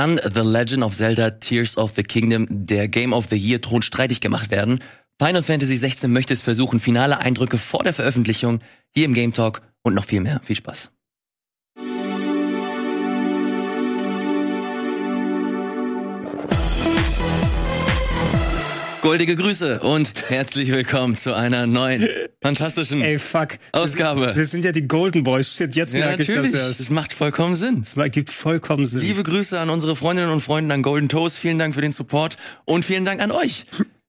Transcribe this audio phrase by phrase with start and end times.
[0.00, 3.82] kann The Legend of Zelda Tears of the Kingdom der Game of the Year Thron
[3.82, 4.80] streitig gemacht werden.
[5.20, 8.60] Final Fantasy 16 möchte es versuchen, finale Eindrücke vor der Veröffentlichung
[8.94, 10.40] hier im Game Talk und noch viel mehr.
[10.42, 10.90] Viel Spaß.
[19.02, 22.06] Goldige Grüße und herzlich willkommen zu einer neuen
[22.42, 23.56] fantastischen Ey, fuck.
[23.72, 24.36] Ausgabe.
[24.36, 25.54] Wir sind ja die Golden Boys.
[25.56, 26.52] Shit, jetzt ja, merke ich, natürlich.
[26.52, 27.80] dass Das macht vollkommen Sinn.
[27.82, 29.00] es ergibt vollkommen Sinn.
[29.00, 31.38] Liebe Grüße an unsere Freundinnen und Freunde an Golden Toast.
[31.38, 33.64] Vielen Dank für den Support und vielen Dank an euch,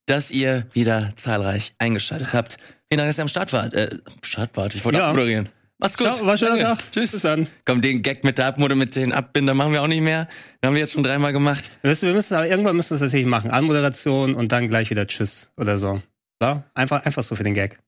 [0.08, 2.58] dass ihr wieder zahlreich eingeschaltet habt.
[2.90, 3.74] Vielen Dank, dass ihr am Start wart.
[3.74, 4.76] Äh, Start wart.
[4.76, 5.08] Ich wollte Ja.
[5.10, 5.48] abmoderieren.
[5.82, 6.14] Macht's gut.
[6.14, 6.64] Ciao, war schöner Danke.
[6.64, 6.92] Tag.
[6.92, 7.12] Tschüss.
[7.12, 7.48] Bis dann.
[7.66, 10.28] Komm, den Gag mit der Abmode, mit den Abbinder machen wir auch nicht mehr.
[10.62, 11.72] Den haben wir jetzt schon dreimal gemacht.
[11.82, 13.50] Wir müssen, wir müssen, aber irgendwann müssen wir es natürlich machen.
[13.50, 16.04] Anmoderation und dann gleich wieder Tschüss oder so.
[16.40, 16.66] Ja?
[16.76, 17.80] Einfach, einfach so für den Gag.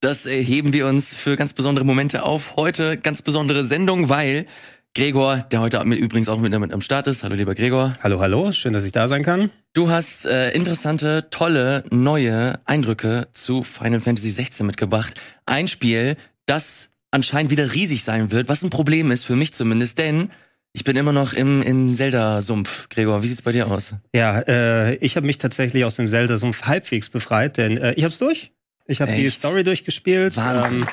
[0.00, 2.54] Das heben wir uns für ganz besondere Momente auf.
[2.54, 4.46] Heute ganz besondere Sendung, weil
[4.94, 7.24] Gregor, der heute mit, übrigens auch mit, mit am Start ist.
[7.24, 7.96] Hallo, lieber Gregor.
[8.04, 8.52] Hallo, hallo.
[8.52, 9.50] Schön, dass ich da sein kann.
[9.72, 15.14] Du hast äh, interessante, tolle, neue Eindrücke zu Final Fantasy 16 mitgebracht.
[15.46, 16.16] Ein Spiel,
[16.46, 20.30] das anscheinend wieder riesig sein wird, was ein Problem ist, für mich zumindest, denn
[20.72, 22.88] ich bin immer noch im, im Zelda-Sumpf.
[22.88, 23.94] Gregor, wie sieht's bei dir aus?
[24.14, 28.18] Ja, äh, ich habe mich tatsächlich aus dem Zelda-Sumpf halbwegs befreit, denn äh, ich hab's
[28.18, 28.52] durch.
[28.86, 29.28] Ich habe die?
[29.30, 30.36] Story durchgespielt.
[30.36, 30.80] Wahnsinn.
[30.80, 30.88] Ähm,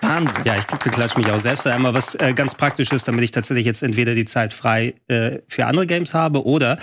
[0.00, 0.42] Wahnsinn.
[0.44, 3.66] Ja, ich beklatsche mich auch selbst einmal, was äh, ganz praktisch ist, damit ich tatsächlich
[3.66, 6.78] jetzt entweder die Zeit frei äh, für andere Games habe oder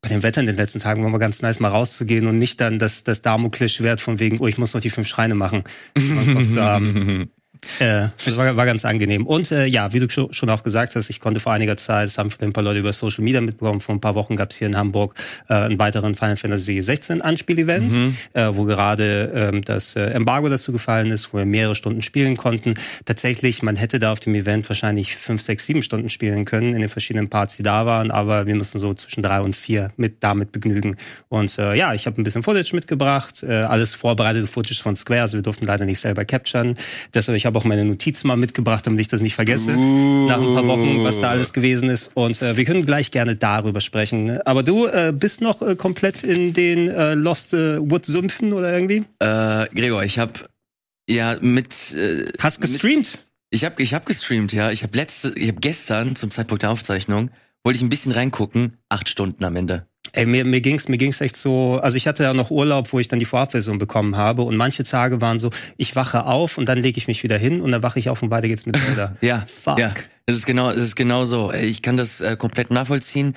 [0.00, 2.60] bei dem Wetter in den letzten Tagen war mal ganz nice, mal rauszugehen und nicht
[2.60, 5.64] dann das, das Damoklesschwert von wegen, oh, ich muss noch die fünf Schreine machen.
[5.94, 7.30] Kopf zu haben.
[7.78, 9.26] Äh, das war, war ganz angenehm.
[9.26, 12.06] Und äh, ja, wie du scho- schon auch gesagt hast, ich konnte vor einiger Zeit,
[12.06, 14.56] das haben ein paar Leute über Social Media mitbekommen, vor ein paar Wochen gab es
[14.58, 15.14] hier in Hamburg
[15.48, 17.92] äh, einen weiteren Final Fantasy 16 Anspiel-Event,
[18.34, 22.36] äh, wo gerade ähm, das äh, Embargo dazu gefallen ist, wo wir mehrere Stunden spielen
[22.36, 22.74] konnten.
[23.04, 26.80] Tatsächlich, man hätte da auf dem Event wahrscheinlich fünf, sechs, sieben Stunden spielen können in
[26.80, 30.16] den verschiedenen Parts, die da waren, aber wir mussten so zwischen drei und vier mit
[30.20, 30.96] damit begnügen.
[31.28, 35.22] Und äh, ja, ich habe ein bisschen Footage mitgebracht, äh, alles vorbereitete Footage von Square,
[35.22, 36.76] also wir durften leider nicht selber capturen.
[37.14, 40.52] Deshalb, ich habe auch meine Notizen mal mitgebracht, damit ich das nicht vergesse nach ein
[40.54, 42.12] paar Wochen, was da alles gewesen ist.
[42.14, 44.40] Und äh, wir können gleich gerne darüber sprechen.
[44.42, 48.72] Aber du äh, bist noch äh, komplett in den äh, Lost äh, Wood Sümpfen oder
[48.72, 49.04] irgendwie?
[49.18, 50.34] Äh, Gregor, ich habe
[51.10, 53.18] ja mit äh, Hast mit- gestreamt?
[53.50, 54.70] Ich habe ich hab gestreamt, ja.
[54.70, 57.30] Ich habe letzte, ich habe gestern zum Zeitpunkt der Aufzeichnung
[57.64, 59.87] wollte ich ein bisschen reingucken, acht Stunden am Ende.
[60.12, 62.98] Ey, mir, mir ging's mir ging's echt so, also ich hatte ja noch Urlaub, wo
[62.98, 66.66] ich dann die Vorabversion bekommen habe und manche Tage waren so, ich wache auf und
[66.68, 68.76] dann lege ich mich wieder hin und dann wache ich auf und weiter geht's mit
[68.86, 69.16] Zelda.
[69.20, 69.78] Ja, Fuck.
[69.78, 69.92] ja.
[70.26, 71.52] Es ist genau, es ist genau so.
[71.52, 73.34] Ich kann das äh, komplett nachvollziehen.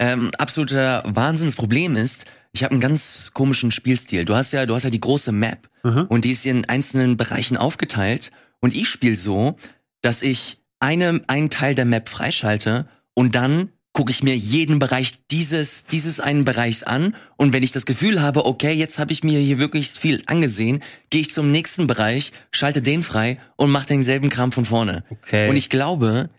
[0.00, 1.46] Ähm, absoluter Wahnsinn.
[1.46, 4.24] Das Problem ist, ich habe einen ganz komischen Spielstil.
[4.24, 6.06] Du hast ja, du hast ja die große Map Mhm.
[6.08, 8.30] und die ist in einzelnen Bereichen aufgeteilt.
[8.60, 9.56] Und ich spiele so,
[10.00, 15.14] dass ich eine, einen Teil der Map freischalte und dann gucke ich mir jeden Bereich
[15.30, 17.14] dieses, dieses einen Bereichs an.
[17.36, 20.82] Und wenn ich das Gefühl habe, okay, jetzt habe ich mir hier wirklich viel angesehen,
[21.10, 25.04] gehe ich zum nächsten Bereich, schalte den frei und mache denselben Kram von vorne.
[25.10, 25.48] Okay.
[25.48, 26.30] Und ich glaube,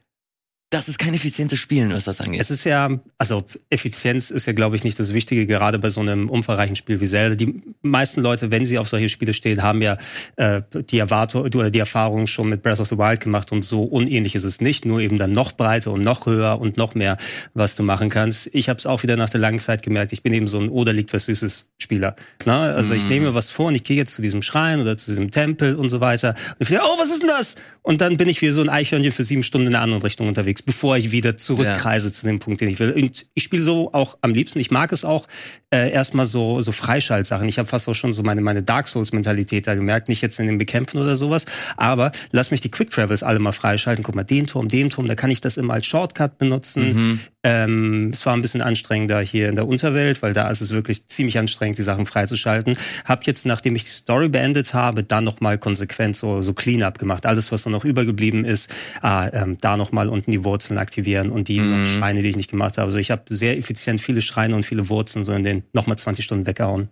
[0.73, 2.41] das ist kein effizientes Spielen, was das angeht.
[2.41, 6.01] Es ist ja, also Effizienz ist ja, glaube ich, nicht das Wichtige, gerade bei so
[6.01, 7.35] einem umfangreichen Spiel wie Zelda.
[7.35, 9.97] Die meisten Leute, wenn sie auf solche Spiele stehen, haben ja
[10.37, 13.83] äh, die Erwartung oder die Erfahrung schon mit Breath of the Wild gemacht und so
[13.83, 17.17] unähnlich ist es nicht, nur eben dann noch breiter und noch höher und noch mehr,
[17.53, 18.49] was du machen kannst.
[18.53, 20.69] Ich habe es auch wieder nach der langen Zeit gemerkt, ich bin eben so ein
[20.69, 22.15] Oder liegt was Süßes Spieler.
[22.45, 22.53] Ne?
[22.53, 23.09] Also ich Mhm.
[23.09, 25.75] nehme mir was vor und ich gehe jetzt zu diesem Schrein oder zu diesem Tempel
[25.75, 26.29] und so weiter
[26.59, 27.55] und ich denke, oh, was ist denn das?
[27.83, 30.29] Und dann bin ich wie so ein Eichhörnchen für sieben Stunden in einer anderen Richtung
[30.29, 32.91] unterwegs, bevor ich wieder zurückkreise zu dem Punkt, den ich will.
[32.93, 34.59] Und ich spiele so auch am liebsten.
[34.59, 35.27] Ich mag es auch
[35.69, 37.47] äh, erstmal so so Freischaltsachen.
[37.47, 40.39] Ich habe fast auch schon so meine meine Dark Souls Mentalität da gemerkt, nicht jetzt
[40.39, 41.45] in den Bekämpfen oder sowas,
[41.75, 44.03] aber lass mich die Quick Travels alle mal freischalten.
[44.03, 46.93] Guck mal, den Turm, den Turm, da kann ich das immer als Shortcut benutzen.
[46.93, 47.19] Mhm.
[47.45, 51.07] Ähm, es war ein bisschen anstrengender hier in der Unterwelt, weil da ist es wirklich
[51.09, 52.77] ziemlich anstrengend, die Sachen freizuschalten.
[53.03, 57.25] Hab jetzt, nachdem ich die Story beendet habe, dann nochmal konsequent so, so Cleanup gemacht.
[57.25, 61.49] Alles, was so noch übergeblieben ist, ah, ähm, da nochmal unten die Wurzeln aktivieren und
[61.49, 61.81] die Mhm.
[61.81, 62.85] noch Schreine, die ich nicht gemacht habe.
[62.85, 66.23] Also ich habe sehr effizient viele Schreine und viele Wurzeln so in den nochmal 20
[66.23, 66.87] Stunden weggehauen.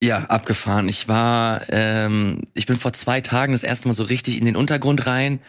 [0.00, 0.88] Ja, abgefahren.
[0.88, 4.54] Ich war, ähm, ich bin vor zwei Tagen das erste Mal so richtig in den
[4.56, 5.40] Untergrund rein.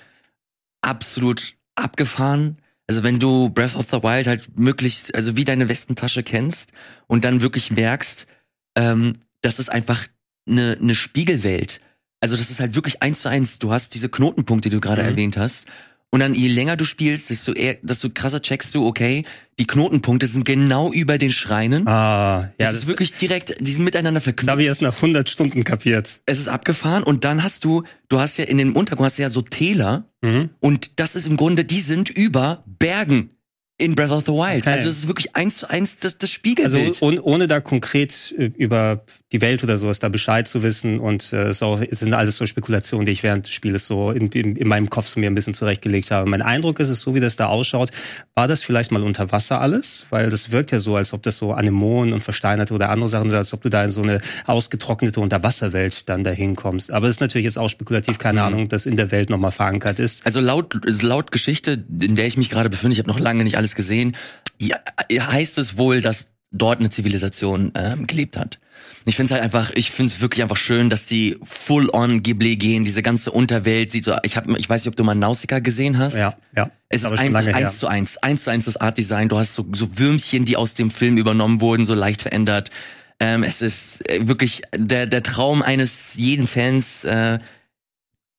[0.82, 2.58] Absolut abgefahren.
[2.88, 6.72] Also wenn du Breath of the Wild halt möglichst, also wie deine Westentasche kennst
[7.08, 8.28] und dann wirklich merkst,
[8.76, 10.06] ähm, das ist einfach
[10.48, 11.80] eine, eine Spiegelwelt.
[12.20, 13.60] Also das ist halt wirklich eins zu eins.
[13.60, 15.10] Du hast diese Knotenpunkte, die du gerade Mhm.
[15.10, 15.66] erwähnt hast.
[16.14, 19.26] Und dann je länger du spielst, desto eher, desto krasser checkst du, okay,
[19.58, 21.88] die Knotenpunkte sind genau über den Schreinen.
[21.88, 24.52] Ah, ja, das, ist wirklich direkt, die sind miteinander das verknüpft.
[24.52, 26.22] habe ich erst nach 100 Stunden kapiert.
[26.28, 29.24] Es ist abgefahren und dann hast du, du hast ja in dem Untergrund hast du
[29.24, 30.52] ja so Täler Mhm.
[30.60, 33.32] und das ist im Grunde, die sind über Bergen.
[33.80, 34.62] in Breath of the Wild.
[34.68, 34.70] Okay.
[34.70, 37.02] Also es ist wirklich eins zu eins das, das Also Spiegelbild.
[37.02, 41.34] ohne, ohne da konkret äh, über die Welt oder sowas da Bescheid zu wissen und
[41.34, 44.28] äh, es, auch, es sind alles so Spekulationen, die ich während des Spieles so in,
[44.28, 46.30] in, in meinem Kopf so mir ein bisschen zurechtgelegt habe.
[46.30, 47.90] Mein Eindruck ist es, so wie das da ausschaut,
[48.36, 50.06] war das vielleicht mal unter Wasser alles?
[50.12, 53.32] Weil das wirkt ja so, als ob das so Anemonen und versteinerte oder andere Sachen
[53.32, 56.92] sind, als ob du da in so eine ausgetrocknete Unterwasserwelt dann dahin kommst.
[56.92, 58.46] Aber es ist natürlich jetzt auch spekulativ, keine Mhm.
[58.48, 60.26] Ahnung, das in der Welt nochmal verankert ist.
[60.26, 63.58] Also laut, laut Geschichte, in der ich mich gerade befinde, ich habe noch lange nicht
[63.58, 64.16] alles gesehen,
[64.60, 64.78] ja,
[65.12, 68.60] heißt es wohl, dass dort eine Zivilisation ähm, gelebt hat.
[69.06, 72.24] Ich finde es halt einfach, ich finde es wirklich einfach schön, dass die full on
[72.24, 75.16] Ghibli gehen, diese ganze Unterwelt sieht so, ich hab, ich weiß nicht, ob du mal
[75.16, 76.16] Nausicaa gesehen hast.
[76.16, 76.72] Ja, ja.
[76.90, 77.56] Es ist her.
[77.56, 79.30] eins zu eins, eins zu eins das Art Design.
[79.30, 82.72] Du hast so, so Würmchen, die aus dem Film übernommen wurden, so leicht verändert.
[83.20, 87.40] Ähm, es ist äh, wirklich der, der Traum eines jeden Fans, äh,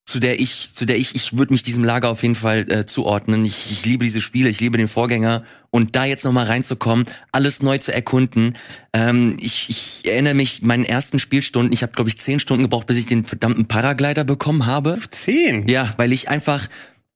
[0.06, 2.84] zu der ich, zu der ich, ich würde mich diesem Lager auf jeden Fall äh,
[2.84, 3.44] zuordnen.
[3.44, 7.06] Ich, ich liebe diese Spiele, ich liebe den Vorgänger und da jetzt noch mal reinzukommen,
[7.32, 8.54] alles neu zu erkunden.
[8.92, 11.72] Ähm, ich, ich erinnere mich meinen ersten Spielstunden.
[11.72, 14.98] Ich habe glaube ich zehn Stunden gebraucht, bis ich den verdammten Paraglider bekommen habe.
[15.10, 15.66] Zehn?
[15.68, 16.68] Ja, weil ich einfach,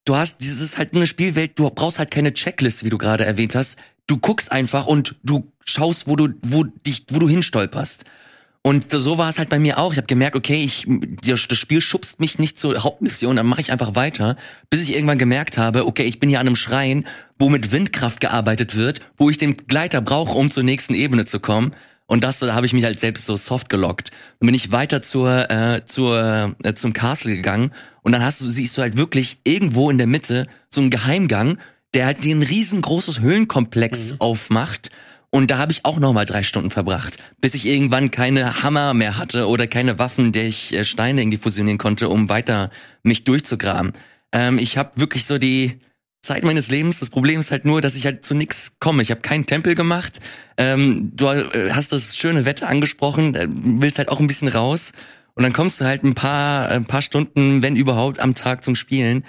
[0.07, 3.25] du hast, dieses ist halt eine Spielwelt, du brauchst halt keine Checkliste, wie du gerade
[3.27, 3.79] erwähnt hast.
[4.07, 8.07] Du guckst einfach und du schaust, wo du, wo dich, wo du hinstolperst.
[8.69, 9.93] Und so war es halt bei mir auch.
[9.93, 10.87] Ich habe gemerkt, okay, ich,
[11.27, 14.37] das Spiel schubst mich nicht zur Hauptmission, dann mache ich einfach weiter,
[14.69, 17.07] bis ich irgendwann gemerkt habe, okay, ich bin hier an einem Schrein,
[17.39, 21.41] wo mit Windkraft gearbeitet wird, wo ich den Gleiter brauche, um zur nächsten Ebene zu
[21.41, 21.75] kommen.
[22.05, 24.11] Und das, da habe ich mich halt selbst so soft gelockt.
[24.39, 27.73] Dann bin ich weiter zur, äh, zur, äh, zum Castle gegangen
[28.03, 31.57] und dann hast du, siehst du halt wirklich irgendwo in der Mitte so einen Geheimgang,
[31.95, 34.91] der halt den riesengroßes Höhlenkomplex aufmacht.
[35.31, 38.95] Und da habe ich auch noch mal drei Stunden verbracht, bis ich irgendwann keine Hammer
[38.95, 42.71] mehr hatte oder keine Waffen, der ich äh, Steine irgendwie fusionieren konnte, um weiter
[43.03, 43.93] mich durchzugraben.
[44.33, 45.81] Ähm, ich habe wirklich so die
[46.23, 47.01] Zeit meines Lebens.
[47.01, 49.03] Das Problem ist halt nur, dass ich halt zu nix komme.
[49.03, 50.21] Ich habe keinen Tempel gemacht.
[50.57, 54.93] Ähm, du äh, hast das schöne Wetter angesprochen, äh, willst halt auch ein bisschen raus.
[55.35, 58.75] Und dann kommst du halt ein paar, ein paar Stunden, wenn überhaupt, am Tag zum
[58.75, 59.25] Spielen.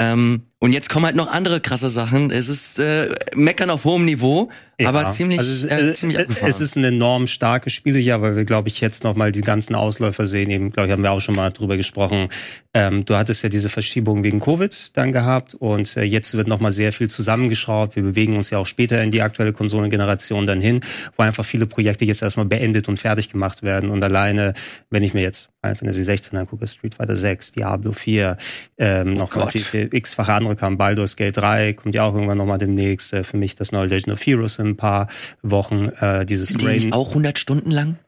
[0.00, 2.30] Ähm, und jetzt kommen halt noch andere krasse Sachen.
[2.30, 4.48] Es ist äh, Meckern auf hohem Niveau,
[4.80, 4.88] Ja.
[4.88, 6.48] aber ziemlich, also es, äh, äh, ziemlich äh, abgefahren.
[6.48, 9.42] es ist ein enorm starkes Spiel ja, weil wir, glaube ich, jetzt noch mal die
[9.42, 10.48] ganzen Ausläufer sehen.
[10.48, 12.30] Eben, glaube ich, haben wir auch schon mal drüber gesprochen.
[12.76, 16.58] Ähm, du hattest ja diese Verschiebung wegen Covid dann gehabt und äh, jetzt wird noch
[16.58, 17.94] mal sehr viel zusammengeschraubt.
[17.94, 20.80] Wir bewegen uns ja auch später in die aktuelle Konsolengeneration dann hin,
[21.16, 23.90] wo einfach viele Projekte jetzt erstmal beendet und fertig gemacht werden.
[23.90, 24.54] Und alleine,
[24.90, 28.36] wenn ich mir jetzt Final Fantasy 16 angucke, Street Fighter 6, Diablo 4,
[28.78, 30.76] ähm, noch natürlich x-fache andere kamen.
[30.76, 33.12] Baldur's Gate 3 kommt ja auch irgendwann noch mal demnächst.
[33.12, 35.06] Äh, für mich das neue Legend of Heroes in ein paar
[35.42, 35.90] Wochen.
[36.00, 37.98] Äh, dieses Sind die Rain auch 100 Stunden lang?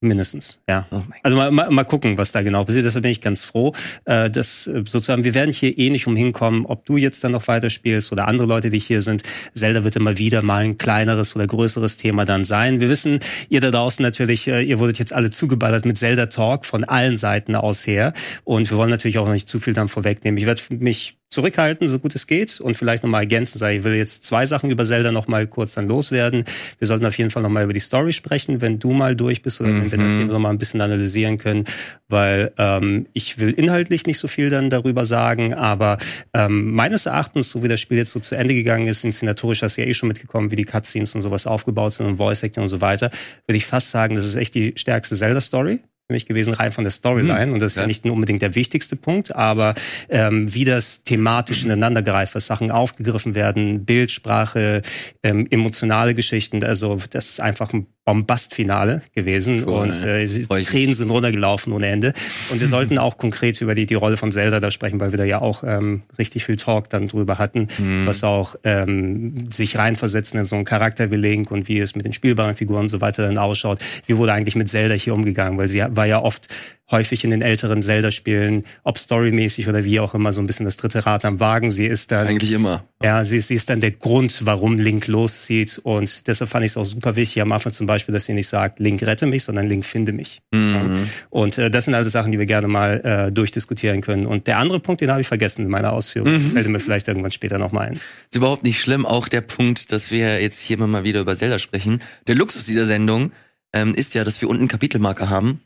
[0.00, 0.86] Mindestens, ja.
[0.90, 2.86] Oh Also mal, mal, mal gucken, was da genau passiert.
[2.86, 3.72] Deshalb bin ich ganz froh,
[4.06, 7.32] äh, dass äh, sozusagen wir werden hier eh nicht umhin kommen, ob du jetzt dann
[7.32, 9.22] noch weiterspielst oder andere Leute, die hier sind.
[9.54, 12.80] Zelda wird immer wieder mal ein kleineres oder größeres Thema dann sein.
[12.80, 13.20] Wir wissen,
[13.50, 17.16] ihr da draußen natürlich, äh, ihr wurdet jetzt alle zugeballert mit Zelda Talk von allen
[17.18, 18.14] Seiten aus her.
[18.44, 20.38] Und wir wollen natürlich auch noch nicht zu viel dann vorwegnehmen.
[20.38, 23.94] Ich werde mich zurückhalten, so gut es geht und vielleicht nochmal ergänzen, sagen, ich will
[23.94, 26.44] jetzt zwei Sachen über Zelda nochmal kurz dann loswerden.
[26.78, 29.60] Wir sollten auf jeden Fall nochmal über die Story sprechen, wenn du mal durch bist
[29.60, 30.16] oder wenn wir das Mhm.
[30.16, 31.64] hier nochmal ein bisschen analysieren können,
[32.08, 35.98] weil ähm, ich will inhaltlich nicht so viel dann darüber sagen, aber
[36.34, 39.76] ähm, meines Erachtens, so wie das Spiel jetzt so zu Ende gegangen ist, inszenatorisch hast
[39.76, 42.64] du ja eh schon mitgekommen, wie die Cutscenes und sowas aufgebaut sind und Voice Acting
[42.64, 43.10] und so weiter,
[43.46, 45.78] würde ich fast sagen, das ist echt die stärkste Zelda-Story
[46.10, 47.52] für mich gewesen, rein von der Storyline.
[47.52, 47.86] Und das ist ja ja.
[47.86, 49.74] nicht unbedingt der wichtigste Punkt, aber
[50.08, 54.82] ähm, wie das thematisch ineinander greift, was Sachen aufgegriffen werden, Bildsprache,
[55.22, 56.64] ähm, emotionale Geschichten.
[56.64, 60.28] Also das ist einfach ein Bombastfinale gewesen Cool, und äh.
[60.64, 62.12] Tränen sind runtergelaufen ohne Ende.
[62.50, 65.18] Und wir sollten auch konkret über die, die Rolle von Zelda da sprechen, weil wir
[65.18, 68.06] da ja auch ähm, richtig viel Talk dann drüber hatten, Mhm.
[68.06, 72.04] was auch ähm, sich reinversetzen in so einen Charakter wie Link und wie es mit
[72.04, 73.78] den spielbaren Figuren und so weiter dann ausschaut.
[74.06, 75.56] Wie wurde eigentlich mit Zelda hier umgegangen?
[75.58, 76.48] Weil sie war ja oft
[76.90, 80.76] häufig in den älteren Zelda-Spielen, ob storymäßig oder wie auch immer, so ein bisschen das
[80.76, 81.70] dritte Rad am Wagen.
[81.70, 82.84] Sie ist dann Eigentlich immer.
[83.02, 85.80] ja, sie, sie ist dann der Grund, warum Link loszieht.
[85.82, 88.48] Und deshalb fand ich es auch super wichtig am Anfang zum Beispiel, dass sie nicht
[88.48, 90.42] sagt, Link rette mich, sondern Link finde mich.
[90.50, 91.08] Mhm.
[91.30, 94.26] Und äh, das sind alles Sachen, die wir gerne mal äh, durchdiskutieren können.
[94.26, 96.32] Und der andere Punkt, den habe ich vergessen in meiner Ausführung.
[96.32, 96.40] Mhm.
[96.40, 97.94] Fällt mir vielleicht irgendwann später nochmal ein.
[97.94, 99.06] Ist überhaupt nicht schlimm.
[99.06, 102.02] Auch der Punkt, dass wir jetzt hier immer mal wieder über Zelda sprechen.
[102.26, 103.32] Der Luxus dieser Sendung
[103.72, 105.60] ähm, ist ja, dass wir unten Kapitelmarker haben.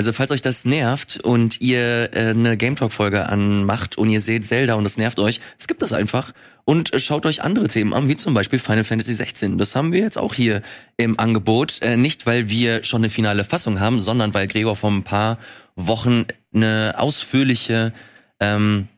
[0.00, 4.22] Also falls euch das nervt und ihr äh, eine Game Talk Folge anmacht und ihr
[4.22, 6.32] seht Zelda und das nervt euch, skippt das einfach
[6.64, 9.58] und äh, schaut euch andere Themen an, wie zum Beispiel Final Fantasy 16.
[9.58, 10.62] Das haben wir jetzt auch hier
[10.96, 11.82] im Angebot.
[11.82, 15.36] Äh, nicht, weil wir schon eine finale Fassung haben, sondern weil Gregor vor ein paar
[15.76, 17.92] Wochen eine ausführliche
[18.40, 18.88] ähm,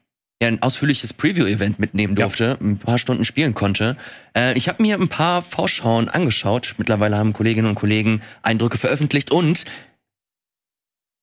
[0.40, 3.96] ja ein ausführliches Preview-Event mitnehmen durfte, ein paar Stunden spielen konnte.
[4.36, 6.76] Äh, ich habe mir ein paar Vorschauen angeschaut.
[6.78, 9.64] Mittlerweile haben Kolleginnen und Kollegen Eindrücke veröffentlicht und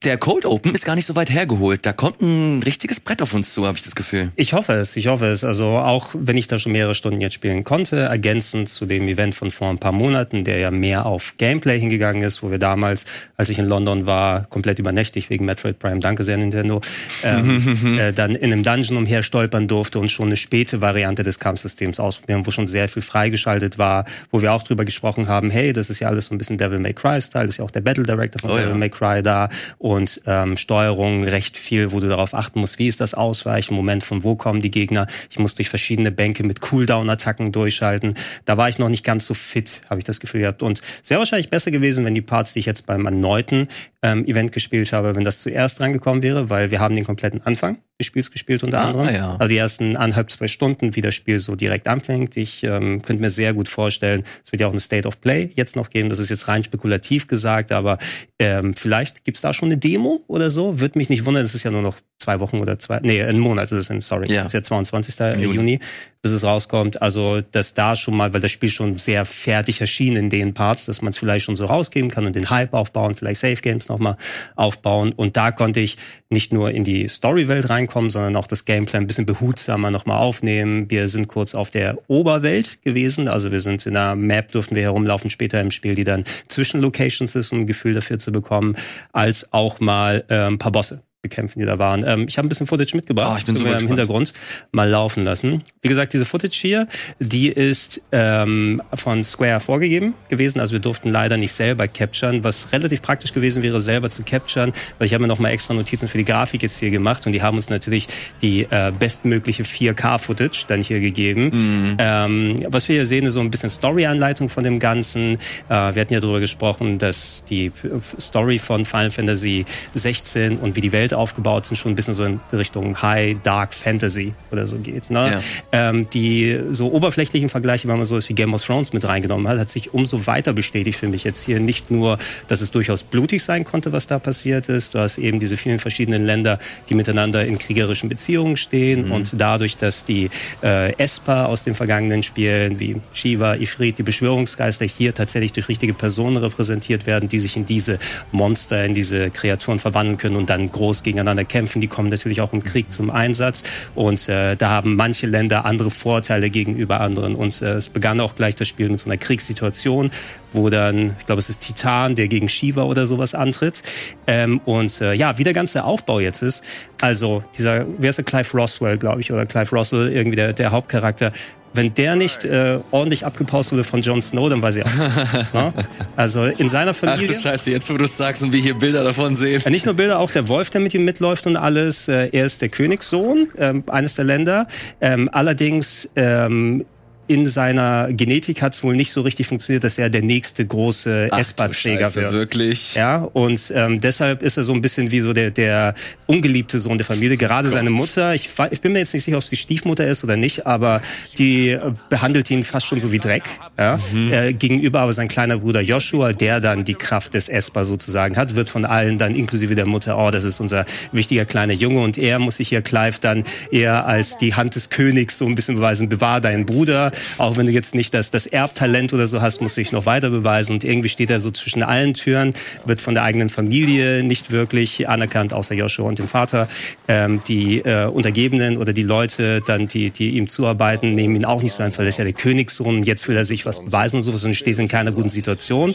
[0.06, 1.86] der Cold Open ist gar nicht so weit hergeholt.
[1.86, 4.32] Da kommt ein richtiges Brett auf uns zu, habe ich das Gefühl.
[4.38, 5.44] Ich hoffe es, ich hoffe es.
[5.44, 9.36] Also auch wenn ich da schon mehrere Stunden jetzt spielen konnte, ergänzend zu dem Event
[9.36, 13.04] von vor ein paar Monaten, der ja mehr auf Gameplay hingegangen ist, wo wir damals,
[13.36, 16.80] als ich in London war, komplett übernächtig wegen Metroid Prime, danke sehr Nintendo,
[17.24, 21.40] ähm, äh, dann in einem Dungeon umher stolpern durfte und schon eine späte Variante des
[21.40, 25.74] Kampfsystems ausprobieren, wo schon sehr viel freigeschaltet war, wo wir auch drüber gesprochen haben, hey,
[25.74, 27.82] das ist ja alles so ein bisschen Devil May Cry Style, ist ja auch der
[27.82, 28.76] Battle Director von oh, Devil ja.
[28.76, 29.89] May Cry da und
[30.26, 34.24] ähm, Steuerung recht viel, wo du darauf achten musst, wie ist das Ausweichen, Moment von
[34.24, 35.08] wo kommen die Gegner.
[35.30, 38.16] Ich muss durch verschiedene Bänke mit Cooldown-Attacken durchschalten.
[38.46, 40.64] Da war ich noch nicht ganz so fit, habe ich das Gefühl gehabt.
[40.64, 43.68] Und es wäre wahrscheinlich besser gewesen, wenn die Parts, die ich jetzt beim erneuten
[44.02, 47.78] ähm, Event gespielt habe, wenn das zuerst rangekommen wäre, weil wir haben den kompletten Anfang
[48.00, 49.14] des Spiels gespielt unter ah, anderem.
[49.14, 49.32] Ja.
[49.34, 52.38] Also die ersten anderthalb, zwei Stunden, wie das Spiel so direkt anfängt.
[52.38, 55.52] Ich ähm, könnte mir sehr gut vorstellen, es wird ja auch eine State of Play
[55.56, 56.10] jetzt noch geben.
[56.10, 57.98] Das ist jetzt rein spekulativ gesagt, aber
[58.40, 60.80] ähm, vielleicht gibt's da schon eine Demo oder so.
[60.80, 63.40] Würde mich nicht wundern, es ist ja nur noch zwei Wochen oder zwei, nee, ein
[63.40, 64.46] Monat ist es, sorry, ja.
[64.46, 65.20] ist ja 22.
[65.38, 65.56] Juni.
[65.56, 65.80] Juni,
[66.22, 67.02] bis es rauskommt.
[67.02, 70.86] Also, dass da schon mal, weil das Spiel schon sehr fertig erschien in den Parts,
[70.86, 73.88] dass man es vielleicht schon so rausgeben kann und den Hype aufbauen, vielleicht Safe Games
[73.88, 74.18] nochmal
[74.56, 75.14] aufbauen.
[75.14, 75.98] Und da konnte ich
[76.30, 80.90] nicht nur in die Story-Welt reinkommen, sondern auch das Gameplay ein bisschen behutsamer nochmal aufnehmen.
[80.90, 84.84] Wir sind kurz auf der Oberwelt gewesen, also wir sind in einer Map, durften wir
[84.84, 88.76] herumlaufen später im Spiel, die dann zwischen Locations ist, um ein Gefühl dafür zu bekommen,
[89.12, 92.06] als auch mal äh, ein paar Bosse bekämpfen, die da waren.
[92.08, 94.34] Ähm, ich habe ein bisschen Footage mitgebracht, oh, ich bin wir im Hintergrund
[94.72, 95.64] mal laufen lassen.
[95.82, 96.88] Wie gesagt, diese Footage hier,
[97.20, 100.62] die ist ähm, von Square vorgegeben gewesen.
[100.62, 104.72] Also wir durften leider nicht selber capturen, was relativ praktisch gewesen wäre, selber zu capturen,
[104.98, 107.34] weil ich habe mir noch mal extra Notizen für die Grafik jetzt hier gemacht und
[107.34, 108.08] die haben uns natürlich
[108.42, 111.52] die äh, bestmögliche 4K-Footage dann hier gegeben.
[111.54, 111.98] Mhm.
[112.00, 115.34] Ähm, was wir hier sehen, ist so ein bisschen Story-Anleitung von dem Ganzen.
[115.68, 117.74] Äh, wir hatten ja darüber gesprochen, dass die
[118.20, 122.14] Story von Final Fantasy 16 und wie die Welt Welt aufgebaut sind, schon ein bisschen
[122.14, 125.10] so in Richtung High Dark Fantasy oder so geht.
[125.10, 125.42] Ne?
[125.72, 125.90] Ja.
[125.90, 129.48] Ähm, die so oberflächlichen Vergleiche, wenn man so ist wie Game of Thrones mit reingenommen
[129.48, 131.60] hat, hat sich umso weiter bestätigt für mich jetzt hier.
[131.60, 134.94] Nicht nur, dass es durchaus blutig sein konnte, was da passiert ist.
[134.94, 139.12] Du hast eben diese vielen verschiedenen Länder, die miteinander in kriegerischen Beziehungen stehen mhm.
[139.12, 140.30] und dadurch, dass die
[140.64, 145.94] äh, Esper aus den vergangenen Spielen wie Shiva, Ifrit, die Beschwörungsgeister hier tatsächlich durch richtige
[145.94, 148.00] Personen repräsentiert werden, die sich in diese
[148.32, 151.82] Monster, in diese Kreaturen verwandeln können und dann groß groß gegeneinander kämpfen.
[151.82, 153.64] Die kommen natürlich auch im Krieg zum Einsatz.
[153.96, 157.36] Und äh, da haben manche Länder andere Vorteile gegenüber anderen.
[157.36, 160.12] Und äh, es begann auch gleich das Spiel mit so einer Kriegssituation,
[160.54, 163.82] wo dann, ich glaube, es ist Titan, der gegen Shiva oder sowas antritt.
[164.28, 166.64] Ähm, und äh, ja, wie der ganze Aufbau jetzt ist.
[167.02, 170.72] Also dieser, wer ist der Clive Roswell, glaube ich, oder Clive Roswell, irgendwie der, der
[170.72, 171.32] Hauptcharakter,
[171.74, 175.54] wenn der nicht äh, ordentlich abgepaust wurde von Jon Snow, dann weiß ich auch.
[175.54, 175.74] ne?
[176.16, 177.28] Also in seiner Familie.
[177.30, 179.62] Ach du Scheiße, jetzt wo du es sagst und wir hier Bilder davon sehen.
[179.66, 182.08] Äh, nicht nur Bilder, auch der Wolf, der mit ihm mitläuft und alles.
[182.08, 184.68] Äh, er ist der Königssohn äh, eines der Länder.
[185.02, 186.86] Ähm, allerdings ähm,
[187.30, 191.30] in seiner Genetik hat es wohl nicht so richtig funktioniert, dass er der nächste große
[191.32, 192.34] Esper-Träger wird.
[192.34, 192.96] Wirklich?
[192.96, 195.94] Ja, und ähm, deshalb ist er so ein bisschen wie so der, der
[196.26, 197.38] ungeliebte Sohn der Familie.
[197.38, 197.78] Gerade Gott.
[197.78, 200.66] seine Mutter, ich, ich bin mir jetzt nicht sicher, ob sie Stiefmutter ist oder nicht,
[200.66, 201.04] aber
[201.38, 203.44] die äh, behandelt ihn fast schon so wie Dreck.
[203.78, 204.00] Ja?
[204.12, 204.34] Mhm.
[204.34, 208.56] Äh, gegenüber aber sein kleiner Bruder Joshua, der dann die Kraft des Esper sozusagen hat,
[208.56, 212.18] wird von allen dann inklusive der Mutter, oh, das ist unser wichtiger kleiner Junge und
[212.18, 215.76] er muss sich hier Clive dann eher als die Hand des Königs so ein bisschen
[215.76, 219.62] beweisen, bewahr deinen Bruder auch wenn du jetzt nicht das, das Erbtalent oder so hast,
[219.62, 220.74] musst du dich noch weiter beweisen.
[220.74, 222.54] Und irgendwie steht er so zwischen allen Türen,
[222.86, 226.68] wird von der eigenen Familie nicht wirklich anerkannt, außer Joshua und dem Vater.
[227.08, 231.62] Ähm, die äh, Untergebenen oder die Leute, dann die, die ihm zuarbeiten, nehmen ihn auch
[231.62, 233.04] nicht so ernst, weil er ist ja der Königssohn.
[233.04, 235.94] Jetzt will er sich was beweisen und sowas und steht in keiner guten Situation.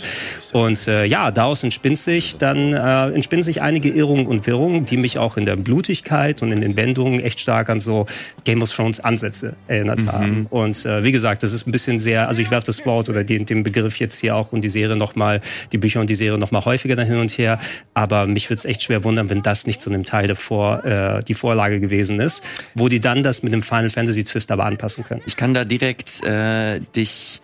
[0.53, 4.97] Und äh, ja, daraus entspinnt sich dann äh, entspinnen sich einige Irrungen und Wirrungen, die
[4.97, 8.07] mich auch in der Blutigkeit und in den Wendungen echt stark an so
[8.45, 10.13] Game of Thrones Ansätze erinnert mhm.
[10.13, 10.47] haben.
[10.51, 13.25] Und äh, wie gesagt, das ist ein bisschen sehr, also ich werfe das Wort oder
[13.25, 15.41] den, den Begriff jetzt hier auch und die Serie nochmal,
[15.73, 17.59] die Bücher und die Serie nochmal häufiger dann hin und her.
[17.95, 20.85] Aber mich würde es echt schwer wundern, wenn das nicht zu einem Teil der Vor,
[20.85, 22.43] äh, die Vorlage gewesen ist,
[22.75, 25.23] wo die dann das mit dem Final Fantasy Twist aber anpassen können.
[25.25, 27.41] Ich kann da direkt äh, dich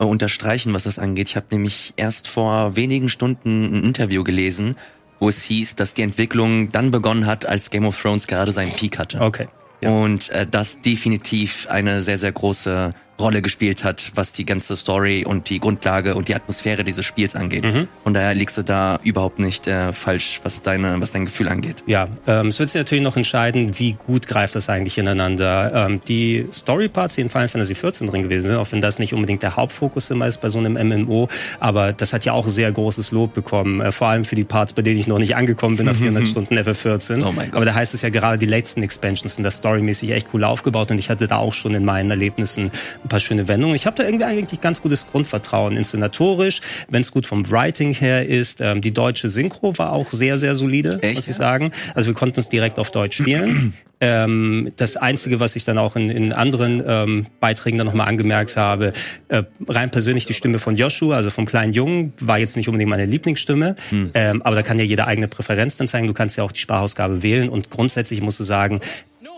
[0.00, 1.28] äh, unterstreichen, was das angeht.
[1.28, 4.76] Ich habe nämlich erst vor wenigen Stunden ein Interview gelesen,
[5.20, 8.72] wo es hieß, dass die Entwicklung dann begonnen hat, als Game of Thrones gerade seinen
[8.72, 9.20] Peak hatte.
[9.20, 9.48] Okay.
[9.82, 9.90] Ja.
[9.90, 15.24] Und äh, das definitiv eine sehr, sehr große Rolle gespielt hat, was die ganze Story
[15.24, 17.64] und die Grundlage und die Atmosphäre dieses Spiels angeht.
[17.64, 17.88] Mhm.
[18.04, 21.82] Und daher liegst du da überhaupt nicht äh, falsch, was deine, was dein Gefühl angeht.
[21.86, 25.72] Ja, ähm, es wird sich natürlich noch entscheiden, wie gut greift das eigentlich ineinander.
[25.74, 29.14] Ähm, die Story-Parts, die in Final Fantasy XIV drin gewesen sind, auch wenn das nicht
[29.14, 32.70] unbedingt der Hauptfokus immer ist bei so einem MMO, aber das hat ja auch sehr
[32.72, 35.76] großes Lob bekommen, äh, vor allem für die Parts, bei denen ich noch nicht angekommen
[35.76, 37.24] bin auf 400 Stunden FF14.
[37.24, 37.34] Oh.
[37.52, 40.90] Aber da heißt es ja gerade, die letzten Expansions sind da storymäßig echt cool aufgebaut
[40.90, 42.70] und ich hatte da auch schon in meinen Erlebnissen
[43.10, 43.76] paar schöne Wendungen.
[43.76, 48.26] Ich habe da irgendwie eigentlich ganz gutes Grundvertrauen inszenatorisch, wenn es gut vom Writing her
[48.26, 48.62] ist.
[48.62, 51.72] Ähm, die deutsche Synchro war auch sehr, sehr solide, Echt, muss ich sagen.
[51.94, 53.74] Also wir konnten es direkt auf Deutsch spielen.
[54.02, 58.56] Ähm, das Einzige, was ich dann auch in, in anderen ähm, Beiträgen dann nochmal angemerkt
[58.56, 58.92] habe,
[59.28, 62.88] äh, rein persönlich die Stimme von Joshua, also vom kleinen Jungen, war jetzt nicht unbedingt
[62.88, 63.76] meine Lieblingsstimme,
[64.14, 66.06] ähm, aber da kann ja jeder eigene Präferenz dann zeigen.
[66.06, 68.80] Du kannst ja auch die Sprachausgabe wählen und grundsätzlich musst du sagen,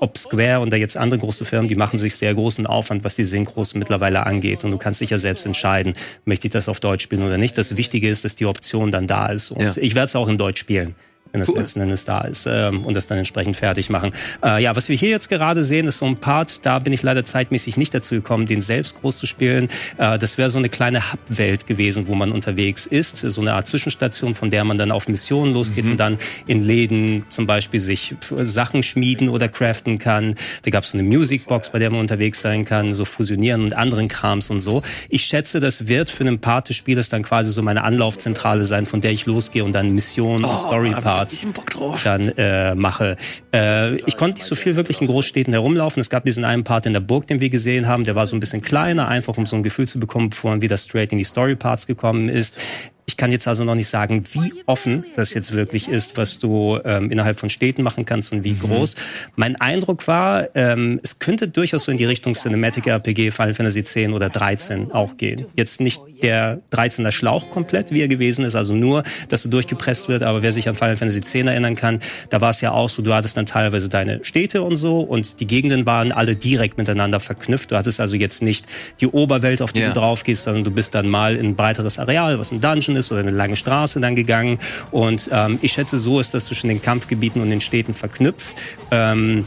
[0.03, 3.15] ob Square und da jetzt andere große Firmen, die machen sich sehr großen Aufwand, was
[3.15, 4.65] die Synchros mittlerweile angeht.
[4.65, 5.95] Und du kannst dich ja selbst entscheiden,
[6.25, 7.57] möchte ich das auf Deutsch spielen oder nicht.
[7.57, 9.53] Das Wichtige ist, dass die Option dann da ist.
[9.53, 9.71] Und Ja.
[9.77, 10.97] ich werde es auch in Deutsch spielen
[11.33, 11.59] wenn das Cool.
[11.59, 14.13] letzten Endes da ist ähm, und das dann entsprechend fertig machen.
[14.45, 17.03] Äh, ja, was wir hier jetzt gerade sehen, ist so ein Part, da bin ich
[17.03, 19.69] leider zeitmäßig nicht dazu gekommen, den selbst groß zu spielen.
[19.97, 23.67] Äh, das wäre so eine kleine Hub-Welt gewesen, wo man unterwegs ist, so eine Art
[23.67, 28.15] Zwischenstation, von der man dann auf Missionen losgeht und dann in Läden zum Beispiel sich
[28.43, 30.35] Sachen schmieden oder craften kann.
[30.63, 33.75] Da gab es so eine Musicbox, bei der man unterwegs sein kann, so fusionieren und
[33.75, 34.83] anderen Krams und so.
[35.09, 38.85] Ich schätze, das wird für einen Part des Spieles dann quasi so meine Anlaufzentrale sein,
[38.85, 41.22] von der ich losgehe und dann Missionen und Story-Parts
[41.71, 42.03] drauf.
[42.05, 43.17] dann äh, mache.
[43.53, 46.01] Äh, ich konnte nicht so viel wirklich in Großstädten herumlaufen.
[46.01, 48.37] Es gab diesen einen Part in der Burg, den wir gesehen haben, der war so
[48.37, 51.19] ein bisschen kleiner, einfach um so ein Gefühl zu bekommen, bevor man wieder straight in
[51.19, 52.57] die Story-Parts gekommen ist.
[53.05, 56.79] Ich kann jetzt also noch nicht sagen, wie offen das jetzt wirklich ist, was du
[56.85, 58.95] ähm, innerhalb von Städten machen kannst und wie groß.
[59.35, 63.81] Mein Eindruck war, ähm, es könnte durchaus so in die Richtung Cinematic RPG Final Fantasy
[63.81, 65.47] X oder 13 auch gehen.
[65.57, 70.09] Jetzt nicht der 13er Schlauch komplett, wie er gewesen ist, also nur, dass du durchgepresst
[70.09, 72.89] wird, aber wer sich an Final Fantasy X erinnern kann, da war es ja auch
[72.89, 76.79] so, du hattest dann teilweise deine Städte und so und die Gegenden waren alle direkt
[76.79, 77.73] miteinander verknüpft.
[77.73, 78.67] Du hattest also jetzt nicht
[79.01, 79.89] die Oberwelt, auf die Ja.
[79.89, 82.92] du drauf gehst, sondern du bist dann mal in ein breiteres Areal, was ein Dungeon
[82.97, 84.59] ist oder eine lange Straße dann gegangen.
[84.91, 88.57] Und ähm, ich schätze, so ist das zwischen den Kampfgebieten und den Städten verknüpft.
[88.91, 89.47] Ähm,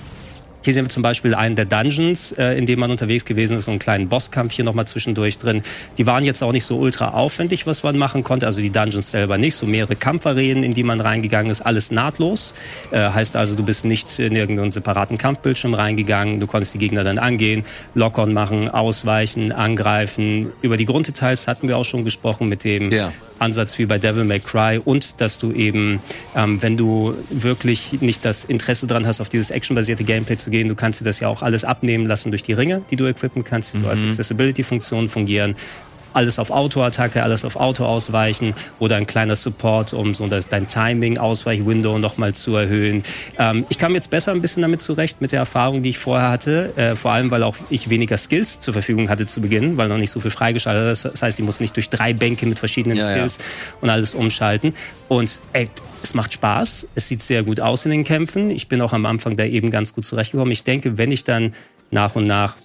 [0.65, 3.65] hier sehen wir zum Beispiel einen der Dungeons, äh, in dem man unterwegs gewesen ist,
[3.65, 5.61] so einen kleinen Bosskampf hier nochmal zwischendurch drin.
[5.99, 9.11] Die waren jetzt auch nicht so ultra aufwendig, was man machen konnte, also die Dungeons
[9.11, 12.55] selber nicht, so mehrere Kampfarenen, in die man reingegangen ist, alles nahtlos.
[12.89, 17.03] Äh, heißt also, du bist nicht in irgendeinen separaten Kampfbildschirm reingegangen, du konntest die Gegner
[17.03, 20.51] dann angehen, Lock-on machen, ausweichen, angreifen.
[20.63, 23.13] Über die Grunddetails hatten wir auch schon gesprochen mit dem Ja.
[23.37, 25.99] Ansatz wie bei Devil May Cry und dass du eben,
[26.35, 30.54] ähm, wenn du wirklich nicht das Interesse dran hast, auf dieses actionbasierte Gameplay zu gehen,
[30.63, 33.43] du kannst dir das ja auch alles abnehmen lassen durch die Ringe, die du equippen
[33.43, 35.55] kannst, die so als Accessibility-Funktion fungieren.
[36.15, 40.65] Alles auf Auto-Attacke, alles auf Auto ausweichen oder ein kleiner Support, um so das, dein
[40.67, 43.03] Timing, Ausweich-Window nochmal zu erhöhen.
[43.37, 46.29] Ähm, ich kam jetzt besser ein bisschen damit zurecht, mit der Erfahrung, die ich vorher
[46.29, 46.71] hatte.
[46.77, 49.97] Äh, vor allem, weil auch ich weniger Skills zur Verfügung hatte zu Beginn, weil noch
[49.97, 51.03] nicht so viel freigeschaltet ist.
[51.03, 53.15] Das heißt, ich musste nicht durch drei Bänke mit verschiedenen Ja, ja.
[53.15, 53.37] Skills
[53.81, 54.73] und alles umschalten.
[55.09, 55.69] Und ey,
[56.01, 56.87] es macht Spaß.
[56.95, 58.51] Es sieht sehr gut aus in den Kämpfen.
[58.51, 60.53] Ich bin auch am Anfang da eben ganz gut zurechtgekommen.
[60.53, 61.53] Ich denke, wenn ich dann
[61.91, 62.55] nach und nach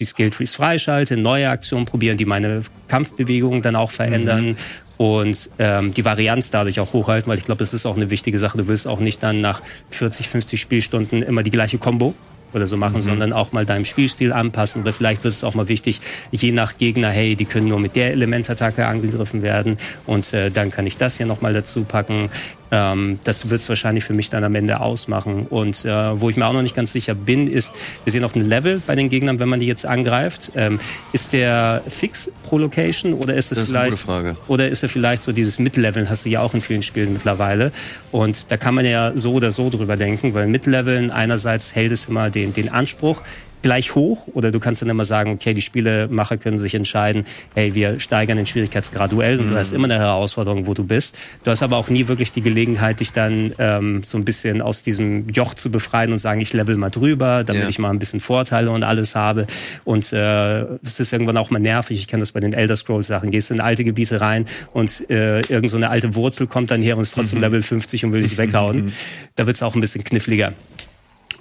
[0.00, 4.56] die Skilltrees freischalte, neue Aktionen probieren, die meine Kampfbewegungen dann auch verändern
[4.96, 8.38] und ähm, die Varianz dadurch auch hochhalten, weil ich glaube, das ist auch eine wichtige
[8.38, 8.58] Sache.
[8.58, 12.14] Du willst auch nicht dann nach 40, 50 Spielstunden immer die gleiche Combo
[12.52, 14.82] oder so machen, sondern auch mal deinem Spielstil anpassen.
[14.82, 17.96] Oder vielleicht wird es auch mal wichtig, je nach Gegner, hey, die können nur mit
[17.96, 22.30] der Elementattacke angegriffen werden und äh, dann kann ich das hier nochmal dazu packen.
[22.70, 25.46] Ähm, das wird es wahrscheinlich für mich dann am Ende ausmachen.
[25.48, 27.72] Und äh, wo ich mir auch noch nicht ganz sicher bin, ist,
[28.04, 30.52] wir sehen auch ein Level bei den Gegnern, wenn man die jetzt angreift.
[30.56, 30.80] Ähm,
[31.12, 34.36] ist der fix pro Location oder ist es Das ist eine vielleicht gute Frage.
[34.48, 37.72] oder ist er vielleicht so dieses Mid-Leveln, hast du ja auch in vielen Spielen mittlerweile.
[38.12, 42.06] Und da kann man ja so oder so drüber denken, weil Mid-Leveln einerseits hält es
[42.06, 43.22] immer den, den Anspruch
[43.62, 47.74] gleich hoch oder du kannst dann immer sagen, okay, die Spielemacher können sich entscheiden, hey,
[47.74, 51.16] wir steigern den Schwierigkeitsgrad duell und du hast immer eine Herausforderung, wo du bist.
[51.44, 54.82] Du hast aber auch nie wirklich die Gelegenheit, dich dann ähm, so ein bisschen aus
[54.82, 57.68] diesem Joch zu befreien und sagen, ich level mal drüber, damit Ja.
[57.68, 59.46] ich mal ein bisschen Vorteile und alles habe.
[59.84, 61.98] Und äh, es ist irgendwann auch mal nervig.
[61.98, 63.30] Ich kenne das bei den Elder Scrolls Sachen.
[63.30, 66.96] Gehst in alte Gebiete rein und äh, irgend so eine alte Wurzel kommt dann her
[66.96, 68.92] und ist trotzdem Level 50 und will dich weghauen.
[69.34, 70.52] Da wird es auch ein bisschen kniffliger.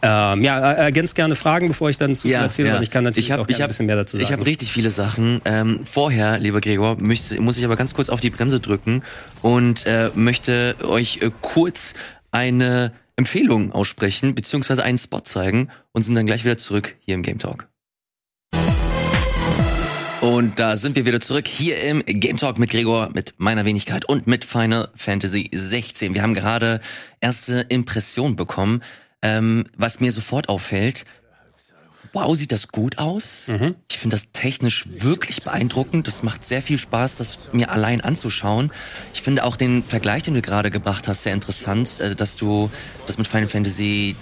[0.07, 3.25] Ähm, ja, ergänzt gerne Fragen, bevor ich dann zu viel erzähle, weil ich kann natürlich
[3.25, 4.23] ich hab, auch ich hab, ein bisschen mehr dazu sagen.
[4.23, 5.41] Ich habe richtig viele Sachen.
[5.45, 9.01] Ähm, vorher, lieber Gregor, möchte, muss ich aber ganz kurz auf die Bremse drücken
[9.41, 11.95] und äh, möchte euch äh, kurz
[12.29, 17.23] eine Empfehlung aussprechen, beziehungsweise einen Spot zeigen und sind dann gleich wieder zurück hier im
[17.23, 17.67] Game Talk.
[20.21, 24.05] Und da sind wir wieder zurück hier im Game Talk mit Gregor, mit meiner Wenigkeit
[24.05, 26.13] und mit Final Fantasy 16.
[26.13, 26.79] Wir haben gerade
[27.21, 28.81] erste Impressionen bekommen.
[29.25, 31.03] Ähm, was mir sofort auffällt,
[32.13, 33.47] wow, sieht das gut aus.
[33.47, 33.75] Mhm.
[33.89, 36.07] Ich finde das technisch wirklich beeindruckend.
[36.07, 38.71] Das macht sehr viel Spaß, das mir allein anzuschauen.
[39.15, 42.69] Ich finde auch den Vergleich, den du gerade gebracht hast, sehr interessant, äh, dass du
[43.07, 44.15] das mit Final Fantasy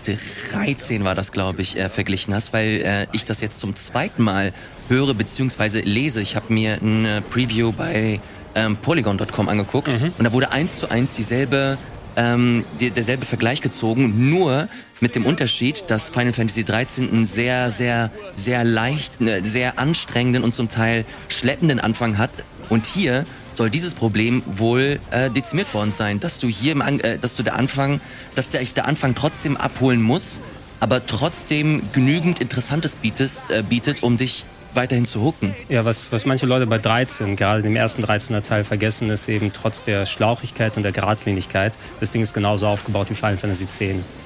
[0.51, 4.23] 13 war das, glaube ich, äh, verglichen hast, weil äh, ich das jetzt zum zweiten
[4.23, 4.53] Mal
[4.87, 5.81] höre bzw.
[5.81, 6.21] lese.
[6.21, 8.21] Ich habe mir ein Preview bei
[8.55, 10.13] ähm, Polygon.com angeguckt mhm.
[10.17, 11.77] und da wurde eins zu eins dieselbe
[12.15, 14.67] ähm, die, derselbe Vergleich gezogen, nur
[14.99, 20.53] mit dem Unterschied, dass Final Fantasy 13 einen sehr, sehr, sehr leicht, sehr anstrengenden und
[20.53, 22.31] zum Teil schleppenden Anfang hat.
[22.69, 26.99] Und hier soll dieses Problem wohl äh, dezimiert worden sein, dass du hier, im An
[27.01, 28.01] äh, dass du der Anfang,
[28.35, 30.41] dass der, der Anfang trotzdem abholen muss,
[30.79, 35.55] aber trotzdem genügend Interessantes bietest, äh, bietet, um dich weiterhin zu hooken.
[35.69, 39.51] Ja, was, was manche Leute bei 13, gerade im ersten 13er Teil vergessen, ist eben
[39.53, 43.79] trotz der Schlauchigkeit und der Geradlinigkeit, das Ding ist genauso aufgebaut wie Final Fantasy X.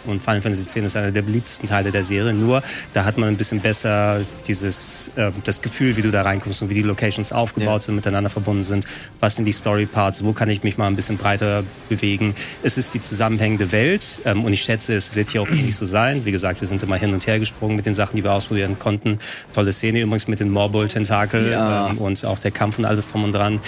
[0.06, 2.34] Und Final Fantasy X ist einer der beliebtesten Teile der Serie.
[2.34, 6.62] Nur, da hat man ein bisschen besser dieses, äh, das Gefühl, wie du da reinkommst
[6.62, 7.86] und wie die Locations aufgebaut ja.
[7.88, 8.86] sind, miteinander verbunden sind.
[9.20, 10.24] Was sind die Story Parts?
[10.24, 12.36] Wo kann ich mich mal ein bisschen breiter bewegen?
[12.64, 14.22] Es ist die zusammenhängende Welt.
[14.26, 16.26] Ähm, und ich schätze, es wird hier auch nicht so sein.
[16.26, 18.80] Wie gesagt, wir sind immer hin und her gesprungen mit den Sachen, die wir ausprobieren
[18.80, 19.20] konnten.
[19.54, 21.90] Tolle Szene übrigens mit mit den Morbol-Tentakel ja.
[21.90, 23.60] ähm, und auch der Kampf und alles drum und dran.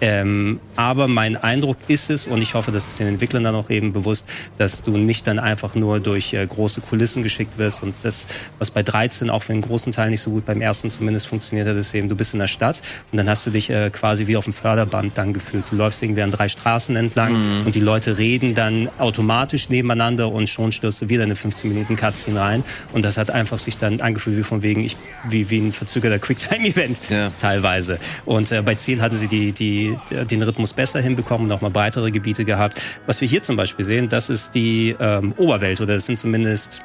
[0.00, 3.70] Ähm, aber mein Eindruck ist es, und ich hoffe, dass es den Entwicklern dann auch
[3.70, 7.82] eben bewusst, dass du nicht dann einfach nur durch äh, große Kulissen geschickt wirst.
[7.82, 8.26] Und das,
[8.58, 11.68] was bei 13 auch für einen großen Teil nicht so gut beim ersten zumindest funktioniert
[11.68, 12.80] hat, ist eben, du bist in der Stadt
[13.10, 15.64] und dann hast du dich äh, quasi wie auf dem Förderband dann gefühlt.
[15.70, 17.66] Du läufst irgendwie an drei Straßen entlang mhm.
[17.66, 21.96] und die Leute reden dann automatisch nebeneinander und schon stürzt du wieder eine 15 Minuten
[21.96, 22.64] Cutscene rein.
[22.92, 24.96] Und das hat einfach sich dann angefühlt wie von wegen, ich,
[25.28, 27.30] wie, wie ein verzögerter Quicktime-Event ja.
[27.38, 27.98] teilweise.
[28.24, 31.70] Und äh, bei 10 hatten sie die, die den Rhythmus besser hinbekommen und auch mal
[31.70, 32.80] breitere Gebiete gehabt.
[33.06, 36.82] Was wir hier zum Beispiel sehen, das ist die ähm, Oberwelt oder das sind zumindest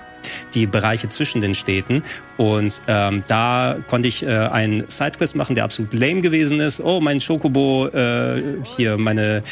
[0.54, 2.04] die Bereiche zwischen den Städten.
[2.38, 6.80] Und ähm, da konnte ich äh, einen Sidequest machen, der absolut lame gewesen ist.
[6.80, 8.42] Oh, mein Schokobo, äh,
[8.76, 9.44] hier meine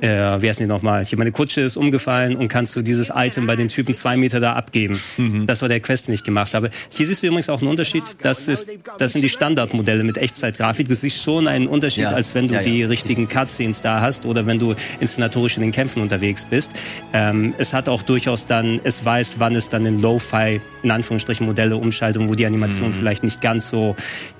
[0.00, 1.04] äh, wie heißen die nochmal?
[1.04, 4.40] Hier, meine Kutsche ist umgefallen und kannst du dieses Item bei den Typen zwei Meter
[4.40, 5.00] da abgeben.
[5.16, 5.46] Mhm.
[5.46, 6.70] Das war der Quest, den ich gemacht habe.
[6.90, 8.04] Hier siehst du übrigens auch einen Unterschied.
[8.22, 10.88] Das ist, das sind die Standardmodelle mit Echtzeitgrafik.
[10.88, 12.10] Du siehst schon einen Unterschied, ja.
[12.10, 12.66] als wenn du ja, ja.
[12.66, 16.70] die richtigen Cutscenes da hast oder wenn du inszenatorisch in den Kämpfen unterwegs bist.
[17.12, 21.46] Ähm, es hat auch durchaus dann, es weiß, wann es dann in Lo-Fi, in Anführungsstrichen,
[21.46, 22.94] Modelle umschaltet, wo die Animationen mhm.
[22.94, 23.94] vielleicht nicht ganz so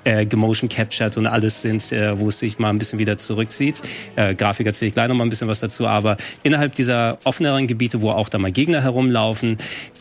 [0.05, 3.81] äh, gemotion captured und alles sind, äh, wo es sich mal ein bisschen wieder zurückzieht.
[4.17, 7.67] Äh, Grafik erzähle ich gleich noch mal ein bisschen was dazu, aber innerhalb dieser offeneren
[7.67, 9.59] Gebiete, wo auch da mal Gegner herumlaufen,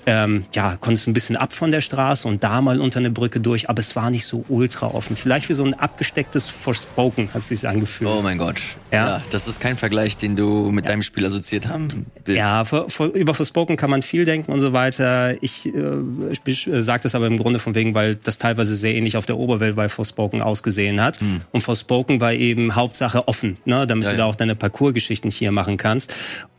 [0.08, 3.12] ähm, ja, konntest du ein bisschen ab von der Straße und da mal unter eine
[3.12, 5.18] Brücke durch, aber es war nicht so ultra offen.
[5.18, 8.10] Vielleicht wie so ein abgestecktes Forspoken hat es sich angefühlt.
[8.10, 8.62] Oh mein Gott.
[8.92, 9.08] Ja.
[9.08, 9.24] ja.
[9.32, 10.92] das ist kein Vergleich, den du mit ja.
[10.92, 11.90] deinem Spiel assoziiert haben
[12.24, 12.40] willst.
[12.40, 15.36] Ja, for, for, über Forspoken kann man viel denken und so weiter.
[15.44, 19.18] Ich äh, äh sage das aber im Grunde von wegen, weil das teilweise sehr ähnlich
[19.18, 21.20] auf der Oberwelt bei Forspoken ausgesehen hat.
[21.20, 21.42] Hm.
[21.52, 25.52] Und Forspoken war eben Hauptsache offen, ne, damit ja, du da auch deine Parcoursgeschichten hier
[25.52, 26.14] machen kannst.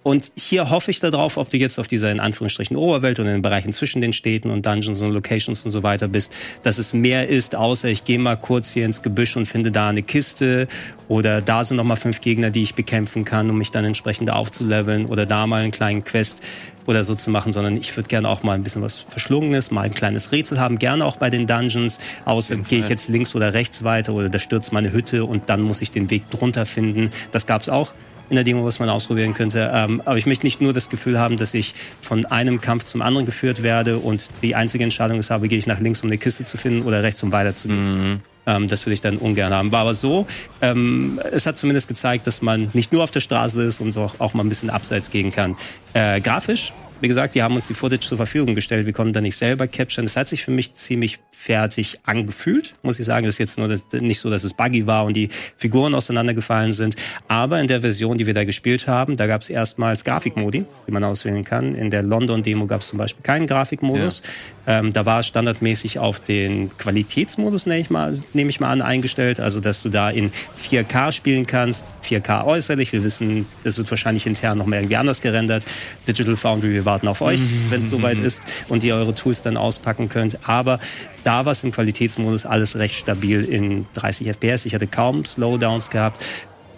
[0.09, 3.33] Und hier hoffe ich darauf, ob du jetzt auf dieser in Anführungsstrichen Oberwelt und in
[3.35, 6.95] den Bereichen zwischen den Städten und Dungeons und Locations und so weiter bist, dass es
[6.95, 10.67] mehr ist, außer ich gehe mal kurz hier ins Gebüsch und finde da eine Kiste
[11.09, 14.31] oder da sind noch mal fünf Gegner, die ich bekämpfen kann, um mich dann entsprechend
[14.31, 16.41] aufzuleveln oder da mal einen kleinen Quest
[16.87, 19.83] oder so zu machen, sondern ich würde gerne auch mal ein bisschen was Verschlungenes, mal
[19.83, 23.53] ein kleines Rätsel haben, gerne auch bei den Dungeons, außer gehe ich jetzt links oder
[23.53, 27.11] rechts weiter oder da stürzt meine Hütte und dann muss ich den Weg drunter finden.
[27.31, 27.93] Das gab's auch
[28.29, 29.71] in der Demo, was man ausprobieren könnte.
[29.73, 33.03] Ähm, aber ich möchte nicht nur das Gefühl haben, dass ich von einem Kampf zum
[33.03, 36.19] anderen geführt werde und die einzige Entscheidung ist habe, gehe ich nach links, um eine
[36.19, 38.13] Kiste zu finden oder rechts, um weiterzugehen.
[38.13, 38.21] Mhm.
[38.47, 39.73] Ähm, das würde ich dann ungern haben.
[39.73, 40.27] War aber so,
[40.63, 44.03] ähm, es hat zumindest gezeigt, dass man nicht nur auf der Straße ist und so
[44.03, 45.57] auch, auch mal ein bisschen abseits gehen kann.
[45.93, 48.87] Äh, grafisch wie gesagt, die haben uns die Footage zur Verfügung gestellt.
[48.87, 50.05] Wir konnten da nicht selber capturen.
[50.05, 53.25] Es hat sich für mich ziemlich fertig angefühlt, muss ich sagen.
[53.25, 56.97] Das ist jetzt nur nicht so, dass es buggy war und die Figuren auseinandergefallen sind.
[57.29, 60.91] Aber in der Version, die wir da gespielt haben, da gab es erstmals Grafikmodi, die
[60.91, 61.75] man auswählen kann.
[61.75, 64.23] In der London-Demo gab es zum Beispiel keinen Grafikmodus.
[64.25, 64.31] Ja.
[64.69, 69.41] Ähm, da war standardmäßig auf den Qualitätsmodus, nehme ich, mal, nehme ich mal an, eingestellt.
[69.41, 70.31] Also, dass du da in
[70.63, 71.87] 4K spielen kannst.
[72.05, 72.93] 4K äußerlich.
[72.93, 75.65] Wir wissen, das wird wahrscheinlich intern noch mal irgendwie anders gerendert.
[76.07, 77.71] Digital Foundry, wir warten auf euch, mhm.
[77.71, 80.39] wenn es soweit ist und ihr eure Tools dann auspacken könnt.
[80.47, 80.79] Aber
[81.25, 84.67] da war es im Qualitätsmodus alles recht stabil in 30 FPS.
[84.67, 86.23] Ich hatte kaum Slowdowns gehabt.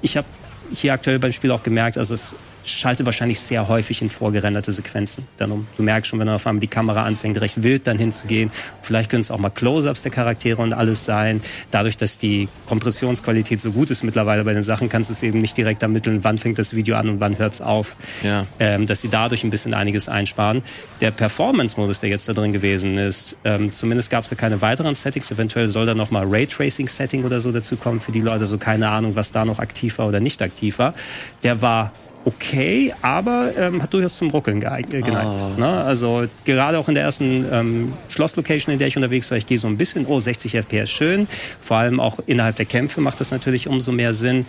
[0.01, 0.29] Ich habe
[0.73, 5.27] hier aktuell beim Spiel auch gemerkt, also es schalte wahrscheinlich sehr häufig in vorgerenderte Sequenzen
[5.37, 5.67] dann um.
[5.77, 8.51] Du merkst schon, wenn auf einmal die Kamera anfängt, recht wild dann hinzugehen.
[8.83, 11.41] Vielleicht können es auch mal Close-ups der Charaktere und alles sein.
[11.71, 15.41] Dadurch, dass die Kompressionsqualität so gut ist mittlerweile bei den Sachen, kannst du es eben
[15.41, 17.97] nicht direkt ermitteln, wann fängt das Video an und wann hört es auf.
[18.23, 18.47] Ja.
[18.59, 20.63] Ähm, dass sie dadurch ein bisschen einiges einsparen.
[21.01, 24.95] Der Performance-Modus, der jetzt da drin gewesen ist, ähm, zumindest gab es ja keine weiteren
[24.95, 25.31] Settings.
[25.31, 28.47] Eventuell soll da noch mal Raytracing-Setting oder so dazu kommen für die Leute.
[28.47, 30.95] So keine Ahnung, was da noch aktiv war oder nicht aktiv war.
[31.43, 31.93] Der war
[32.25, 35.41] okay, aber ähm, hat durchaus zum Ruckeln geeignet, äh, geneigt.
[35.41, 35.61] Oh.
[35.61, 35.67] Ne?
[35.67, 39.59] Also gerade auch in der ersten ähm, Schlosslocation, in der ich unterwegs war, ich gehe
[39.59, 41.29] so ein bisschen, oh, 60 FPS schön.
[41.61, 44.45] Vor allem auch innerhalb der Kämpfe macht das natürlich umso mehr Sinn.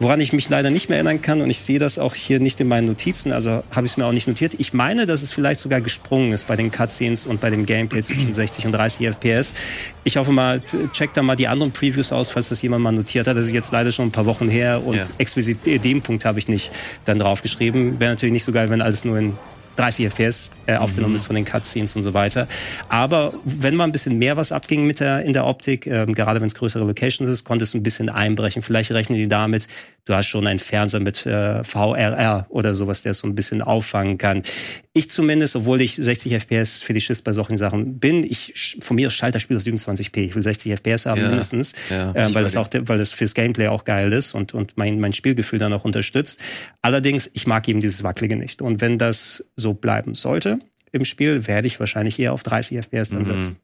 [0.00, 2.60] Woran ich mich leider nicht mehr erinnern kann, und ich sehe das auch hier nicht
[2.60, 4.54] in meinen Notizen, also habe ich es mir auch nicht notiert.
[4.58, 8.02] Ich meine, dass es vielleicht sogar gesprungen ist bei den Cutscenes und bei dem Gameplay
[8.02, 9.52] zwischen 60 und 30 FPS.
[10.04, 10.60] Ich hoffe mal,
[10.92, 13.36] check da mal die anderen Previews aus, falls das jemand mal notiert hat.
[13.36, 15.06] Das ist jetzt leider schon ein paar Wochen her und ja.
[15.18, 16.72] explizit den Punkt habe ich nicht
[17.12, 18.00] dann draufgeschrieben.
[18.00, 19.36] Wäre natürlich nicht so geil, wenn alles nur in
[19.76, 21.16] 30 FPS äh, aufgenommen mhm.
[21.16, 22.46] ist von den Cutscenes und so weiter.
[22.88, 26.40] Aber wenn mal ein bisschen mehr was abging mit der in der Optik, ähm, gerade
[26.40, 28.62] wenn es größere Locations ist, konnte es ein bisschen einbrechen.
[28.62, 29.68] Vielleicht rechnen die damit,
[30.04, 33.62] du hast schon einen Fernseher mit äh, VRR oder sowas, der es so ein bisschen
[33.62, 34.42] auffangen kann.
[34.92, 38.96] Ich zumindest, obwohl ich 60 FPS für die Schiss bei solchen Sachen bin, ich von
[38.96, 40.18] mir schalte das Spiel auf 27p.
[40.18, 43.34] Ich will 60 FPS haben ja, mindestens, ja, äh, weil das auch, weil das fürs
[43.34, 46.40] Gameplay auch geil ist und und mein mein Spielgefühl dann auch unterstützt.
[46.82, 48.60] Allerdings, ich mag eben dieses wackelige nicht.
[48.60, 50.58] Und wenn das so bleiben sollte
[50.90, 53.24] im Spiel, werde ich wahrscheinlich eher auf 30 FPS dann mhm.
[53.24, 53.56] setzen.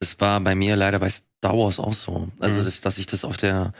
[0.00, 2.28] Das war bei mir leider bei Star Wars auch so.
[2.40, 2.64] Also, mhm.
[2.64, 3.72] das, dass ich das auf der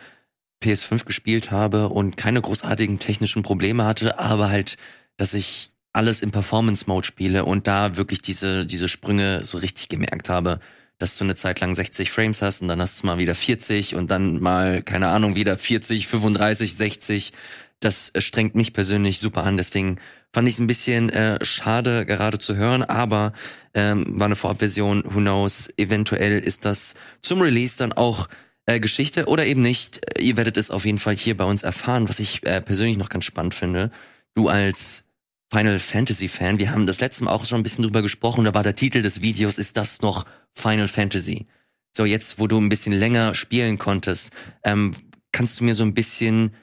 [0.63, 4.77] PS5 gespielt habe und keine großartigen technischen Probleme hatte, aber halt,
[5.17, 9.89] dass ich alles im Performance Mode spiele und da wirklich diese, diese Sprünge so richtig
[9.89, 10.61] gemerkt habe,
[10.99, 13.95] dass du eine Zeit lang 60 Frames hast und dann hast du mal wieder 40
[13.97, 17.33] und dann mal, keine Ahnung, wieder 40, 35, 60.
[17.81, 19.57] Das strengt mich persönlich super an.
[19.57, 19.99] Deswegen
[20.33, 23.33] fand ich es ein bisschen äh, schade gerade zu hören, aber
[23.75, 28.29] ähm, war eine Vorabversion, who knows, eventuell ist das zum Release dann auch
[28.67, 30.01] äh, Geschichte oder eben nicht.
[30.19, 33.09] Ihr werdet es auf jeden Fall hier bei uns erfahren, was ich äh, persönlich noch
[33.09, 33.91] ganz spannend finde.
[34.35, 35.05] Du als
[35.53, 38.55] Final Fantasy Fan, wir haben das letzte Mal auch schon ein bisschen drüber gesprochen, da
[38.55, 41.47] war der Titel des Videos, ist das noch Final Fantasy?
[41.95, 44.33] So, jetzt, wo du ein bisschen länger spielen konntest,
[44.65, 44.93] ähm,
[45.31, 46.55] kannst du mir so ein bisschen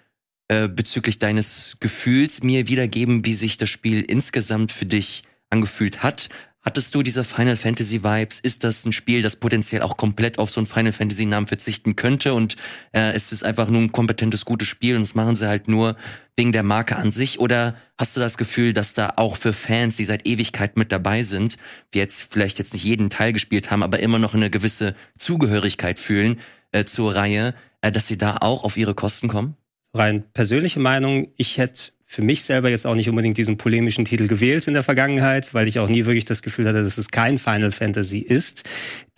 [0.47, 6.29] äh, bezüglich deines Gefühls mir wiedergeben, wie sich das Spiel insgesamt für dich angefühlt hat?
[6.61, 8.39] Hattest du diese Final Fantasy Vibes?
[8.39, 11.95] Ist das ein Spiel, das potenziell auch komplett auf so einen Final Fantasy Namen verzichten
[11.95, 12.57] könnte und
[12.93, 15.95] äh, ist es einfach nur ein kompetentes, gutes Spiel und das machen sie halt nur
[16.35, 17.39] wegen der Marke an sich?
[17.39, 21.23] Oder hast du das Gefühl, dass da auch für Fans, die seit Ewigkeit mit dabei
[21.23, 21.57] sind,
[21.91, 25.97] wir jetzt vielleicht jetzt nicht jeden Teil gespielt haben, aber immer noch eine gewisse Zugehörigkeit
[25.97, 26.39] fühlen
[26.73, 29.55] äh, zur Reihe, äh, dass sie da auch auf ihre Kosten kommen?
[29.93, 34.27] rein persönliche Meinung, ich hätte für mich selber jetzt auch nicht unbedingt diesen polemischen Titel
[34.27, 37.37] gewählt in der Vergangenheit, weil ich auch nie wirklich das Gefühl hatte, dass es kein
[37.37, 38.67] Final Fantasy ist.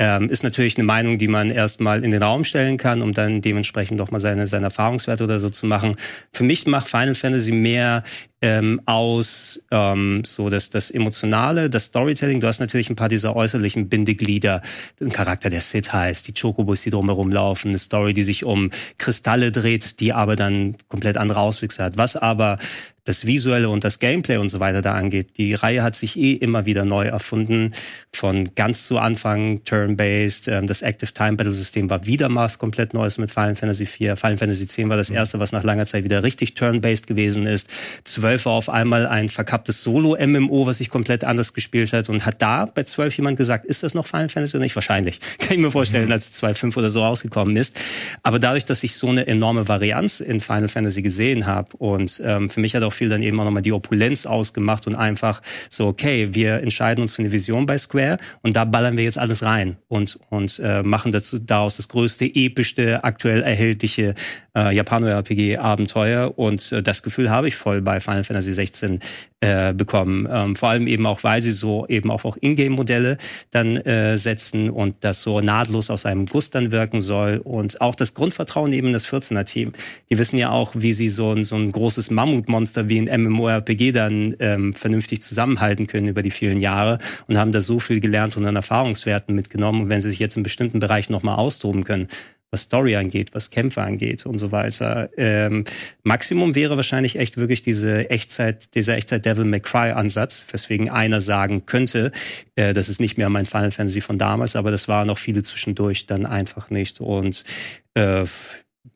[0.04, 3.44] Ähm, ist natürlich eine Meinung, die man erstmal in den Raum stellen kann, um dann
[3.44, 5.96] dementsprechend doch mal seine, seine Erfahrungswerte oder so zu machen.
[6.34, 8.02] Für mich macht Final Fantasy mehr
[8.42, 12.42] ähm, aus ähm, so das, das Emotionale, das Storytelling.
[12.42, 14.64] Du hast natürlich ein paar dieser äußerlichen Bindeglieder.
[15.00, 18.72] Ein Charakter, der Sid heißt, die Chocobos, die drumherum laufen, eine Story, die sich um
[18.98, 22.00] Kristalle dreht, die aber dann komplett andere Auswüchse hat.
[22.00, 22.58] Was aber
[23.04, 25.38] das Visuelle und das Gameplay und so weiter da angeht.
[25.38, 27.74] Die Reihe hat sich eh immer wieder neu erfunden.
[28.14, 30.48] Von ganz zu Anfang Turn-Based.
[30.48, 34.20] Ähm, das Active Time Battle System war wieder mal komplett Neues mit Final Fantasy IV.
[34.20, 35.16] Final Fantasy X war das mhm.
[35.16, 37.70] erste, was nach langer Zeit wieder richtig Turn-Based gewesen ist.
[38.04, 42.10] 12 war auf einmal ein verkapptes Solo-MMO, was sich komplett anders gespielt hat.
[42.10, 44.76] Und hat da bei 12 jemand gesagt, ist das noch Final Fantasy oder nicht?
[44.76, 45.20] Wahrscheinlich.
[45.40, 46.12] Kann ich mir vorstellen, mhm.
[46.12, 47.80] als 2.5 oder so rausgekommen ist.
[48.22, 52.50] Aber dadurch, dass ich so eine enorme Varianz in Final Fantasy gesehen habe und ähm,
[52.50, 55.88] für mich hat auch viel dann eben auch nochmal die Opulenz ausgemacht und einfach so,
[55.88, 59.42] okay, wir entscheiden uns für eine Vision bei Square und da ballern wir jetzt alles
[59.42, 64.14] rein und, und äh, machen dazu, daraus das größte, epischste, aktuell erhältliche
[64.56, 69.00] äh, Japano-RPG-Abenteuer und äh, das Gefühl habe ich voll bei Final Fantasy 16
[69.44, 70.28] äh, bekommen.
[70.32, 73.18] Ähm, vor allem eben auch, weil sie so eben auch, auch Ingame-Modelle
[73.50, 77.96] dann äh, setzen und das so nahtlos aus einem Guss dann wirken soll und auch
[77.96, 79.74] das Grundvertrauen eben das 14er-Team.
[80.12, 83.92] Die wissen ja auch, wie sie so ein, so ein großes Mammutmonster wie ein MMORPG
[83.92, 88.38] dann ähm, vernünftig zusammenhalten können über die vielen Jahre und haben da so viel gelernt
[88.38, 89.82] und an Erfahrungswerten mitgenommen.
[89.82, 92.08] Und wenn sie sich jetzt in bestimmten Bereichen nochmal austoben können,
[92.52, 95.10] was Story angeht, was Kämpfe angeht und so weiter.
[95.18, 95.64] Ähm,
[96.04, 101.22] Maximum wäre wahrscheinlich echt wirklich diese Echtzeit, dieser Echtzeit Devil May Cry Ansatz, weswegen einer
[101.22, 102.12] sagen könnte,
[102.56, 105.44] äh, das ist nicht mehr mein Final Fantasy von damals, aber das waren noch viele
[105.44, 107.46] zwischendurch dann einfach nicht und
[107.94, 108.26] äh,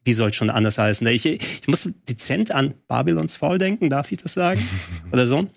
[0.05, 1.05] wie soll schon anders heißen?
[1.07, 4.61] Ich, ich muss dezent an Babylons Fall denken, darf ich das sagen?
[5.11, 5.47] Oder so?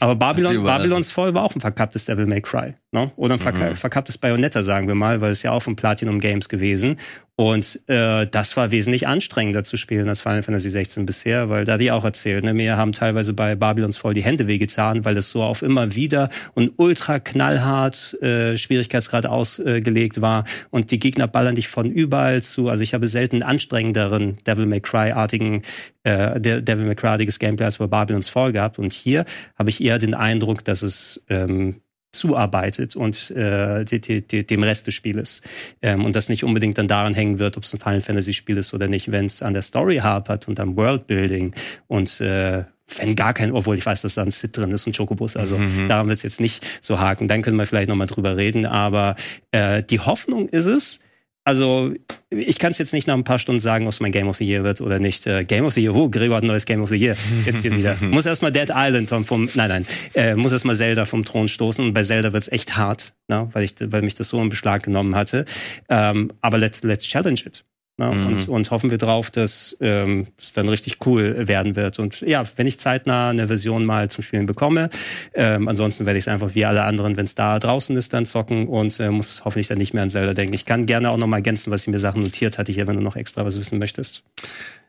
[0.00, 2.74] Aber Babylon, Babylons Fall war auch ein verkapptes Devil May Cry.
[2.90, 3.12] Ne?
[3.14, 3.76] Oder ein verka mhm.
[3.76, 6.96] verkapptes Bayonetta, sagen wir mal, weil es ja auch von Platinum Games gewesen.
[7.34, 11.78] Und äh, das war wesentlich anstrengender zu spielen als Final Fantasy 16 bisher, weil da
[11.78, 15.30] die auch erzählt, ne, mir haben teilweise bei Babylons Fall die Hände wehgetan, weil das
[15.30, 20.44] so auf immer wieder und ultra knallhart äh, Schwierigkeitsgrad ausgelegt äh, war.
[20.68, 22.68] Und die Gegner ballern dich von überall zu.
[22.68, 25.62] Also ich habe selten anstrengenderen Devil May Cry artigen
[26.04, 28.78] äh, Devil May Cry artiges Gameplay als bei Babylons Fall gehabt.
[28.78, 29.24] Und hier
[29.58, 31.80] habe ich eher den Eindruck, dass es ähm,
[32.12, 35.42] zuarbeitet und äh, die, die, die, dem Rest des Spieles.
[35.80, 38.58] Ähm, und das nicht unbedingt dann daran hängen wird, ob es ein Final Fantasy Spiel
[38.58, 41.54] ist oder nicht, wenn es an der Story hapert und am Worldbuilding
[41.88, 42.64] und äh,
[42.98, 45.56] wenn gar kein, obwohl ich weiß, dass da ein Sid drin ist und Chocobus, also
[45.56, 45.88] mhm.
[45.88, 47.28] daran wird es jetzt nicht so haken.
[47.28, 49.16] Dann können wir vielleicht nochmal drüber reden, aber
[49.50, 51.00] äh, die Hoffnung ist es,
[51.44, 51.92] also
[52.30, 54.36] ich kann es jetzt nicht nach ein paar Stunden sagen, ob es mein Game of
[54.36, 55.26] the Year wird oder nicht.
[55.26, 57.16] Äh, Game of the Year, oh, Gregor hat ein neues Game of the Year.
[57.44, 57.96] Jetzt hier wieder.
[58.00, 61.84] muss erstmal Dead Island vom, nein, nein, äh, muss erstmal Zelda vom Thron stoßen.
[61.84, 63.48] Und bei Zelda wird's echt hart, ne?
[63.52, 65.44] weil, ich, weil mich das so in Beschlag genommen hatte.
[65.88, 67.64] Ähm, aber let's, let's challenge it.
[68.02, 68.14] Ne?
[68.14, 68.26] Mhm.
[68.26, 71.98] Und, und hoffen wir drauf, dass ähm, es dann richtig cool werden wird.
[71.98, 74.90] Und ja, wenn ich zeitnah eine Version mal zum Spielen bekomme,
[75.34, 78.26] ähm, ansonsten werde ich es einfach wie alle anderen, wenn es da draußen ist, dann
[78.26, 80.54] zocken und äh, muss hoffentlich dann nicht mehr an Zelda denken.
[80.54, 82.96] Ich kann gerne auch noch mal ergänzen, was ich mir Sachen notiert hatte hier, wenn
[82.96, 84.22] du noch extra was wissen möchtest.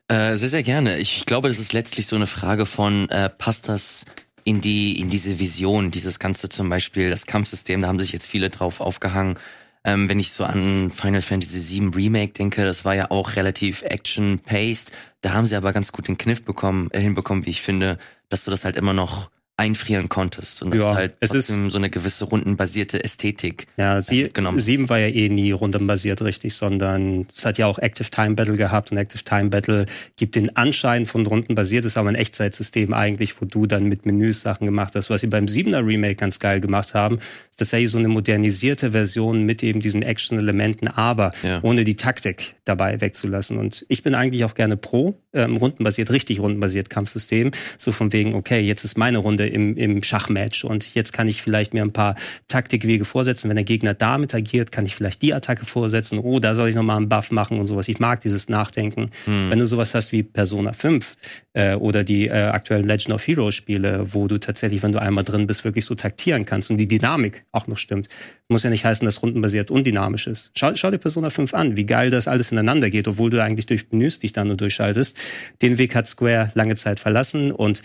[0.07, 0.97] Äh, sehr, sehr gerne.
[0.97, 4.05] Ich glaube, das ist letztlich so eine Frage von, äh, passt das
[4.43, 8.27] in die, in diese Vision, dieses ganze zum Beispiel, das Kampfsystem, da haben sich jetzt
[8.27, 9.37] viele drauf aufgehangen.
[9.85, 13.81] Ähm, wenn ich so an Final Fantasy VII Remake denke, das war ja auch relativ
[13.81, 14.91] action-paced.
[15.21, 17.97] Da haben sie aber ganz gut den Kniff bekommen, äh, hinbekommen, wie ich finde,
[18.29, 21.77] dass du das halt immer noch einfrieren konntest und dass ja, halt es ist so
[21.77, 27.27] eine gewisse rundenbasierte Ästhetik ja sie, genommen sieben war ja eh nie rundenbasiert richtig sondern
[27.35, 29.85] es hat ja auch Active Time Battle gehabt und Active Time Battle
[30.15, 31.85] gibt den Anschein von rundenbasiert.
[31.85, 35.09] Ist aber ein Echtzeitsystem eigentlich wo du dann mit Menüs Sachen gemacht hast.
[35.09, 37.19] Was sie beim siebener Remake ganz geil gemacht haben
[37.53, 41.59] ist tatsächlich so eine modernisierte Version mit eben diesen Action-Elementen aber ja.
[41.61, 43.57] ohne die Taktik dabei wegzulassen.
[43.57, 47.51] Und ich bin eigentlich auch gerne pro ähm, rundenbasiert richtig rundenbasiert Kampfsystem.
[47.77, 50.63] So von wegen okay jetzt ist meine Runde im, im Schachmatch.
[50.63, 52.15] Und jetzt kann ich vielleicht mir ein paar
[52.47, 53.49] Taktikwege vorsetzen.
[53.49, 56.19] Wenn der Gegner damit agiert, kann ich vielleicht die Attacke vorsetzen.
[56.19, 57.87] Oh, da soll ich nochmal einen Buff machen und sowas.
[57.87, 59.11] Ich mag dieses Nachdenken.
[59.25, 59.49] Hm.
[59.49, 61.15] Wenn du sowas hast wie Persona 5
[61.53, 65.23] äh, oder die äh, aktuellen Legend of Heroes Spiele, wo du tatsächlich, wenn du einmal
[65.23, 68.09] drin bist, wirklich so taktieren kannst und die Dynamik auch noch stimmt.
[68.47, 70.51] Muss ja nicht heißen, dass rundenbasiert undynamisch ist.
[70.55, 73.65] Schau, schau dir Persona 5 an, wie geil das alles ineinander geht, obwohl du eigentlich
[73.65, 75.17] durch Menüs dich dann nur durchschaltest.
[75.61, 77.81] Den Weg hat Square lange Zeit verlassen und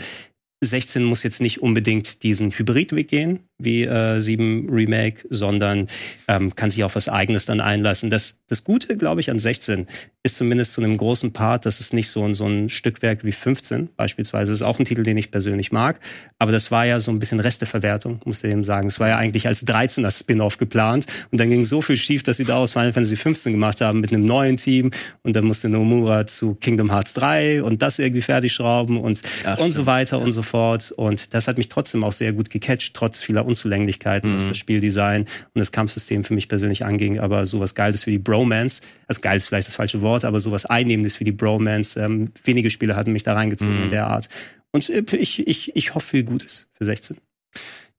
[0.60, 5.88] 16 muss jetzt nicht unbedingt diesen Hybridweg gehen, wie äh, 7 Remake, sondern
[6.28, 8.08] ähm, kann sich auf was Eigenes dann einlassen.
[8.08, 9.86] Das, das Gute, glaube ich, an 16
[10.22, 13.32] ist zumindest zu einem großen Part, dass es nicht so ein, so ein Stückwerk wie
[13.32, 14.62] 15 beispielsweise ist.
[14.62, 15.98] Auch ein Titel, den ich persönlich mag.
[16.38, 18.88] Aber das war ja so ein bisschen Resteverwertung, muss ich eben sagen.
[18.88, 21.06] Es war ja eigentlich als 13er Spin-off geplant.
[21.32, 24.12] Und dann ging so viel schief, dass sie daraus Final Fantasy 15 gemacht haben mit
[24.12, 24.92] einem neuen Team.
[25.22, 29.58] Und dann musste Nomura zu Kingdom Hearts 3 und das irgendwie fertig schrauben und, Ach,
[29.58, 30.24] und so weiter ja.
[30.24, 30.92] und so fort.
[30.92, 34.36] Und das hat mich trotzdem auch sehr gut gecatcht, trotz vieler Unzulänglichkeiten, mhm.
[34.36, 37.18] was das Spieldesign und das Kampfsystem für mich persönlich anging.
[37.18, 40.66] Aber sowas Geiles wie die Bromance, also geil ist vielleicht das falsche Wort, aber sowas
[40.66, 43.84] Einnehmendes wie die Bromance, ähm, wenige Spiele hatten mich da reingezogen mhm.
[43.84, 44.28] in der Art.
[44.70, 47.16] Und äh, ich, ich, ich hoffe viel Gutes für 16.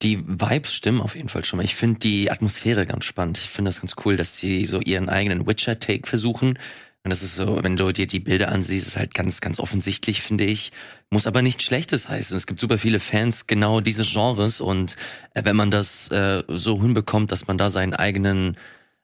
[0.02, 1.64] Die Vibes stimmen auf jeden Fall schon mal.
[1.64, 3.38] Ich finde die Atmosphäre ganz spannend.
[3.38, 6.58] Ich finde das ganz cool, dass sie so ihren eigenen Witcher-Take versuchen.
[7.04, 10.22] Und das ist so, wenn du dir die Bilder ansiehst, ist halt ganz, ganz offensichtlich,
[10.22, 10.72] finde ich.
[11.10, 12.36] Muss aber nichts Schlechtes heißen.
[12.36, 14.98] Es gibt super viele Fans genau dieses Genres und
[15.34, 18.58] äh, wenn man das äh, so hinbekommt, dass man da seinen eigenen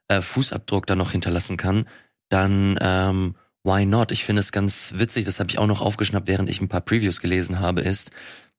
[0.10, 1.88] äh, Fußabdruck da noch hinterlassen kann,
[2.30, 4.12] dann ähm, why not?
[4.12, 6.82] Ich finde es ganz witzig, das habe ich auch noch aufgeschnappt, während ich ein paar
[6.82, 8.12] Previews gelesen habe, ist,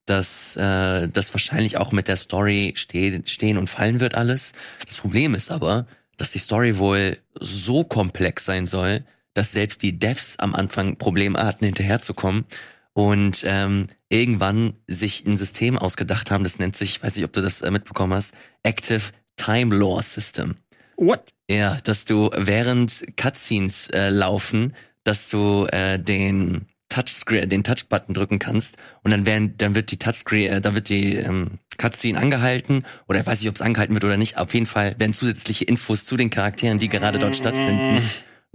[0.06, 4.54] dass äh, das wahrscheinlich auch mit der Story steh stehen und fallen wird alles.
[4.86, 9.04] Das Problem ist aber, dass die Story wohl so komplex sein soll,
[9.36, 12.46] dass selbst die Devs am Anfang Probleme hatten, hinterherzukommen
[12.94, 17.42] und ähm, irgendwann sich ein System ausgedacht haben, das nennt sich, weiß nicht, ob du
[17.42, 19.02] das äh, mitbekommen hast, Active
[19.36, 20.56] Time Lore System.
[20.96, 21.22] What?
[21.50, 28.38] Ja, dass du während Cutscenes äh, laufen, dass du äh, den Touchscreen, den Touchbutton drücken
[28.38, 32.84] kannst und dann werden, dann wird die Touchscreen, äh, da wird die ähm, Cutscene angehalten
[33.06, 34.38] oder ich weiß nicht, ob es angehalten wird oder nicht.
[34.38, 38.00] Auf jeden Fall werden zusätzliche Infos zu den Charakteren, die gerade dort stattfinden,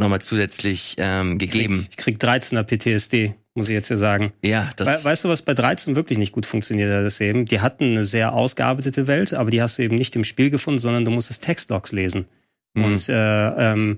[0.02, 1.88] nochmal zusätzlich ähm, gegeben.
[1.90, 4.34] Ich krieg, ich krieg 13er PTSD, muss ich jetzt hier sagen.
[4.44, 4.88] Ja, das.
[4.88, 7.46] We weißt du, was bei 13 wirklich nicht gut funktioniert hat, das eben?
[7.46, 10.80] Die hatten eine sehr ausgearbeitete Welt, aber die hast du eben nicht im Spiel gefunden,
[10.80, 12.26] sondern du musstest Textlogs lesen.
[12.74, 12.84] Mhm.
[12.84, 13.98] Und äh, ähm,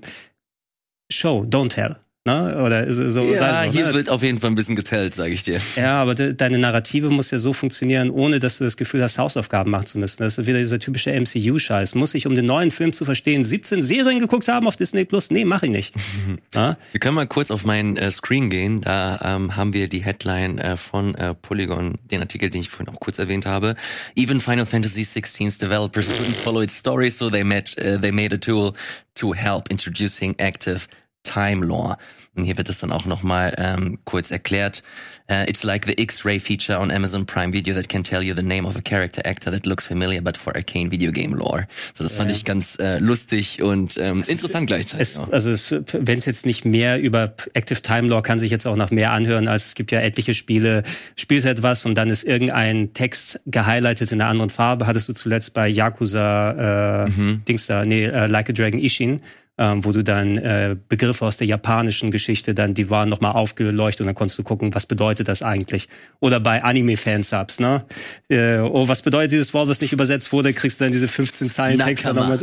[1.10, 1.96] Show, don't tell.
[2.26, 2.56] Ne?
[2.64, 3.22] Oder so.
[3.22, 3.92] Ja, so, hier ne?
[3.92, 5.60] wird auf jeden Fall ein bisschen getellt, sage ich dir.
[5.76, 9.18] Ja, aber de deine Narrative muss ja so funktionieren, ohne dass du das Gefühl hast,
[9.18, 10.22] Hausaufgaben machen zu müssen.
[10.22, 11.94] Das ist wieder dieser typische MCU-Scheiß.
[11.94, 15.30] Muss ich, um den neuen Film zu verstehen, 17 Serien geguckt haben auf Disney Plus?
[15.30, 15.94] Nee, mach ich nicht.
[16.54, 16.78] ja?
[16.92, 18.80] Wir können mal kurz auf meinen äh, Screen gehen.
[18.80, 22.88] Da ähm, haben wir die Headline äh, von äh, Polygon, den Artikel, den ich vorhin
[22.88, 23.74] auch kurz erwähnt habe.
[24.16, 28.34] Even Final Fantasy XVI's developers couldn't follow its story, so they made, uh, they made
[28.34, 28.72] a tool
[29.14, 30.88] to help introducing active
[31.24, 31.96] Time Lore.
[32.36, 34.82] Und hier wird es dann auch nochmal ähm, kurz erklärt.
[35.30, 38.42] Uh, it's like the X-Ray feature on Amazon Prime Video that can tell you the
[38.42, 41.66] name of a character actor that looks familiar, but for arcane video game lore.
[41.94, 42.36] So, das fand Ja.
[42.36, 45.00] ich ganz äh, lustig und ähm, interessant gleichzeitig.
[45.16, 45.54] Es, also
[45.94, 49.12] wenn es jetzt nicht mehr über Active Time Lore kann sich jetzt auch nach mehr
[49.12, 50.82] anhören, als es gibt ja etliche Spiele,
[51.16, 54.86] spielst etwas und dann ist irgendein Text gehighlightet in einer anderen Farbe.
[54.86, 57.42] Hattest du zuletzt bei Yakuza äh, Mhm.
[57.48, 59.22] Dings da, nee, äh, Like a Dragon Ishin,
[59.56, 64.00] ähm, wo du dann äh, Begriffe aus der japanischen Geschichte dann, die waren nochmal aufgeleuchtet
[64.00, 65.88] und dann konntest du gucken, was bedeutet das eigentlich.
[66.20, 67.84] Oder bei Anime-Fansubs, ne?
[68.28, 71.50] Äh, oh, was bedeutet dieses Wort, was nicht übersetzt wurde, kriegst du dann diese 15
[71.50, 72.40] Zeilen Text dann noch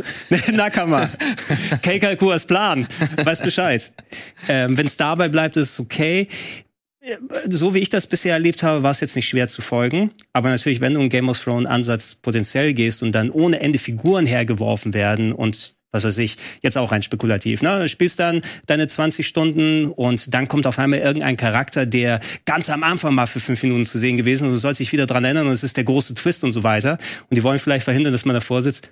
[0.52, 1.10] Nakama.
[1.82, 2.86] Keikalkuas Plan.
[3.22, 3.92] Weiß Bescheid.
[4.48, 6.28] Ähm, Wenn es dabei bleibt, ist es okay.
[7.48, 10.12] So wie ich das bisher erlebt habe, war es jetzt nicht schwer zu folgen.
[10.32, 13.78] Aber natürlich, wenn du einen Game of Thrones Ansatz potenziell gehst und dann ohne Ende
[13.78, 17.78] Figuren hergeworfen werden und was weiß ich, jetzt auch rein spekulativ, ne?
[17.80, 22.70] Du spielst dann deine 20 Stunden und dann kommt auf einmal irgendein Charakter, der ganz
[22.70, 25.06] am Anfang mal für fünf Minuten zu sehen gewesen ist und du sollst dich wieder
[25.06, 26.98] dran erinnern und es ist der große Twist und so weiter.
[27.30, 28.90] Und die wollen vielleicht verhindern, dass man davor sitzt.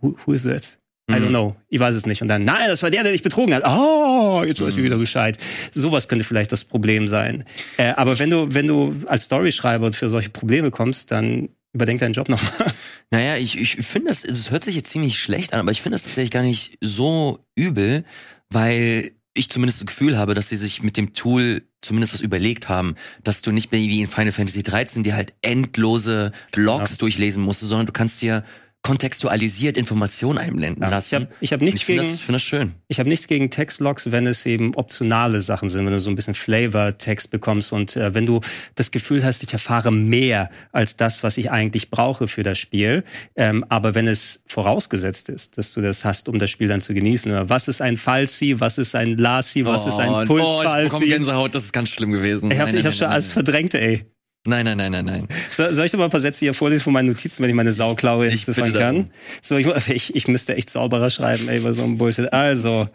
[0.00, 0.78] Who, who is that?
[1.10, 1.28] I don't Mhm.
[1.30, 1.56] know.
[1.68, 2.22] Ich weiß es nicht.
[2.22, 3.64] Und dann, nein, das war der, der dich betrogen hat.
[3.66, 4.84] Oh, jetzt weiß ich Mhm.
[4.84, 5.36] wieder Bescheid.
[5.74, 7.44] Sowas könnte vielleicht das Problem sein.
[7.76, 12.14] Äh, aber wenn du, wenn du als Storyschreiber für solche Probleme kommst, dann überdenk deinen
[12.14, 12.72] Job nochmal.
[13.14, 15.94] Naja, ich, ich finde das, es hört sich jetzt ziemlich schlecht an, aber ich finde
[15.96, 18.04] das tatsächlich gar nicht so übel,
[18.50, 22.68] weil ich zumindest das Gefühl habe, dass sie sich mit dem Tool zumindest was überlegt
[22.68, 22.94] haben,
[23.24, 26.96] dass du nicht mehr wie in Final Fantasy 13 dir halt endlose Logs Ja.
[26.98, 28.44] durchlesen musst, sondern du kannst dir
[28.84, 31.14] kontextualisiert Informationen einblenden Ja, lassen.
[31.16, 32.72] ich hab- ich hab nichts ich finde gegen- das, finde das schön.
[32.88, 36.16] Ich habe nichts gegen Textlogs, wenn es eben optionale Sachen sind, wenn du so ein
[36.16, 38.40] bisschen Flavor-Text bekommst und äh, wenn du
[38.74, 43.04] das Gefühl hast, ich erfahre mehr als das, was ich eigentlich brauche für das Spiel.
[43.36, 46.92] Ähm, aber wenn es vorausgesetzt ist, dass du das hast, um das Spiel dann zu
[46.94, 47.32] genießen.
[47.32, 50.84] Oder Was ist ein Falsi, was ist ein Lasi, was ist ein oh, ich Pulsfalsi?
[50.84, 52.50] bekomme Gänsehaut, das ist ganz schlimm gewesen.
[52.50, 54.04] ich habe Nein, ich hab nein, schon nein, alles verdrängt, ey.
[54.46, 55.28] Nein, nein, nein, nein, nein.
[55.50, 57.56] So, soll ich noch mal ein paar Sätze hier vorlesen von meinen Notizen, wenn ich
[57.56, 59.10] meine Sauklaue Ich entziffern bitte kann?
[59.40, 62.30] So, ich, ich, ich müsste echt sauberer schreiben, ey, bei so einem Bullshit.
[62.30, 62.88] Also,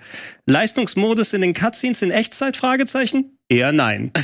[0.45, 2.55] Leistungsmodus in den Cutscenes in Echtzeit?
[2.55, 3.37] Fragezeichen?
[3.49, 4.11] Eher nein.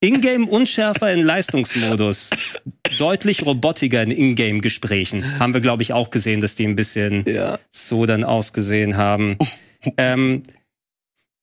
[0.00, 2.30] Ingame unschärfer in Leistungsmodus.
[2.98, 5.38] Deutlich robotiger in Ingame-Gesprächen.
[5.40, 7.58] Haben wir, glaube ich, auch gesehen, dass die ein bisschen Ja.
[7.70, 9.38] so dann ausgesehen haben.
[9.96, 10.42] ähm,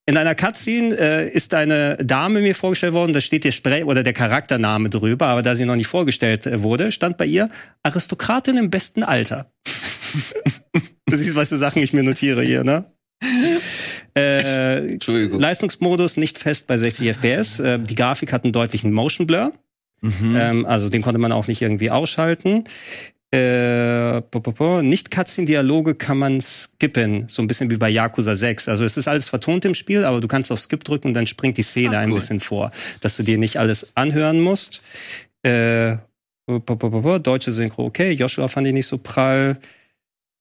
[0.07, 4.03] in einer Cutscene äh, ist eine Dame mir vorgestellt worden, da steht der Spray oder
[4.03, 7.49] der Charaktername drüber, aber da sie noch nicht vorgestellt äh, wurde, stand bei ihr
[7.81, 9.51] Aristokratin im besten Alter.
[11.07, 12.85] du siehst, was für Sachen ich mir notiere hier, ne?
[14.15, 15.39] Äh, Entschuldigung.
[15.39, 17.59] Leistungsmodus nicht fest bei 60 FPS.
[17.59, 19.53] Äh, die Grafik hat einen deutlichen Motion Blur.
[20.01, 20.35] Mhm.
[20.37, 22.65] Ähm, also den konnte man auch nicht irgendwie ausschalten.
[23.35, 24.81] Äh, po, po, po.
[24.81, 28.69] Nicht Cutscene-Dialoge kann man skippen, so ein bisschen wie bei Yakuza 6.
[28.69, 31.27] Also es ist alles vertont im Spiel, aber du kannst auf Skip drücken und dann
[31.27, 32.19] springt die Szene Ach, ein cool.
[32.19, 32.71] bisschen vor,
[33.01, 34.81] dass du dir nicht alles anhören musst.
[35.43, 35.97] Äh.
[36.47, 38.11] Deutsche Synchro, okay.
[38.11, 39.57] Joshua fand ich nicht so prall.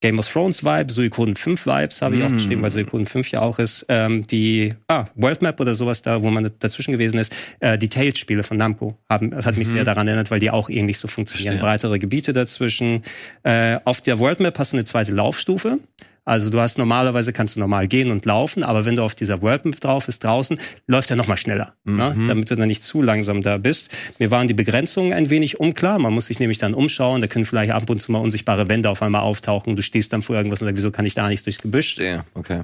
[0.05, 2.34] Game of Thrones Vibe, Suikoden 5 Vibes habe ich auch Mm.
[2.36, 3.86] geschrieben, weil Suikoden 5 ja auch ist.
[3.88, 7.34] Ähm, die, ah, World Map oder sowas da, wo man dazwischen gewesen ist.
[7.61, 9.72] Äh, die Tales-Spiele von Namco haben, das hat mich Mhm.
[9.72, 11.52] sehr daran erinnert, weil die auch ähnlich so funktionieren.
[11.55, 11.66] Verstehe.
[11.66, 13.02] Breitere Gebiete dazwischen.
[13.44, 15.78] Äh, auf der World Map hast du eine zweite Laufstufe.
[16.24, 19.42] Also du hast normalerweise kannst du normal gehen und laufen, aber wenn du auf dieser
[19.42, 22.14] World Map drauf bist draußen, läuft er noch mal schneller, ne?
[22.16, 22.28] Mhm.
[22.28, 23.90] damit du dann nicht zu langsam da bist.
[24.18, 25.98] Mir waren die Begrenzungen ein wenig unklar.
[25.98, 27.20] Man muss sich nämlich dann umschauen.
[27.20, 29.76] Da können vielleicht ab und zu mal unsichtbare Wände auf einmal auftauchen.
[29.76, 31.94] Du stehst dann vor irgendwas und sagst, wieso kann ich da nicht durchs Gebüsch?
[31.96, 32.62] Verstehe, okay.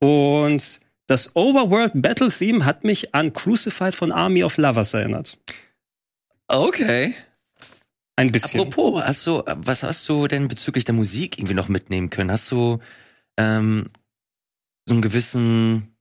[0.00, 5.36] Und das Overworld Battle Theme hat mich an Crucified von Army of Lovers erinnert.
[6.48, 7.14] Okay.
[8.16, 8.60] Ein bisschen.
[8.60, 12.30] Apropos, hast du, was hast du denn bezüglich der Musik irgendwie noch mitnehmen können?
[12.30, 12.78] Hast du
[13.36, 13.90] ähm,
[14.86, 15.96] so einen gewissen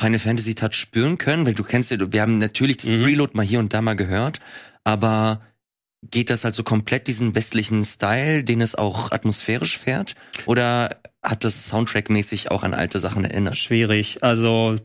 [0.00, 1.46] Final Fantasy Touch spüren können?
[1.46, 3.02] Weil du kennst ja, wir haben natürlich das Mhm.
[3.02, 4.40] Preload mal hier und da mal gehört,
[4.84, 5.42] aber
[6.10, 10.16] geht das halt so komplett diesen westlichen Style, den es auch atmosphärisch fährt?
[10.46, 13.56] Oder hat das Soundtrack-mäßig auch an alte Sachen erinnert?
[13.56, 14.22] Schwierig.
[14.22, 14.76] Also,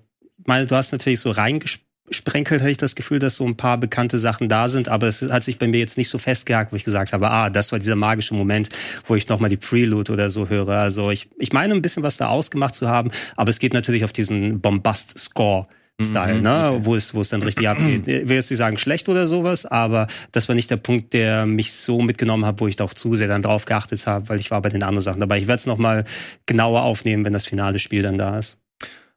[0.45, 3.78] meine, du hast natürlich so reingespielt gesprenkelt, hatte ich das Gefühl, dass so ein paar
[3.78, 6.76] bekannte Sachen da sind, aber es hat sich bei mir jetzt nicht so festgehakt, wo
[6.76, 8.70] ich gesagt habe, ah, das war dieser magische Moment,
[9.05, 10.70] wo ich nochmal die Prelude oder so höre.
[10.70, 14.03] Also ich, ich meine ein bisschen was da ausgemacht zu haben, aber es geht natürlich
[14.03, 15.68] auf diesen Bombast-Score.
[15.99, 16.72] Style, mhm, ne?
[16.74, 16.86] Okay.
[16.86, 18.03] Wo es, wo es dann richtig abgeht.
[18.08, 21.47] Ich will jetzt nicht sagen schlecht oder sowas, aber das war nicht der Punkt, der
[21.47, 24.51] mich so mitgenommen hat, wo ich doch zu sehr dann drauf geachtet habe, weil ich
[24.51, 25.39] war bei den anderen Sachen dabei.
[25.39, 26.05] Ich werde es nochmal
[26.45, 28.60] genauer aufnehmen, wenn das finale Spiel dann da ist.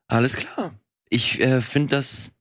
[0.08, 0.72] Alles klar.
[1.10, 2.32] Ich äh, finde das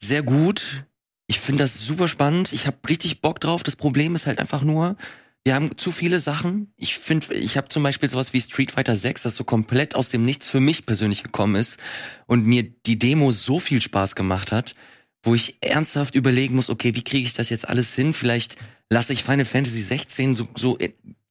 [0.00, 0.84] sehr gut.
[1.26, 2.52] Ich finde das super spannend.
[2.52, 3.62] Ich habe richtig Bock drauf.
[3.62, 4.96] Das Problem ist halt einfach nur,
[5.44, 6.72] wir haben zu viele Sachen.
[6.76, 10.08] Ich finde, ich habe zum Beispiel sowas wie Street Fighter 6, das so komplett aus
[10.08, 11.78] dem Nichts für mich persönlich gekommen ist
[12.26, 14.74] und mir die Demo so viel Spaß gemacht hat,
[15.22, 18.14] wo ich ernsthaft überlegen muss, okay, wie kriege ich das jetzt alles hin?
[18.14, 18.56] Vielleicht
[18.90, 20.78] lasse ich Final Fantasy 16 so, so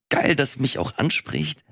[0.09, 1.64] geil, dass mich auch anspricht.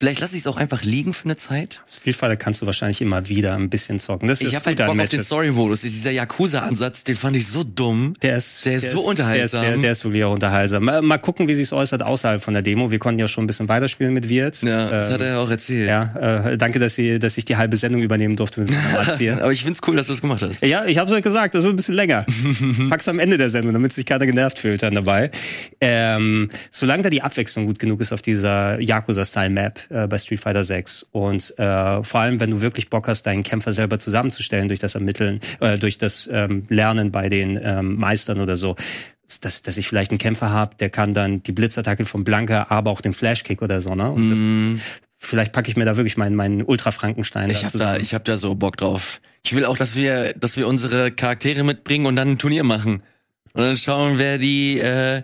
[0.00, 1.82] Vielleicht lasse ich es auch einfach liegen für eine Zeit.
[1.88, 4.28] Fighter kannst du wahrscheinlich immer wieder ein bisschen zocken.
[4.28, 5.80] Das ich habe halt Bock auf den Story-Modus.
[5.80, 8.14] Dieser Yakuza-Ansatz, den fand ich so dumm.
[8.22, 9.62] Der ist, der ist der so ist, unterhaltsam.
[9.62, 10.84] Der ist, der, der ist wirklich auch unterhaltsam.
[10.84, 12.92] Mal, mal gucken, wie sich's äußert außerhalb von der Demo.
[12.92, 14.62] Wir konnten ja schon ein bisschen weiterspielen mit Wirt.
[14.62, 15.88] Ja, das ähm, hat er ja auch erzählt.
[15.88, 18.78] Ja, äh, danke, dass, Sie, dass ich die halbe Sendung übernehmen durfte mit dem
[19.40, 20.62] Aber ich find's cool, dass du das gemacht hast.
[20.62, 22.24] Ja, ich habe es gesagt, das wird ein bisschen länger.
[22.88, 25.32] Pack's am Ende der Sendung, damit sich keiner genervt fühlt dann dabei.
[25.80, 30.64] Ähm, solange da die Abwechslung gut genug ist auf dieser Yakuza-Style-Map äh, bei Street Fighter
[30.64, 31.06] 6.
[31.12, 34.94] Und äh, vor allem, wenn du wirklich Bock hast, deinen Kämpfer selber zusammenzustellen durch das
[34.94, 38.76] Ermitteln, äh, durch das ähm, Lernen bei den ähm, Meistern oder so,
[39.40, 42.90] dass, dass ich vielleicht einen Kämpfer habe, der kann dann die Blitzattacke von Blanca, aber
[42.90, 44.10] auch den Flashkick oder so, ne?
[44.10, 44.76] Und das, mm.
[45.18, 47.50] vielleicht packe ich mir da wirklich meinen, meinen Ultra-Frankenstein.
[47.50, 49.20] Ich habe da, ich hab da so Bock drauf.
[49.44, 53.02] Ich will auch, dass wir, dass wir unsere Charaktere mitbringen und dann ein Turnier machen.
[53.52, 55.22] Und dann schauen, wer die äh,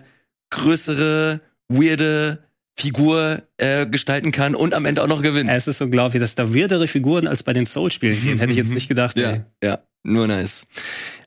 [0.49, 2.39] größere, weirde
[2.77, 5.49] Figur äh, gestalten kann und am Ende auch noch gewinnt.
[5.49, 8.39] Es ist unglaublich, dass da weirdere Figuren als bei den Soul-Spielen gehen.
[8.39, 9.17] Hätte ich jetzt nicht gedacht.
[9.17, 9.41] ja, ey.
[9.63, 10.67] ja, nur nice.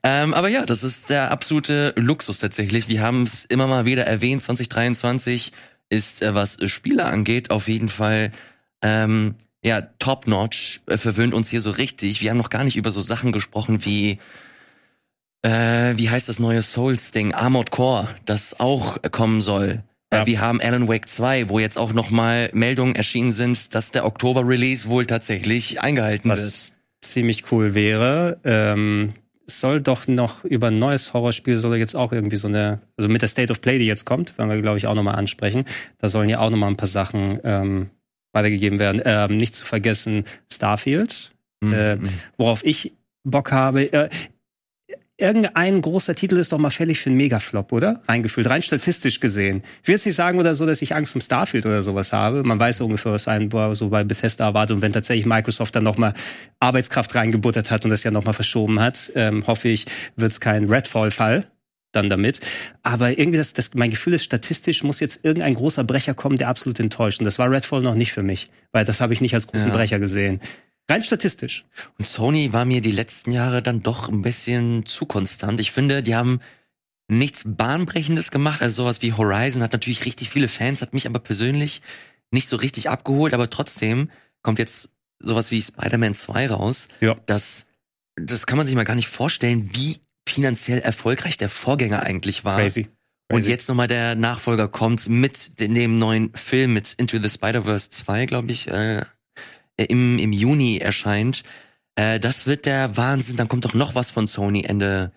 [0.02, 2.88] Ähm, aber ja, das ist der absolute Luxus tatsächlich.
[2.88, 4.42] Wir haben es immer mal wieder erwähnt.
[4.42, 5.52] 2023
[5.88, 8.30] ist, äh, was Spiele angeht, auf jeden Fall
[8.82, 9.34] ähm,
[9.64, 10.80] ja top notch.
[10.86, 12.20] Äh, verwöhnt uns hier so richtig.
[12.20, 14.18] Wir haben noch gar nicht über so Sachen gesprochen wie
[15.42, 17.32] äh, wie heißt das neue Souls-Ding?
[17.32, 19.82] Armored Core, das auch kommen soll.
[20.12, 20.26] Ja.
[20.26, 24.88] Wir haben Alan Wake 2, wo jetzt auch nochmal Meldungen erschienen sind, dass der Oktober-Release
[24.88, 26.78] wohl tatsächlich eingehalten Was wird.
[27.02, 28.38] ziemlich cool wäre.
[28.44, 29.14] Ähm,
[29.46, 33.22] soll doch noch über ein neues Horrorspiel soll jetzt auch irgendwie so eine, also mit
[33.22, 35.64] der State of Play, die jetzt kommt, werden wir glaube ich auch nochmal ansprechen.
[35.98, 37.90] Da sollen ja auch nochmal ein paar Sachen ähm,
[38.32, 39.02] weitergegeben werden.
[39.04, 41.72] Ähm, nicht zu vergessen Starfield, mhm.
[41.72, 41.98] äh,
[42.36, 42.92] worauf ich
[43.24, 43.92] Bock habe.
[43.92, 44.10] Äh,
[45.18, 48.00] irgendein großer Titel ist doch mal fällig für einen Megaflop, oder?
[48.08, 49.62] Reingefühlt, rein statistisch gesehen.
[49.82, 52.44] Ich will jetzt nicht sagen oder so, dass ich Angst um Starfield oder sowas habe.
[52.44, 54.76] Man weiß ungefähr, was einen so bei Bethesda erwartet.
[54.76, 56.14] Und wenn tatsächlich Microsoft dann nochmal
[56.60, 60.70] Arbeitskraft reingebuttert hat und das ja nochmal verschoben hat, ähm, hoffe ich, wird es kein
[60.70, 61.50] Redfall-Fall
[61.92, 62.40] dann damit.
[62.82, 66.48] Aber irgendwie, das, das, mein Gefühl ist, statistisch muss jetzt irgendein großer Brecher kommen, der
[66.48, 67.20] absolut enttäuscht.
[67.20, 69.68] Und das war Redfall noch nicht für mich, weil das habe ich nicht als großen
[69.68, 69.74] ja.
[69.74, 70.40] Brecher gesehen.
[70.90, 71.66] Rein statistisch.
[71.98, 75.60] Und Sony war mir die letzten Jahre dann doch ein bisschen zu konstant.
[75.60, 76.40] Ich finde, die haben
[77.08, 78.62] nichts Bahnbrechendes gemacht.
[78.62, 81.82] Also sowas wie Horizon hat natürlich richtig viele Fans, hat mich aber persönlich
[82.30, 83.34] nicht so richtig abgeholt.
[83.34, 84.10] Aber trotzdem
[84.42, 86.88] kommt jetzt sowas wie Spider-Man 2 raus.
[87.00, 87.16] Ja.
[87.26, 87.66] Das,
[88.16, 92.58] das kann man sich mal gar nicht vorstellen, wie finanziell erfolgreich der Vorgänger eigentlich war.
[92.58, 92.88] Crazy.
[93.30, 98.24] Und jetzt nochmal der Nachfolger kommt mit dem neuen Film, mit Into the Spider-Verse 2,
[98.24, 99.02] glaube ich, äh,
[99.84, 101.42] im, im Juni erscheint.
[101.94, 103.36] Äh, das wird der Wahnsinn.
[103.36, 105.12] Dann kommt doch noch was von Sony Ende,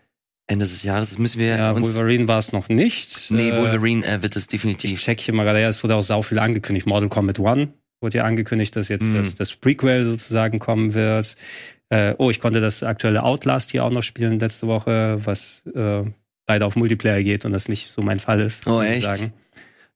[0.47, 1.09] Ende des Jahres.
[1.09, 3.32] Das müssen wir ja, Wolverine war es noch nicht.
[3.32, 4.93] Nee, äh, Wolverine äh, wird es definitiv.
[4.93, 6.88] Ich check hier mal gerade, ja, es wurde auch sau viel angekündigt.
[6.88, 9.16] Mortal Kombat One wurde ja angekündigt, dass jetzt mm.
[9.16, 11.38] das, das Prequel sozusagen kommen wird.
[11.89, 16.03] Äh, oh, ich konnte das aktuelle Outlast hier auch noch spielen letzte Woche, was äh,
[16.47, 18.66] leider auf Multiplayer geht und das nicht so mein Fall ist.
[18.66, 19.05] Oh, echt?
[19.05, 19.34] Sagen.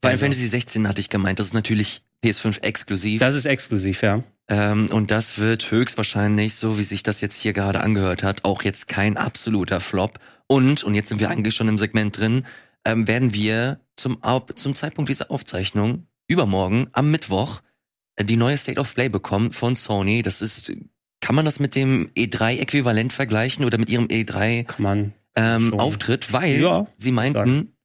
[0.02, 0.26] Final also.
[0.26, 3.20] Fantasy 16 hatte ich gemeint, das ist natürlich PS5 exklusiv.
[3.20, 4.24] Das ist exklusiv, ja.
[4.48, 8.64] Ähm, und das wird höchstwahrscheinlich, so wie sich das jetzt hier gerade angehört hat, auch
[8.64, 10.20] jetzt kein absoluter Flop.
[10.48, 12.46] Und, und jetzt sind wir eigentlich schon im Segment drin,
[12.86, 14.20] ähm, werden wir zum,
[14.56, 17.62] zum Zeitpunkt dieser Aufzeichnung übermorgen am Mittwoch
[18.16, 20.22] äh, die neue State of Play bekommen von Sony.
[20.22, 20.72] Das ist,
[21.22, 24.68] kann man das mit dem E3-Äquivalent vergleichen oder mit ihrem E3
[25.36, 26.32] ähm, Auftritt?
[26.34, 27.76] Weil ja, sie meinten, sagen.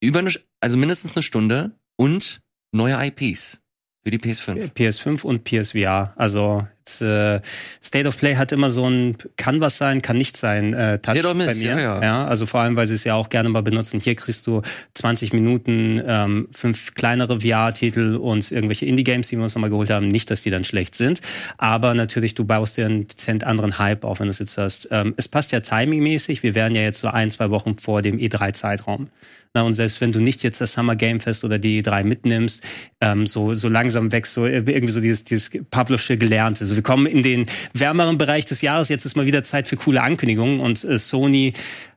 [0.00, 3.61] über eine, also mindestens eine Stunde und neue IPs.
[4.04, 4.72] Für die PS5.
[4.72, 6.12] PS5 und PSVR.
[6.16, 6.66] Also
[7.00, 7.40] äh,
[7.84, 11.20] State of Play hat immer so ein kann was sein, kann nicht sein äh, Touch
[11.20, 11.70] doch, bei Miss, mir.
[11.70, 12.02] ja, ja.
[12.02, 14.00] ja, also vor allem, weil sie es ja auch gerne mal benutzen.
[14.00, 14.62] Hier kriegst du
[14.94, 20.08] 20 Minuten, ähm, fünf kleinere VR-Titel und irgendwelche Indie-Games, die wir uns nochmal geholt haben.
[20.08, 21.20] Nicht, dass die dann schlecht sind,
[21.56, 24.88] aber natürlich, du baust dir einen dezent anderen Hype auf, wenn du es jetzt hast.
[24.90, 26.42] Ähm, es passt ja timingmäßig.
[26.42, 29.08] Wir wären ja jetzt so ein, zwei Wochen vor dem E3-Zeitraum.
[29.54, 32.62] Na, und selbst wenn du nicht jetzt das Summer Game Fest oder die E3 mitnimmst,
[33.02, 36.64] ähm, so, so langsam wächst so irgendwie so dieses, dieses Pavlovsche Gelernte.
[36.64, 38.88] Also wir kommen in den wärmeren Bereich des Jahres.
[38.88, 41.52] Jetzt ist mal wieder Zeit für coole Ankündigungen und äh, Sony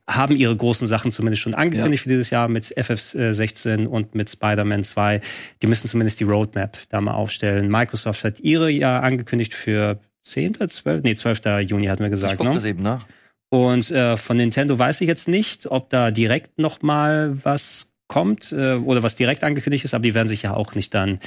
[0.07, 4.83] haben ihre großen Sachen zumindest schon angekündigt für dieses Jahr mit FF16 und mit Spider-Man
[4.83, 5.21] 2.
[5.61, 7.69] Die müssen zumindest die Roadmap da mal aufstellen.
[7.69, 11.39] Microsoft hat ihre ja angekündigt für 10., 12., nee, 12.
[11.67, 12.53] Juni hatten wir Ich gesagt, guck ne?
[12.53, 13.05] das eben nach.
[13.55, 18.51] Und äh, von Nintendo weiß ich jetzt nicht, ob da direkt noch mal was kommt
[18.51, 21.19] äh, oder was direkt angekündigt ist, aber die werden sich ja auch nicht dann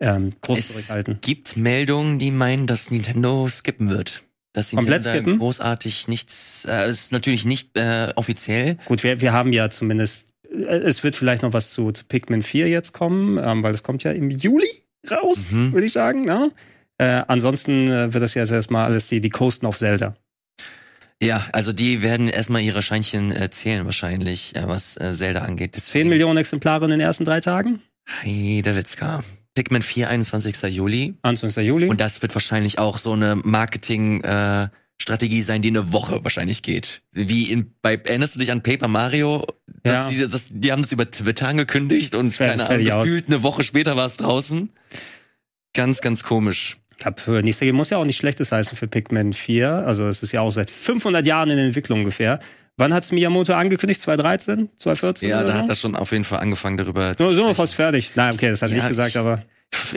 [0.00, 1.18] ähm, groß Es zurückhalten.
[1.22, 4.22] gibt Meldungen, die meinen, dass Nintendo skippen wird.
[4.52, 5.38] Dass Komplett Nintendo skippen?
[5.38, 8.78] großartig nichts, äh, ist natürlich nicht äh, offiziell.
[8.86, 12.42] Gut, wir, wir haben ja zumindest, äh, es wird vielleicht noch was zu, zu Pikmin
[12.42, 14.66] 4 jetzt kommen, ähm, weil es kommt ja im Juli
[15.08, 15.72] raus, Mhm.
[15.72, 16.24] würde ich sagen.
[16.24, 16.50] Ne?
[16.98, 20.16] Äh, ansonsten äh, wird das ja jetzt erstmal alles die, die Coasten auf Zelda.
[21.22, 25.74] Ja, also die werden erstmal ihre Scheinchen äh, zählen wahrscheinlich, äh, was äh, Zelda angeht.
[25.74, 27.80] 10 Millionen Exemplare in den ersten drei Tagen,
[28.20, 29.22] Hey, der Witzka.
[29.54, 30.62] Pikmin 4, 21.
[30.74, 31.14] Juli.
[31.22, 31.66] 21.
[31.66, 31.88] Juli.
[31.88, 34.68] Und das wird wahrscheinlich auch so eine Marketing äh,
[35.00, 37.02] Strategie sein, die eine Woche wahrscheinlich geht.
[37.12, 39.46] Wie in bei erinnerst du dich an Paper Mario?
[39.82, 40.26] Dass Ja.
[40.26, 43.04] die, das, die haben das über Twitter angekündigt und Fer- keine Ahnung, fertig aus.
[43.04, 44.70] gefühlt eine Woche später war es draußen.
[45.74, 46.76] Ganz, ganz komisch.
[46.98, 49.68] Ich hab für nächste Game muss ja auch nicht schlechtes heißen für Pikmin 4.
[49.86, 52.38] Also es ist ja auch seit 500 Jahren in Entwicklung ungefähr.
[52.78, 54.00] Wann hat's Miyamoto angekündigt?
[54.02, 54.68] 2013?
[54.76, 55.28] 2014?
[55.28, 55.58] Ja, da so?
[55.58, 57.54] hat er schon auf jeden Fall angefangen darüber So, sind wir sprechen.
[57.54, 58.12] fast fertig.
[58.14, 59.42] Nein, okay, das hat Ja, nicht gesagt, ich- aber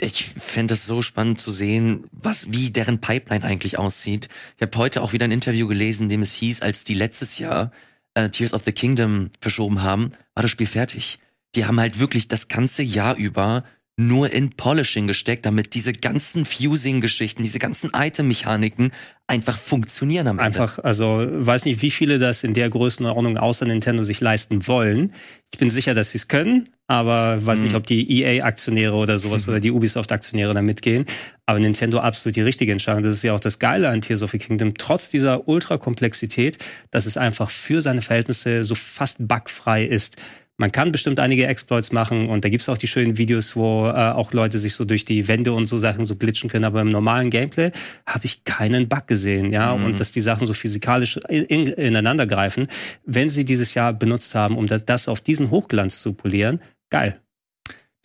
[0.01, 4.27] Ich fände es so spannend zu sehen, was, wie deren Pipeline eigentlich aussieht.
[4.57, 7.37] Ich habe heute auch wieder ein Interview gelesen, in dem es hieß, als die letztes
[7.37, 7.71] Jahr
[8.15, 11.19] äh, Tears of the Kingdom verschoben haben, war das Spiel fertig.
[11.55, 13.63] Die haben halt wirklich das ganze Jahr über
[13.99, 18.91] nur in Polishing gesteckt, damit diese ganzen Fusing-Geschichten, diese ganzen Item-Mechaniken
[19.27, 20.45] einfach funktionieren am Ende.
[20.61, 25.13] einfach, also weiß nicht, wie viele das in der Größenordnung außer Nintendo sich leisten wollen.
[25.51, 27.65] Ich bin sicher, dass sie es können, aber weiß Mhm.
[27.65, 31.05] nicht, ob die EA-Aktionäre oder sowas oder die Ubisoft-Aktionäre da mitgehen.
[31.45, 33.03] Aber Nintendo absolut die richtige Entscheidung.
[33.03, 34.75] Das ist ja auch das Geile an Tears of the Kingdom.
[34.77, 36.57] Trotz dieser Ultrakomplexität,
[36.89, 40.15] dass es einfach für seine Verhältnisse so fast bugfrei ist.
[40.59, 43.91] Man kann bestimmt einige Exploits machen und da gibt's auch die schönen Videos, wo äh,
[43.91, 46.65] auch Leute sich so durch die Wände und so Sachen so glitschen können.
[46.65, 47.71] Aber im normalen Gameplay
[48.05, 49.73] habe ich keinen Bug gesehen, ja.
[49.73, 49.85] Mhm.
[49.85, 52.67] Und dass die Sachen so physikalisch in, in, ineinander greifen.
[53.05, 57.21] Wenn sie dieses Jahr benutzt haben, um das, das auf diesen Hochglanz zu polieren, geil.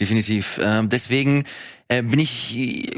[0.01, 0.61] Definitiv.
[0.63, 1.43] Ähm, deswegen
[1.89, 2.93] äh, bin ich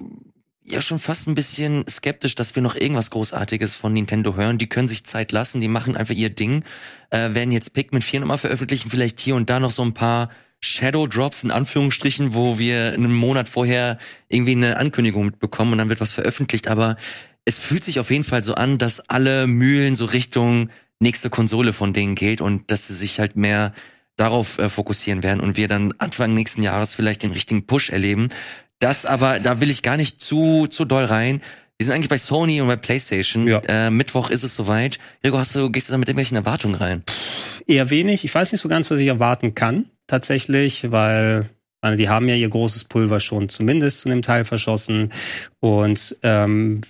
[0.66, 4.58] ja schon fast ein bisschen skeptisch, dass wir noch irgendwas Großartiges von Nintendo hören.
[4.58, 6.64] Die können sich Zeit lassen, die machen einfach ihr Ding.
[7.10, 10.30] Äh, werden jetzt Pikmin 4 nochmal veröffentlichen, vielleicht hier und da noch so ein paar
[10.60, 13.98] Shadow Drops in Anführungsstrichen, wo wir einen Monat vorher
[14.28, 16.68] irgendwie eine Ankündigung mitbekommen und dann wird was veröffentlicht.
[16.68, 16.96] Aber
[17.44, 21.72] es fühlt sich auf jeden Fall so an, dass alle Mühlen so Richtung nächste Konsole
[21.72, 23.72] von denen geht und dass sie sich halt mehr
[24.16, 28.30] darauf äh, fokussieren werden und wir dann Anfang nächsten Jahres vielleicht den richtigen Push erleben.
[28.78, 31.40] Das aber, da will ich gar nicht zu, zu doll rein.
[31.78, 33.46] Wir sind eigentlich bei Sony und bei PlayStation.
[33.46, 33.60] Ja.
[33.66, 34.98] Äh, Mittwoch ist es soweit.
[35.24, 37.02] Rigo, hast du, gehst du da mit irgendwelchen Erwartungen rein?
[37.66, 38.24] Eher wenig.
[38.24, 41.50] Ich weiß nicht so ganz, was ich erwarten kann, tatsächlich, weil
[41.86, 45.12] meine, die haben ja ihr großes Pulver schon zumindest zu einem Teil verschossen.
[45.60, 46.80] Und ähm,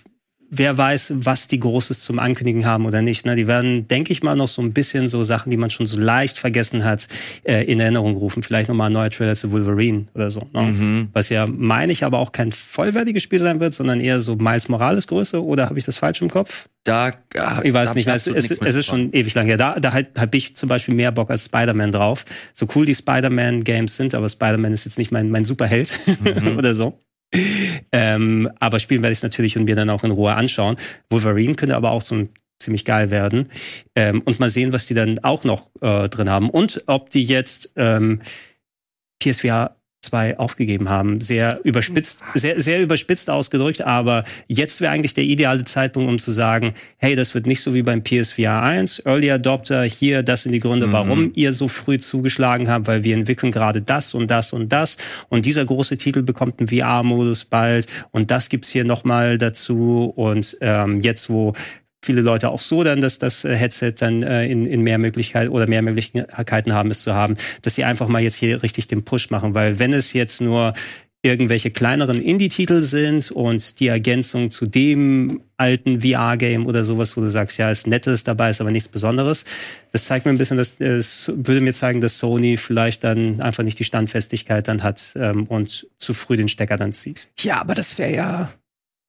[0.50, 3.26] wer weiß, was die Großes zum Ankündigen haben oder nicht.
[3.26, 3.36] Ne?
[3.36, 5.98] Die werden, denke ich mal, noch so ein bisschen so Sachen, die man schon so
[5.98, 7.08] leicht vergessen hat,
[7.44, 8.42] äh, in Erinnerung rufen.
[8.42, 10.42] Vielleicht nochmal ein neuer Trailer zu Wolverine oder so.
[10.52, 10.62] Ne?
[10.62, 11.08] Mhm.
[11.12, 14.68] Was ja, meine ich, aber auch kein vollwertiges Spiel sein wird, sondern eher so Miles
[14.68, 15.44] Morales Größe.
[15.44, 16.68] Oder habe ich das falsch im Kopf?
[16.84, 17.12] Da, äh,
[17.64, 19.56] Ich weiß nicht, es, absolut es, nichts es ist schon ewig lang her.
[19.56, 22.24] Da, da halt, habe ich zum Beispiel mehr Bock als Spider-Man drauf.
[22.54, 26.56] So cool die Spider-Man-Games sind, aber Spider-Man ist jetzt nicht mein, mein Superheld Mhm.
[26.58, 26.98] oder so.
[27.92, 30.76] Ähm, aber spielen werde ich es natürlich und mir dann auch in Ruhe anschauen.
[31.10, 33.50] Wolverine könnte aber auch so ein ziemlich geil werden.
[33.94, 36.50] Ähm, und mal sehen, was die dann auch noch äh, drin haben.
[36.50, 38.22] Und ob die jetzt ähm,
[39.18, 41.20] PSVR 2 aufgegeben haben.
[41.20, 46.30] Sehr überspitzt, sehr, sehr überspitzt ausgedrückt, aber jetzt wäre eigentlich der ideale Zeitpunkt, um zu
[46.30, 50.52] sagen, hey, das wird nicht so wie beim PSVR 1, Early Adopter, hier, das sind
[50.52, 50.92] die Gründe, Mhm.
[50.92, 54.96] warum ihr so früh zugeschlagen habt, weil wir entwickeln gerade das und das und das
[55.28, 60.56] und dieser große Titel bekommt einen VR-Modus bald und das gibt's hier nochmal dazu und
[60.60, 61.54] ähm, jetzt, wo
[62.06, 65.50] viele Leute auch so dann dass das äh, Headset dann äh, in, in mehr Möglichkeiten
[65.50, 69.04] oder mehr Möglichkeiten haben, es zu haben, dass die einfach mal jetzt hier richtig den
[69.04, 70.72] Push machen, weil wenn es jetzt nur
[71.22, 77.28] irgendwelche kleineren Indie-Titel sind und die Ergänzung zu dem alten VR-Game oder sowas, wo du
[77.28, 79.44] sagst, ja, ist nettes dabei, ist aber nichts Besonderes.
[79.92, 83.64] Das zeigt mir ein bisschen, dass es würde mir zeigen, dass Sony vielleicht dann einfach
[83.64, 87.28] nicht die Standfestigkeit dann hat ähm, und zu früh den Stecker dann zieht.
[87.40, 88.52] Ja, aber das wäre ja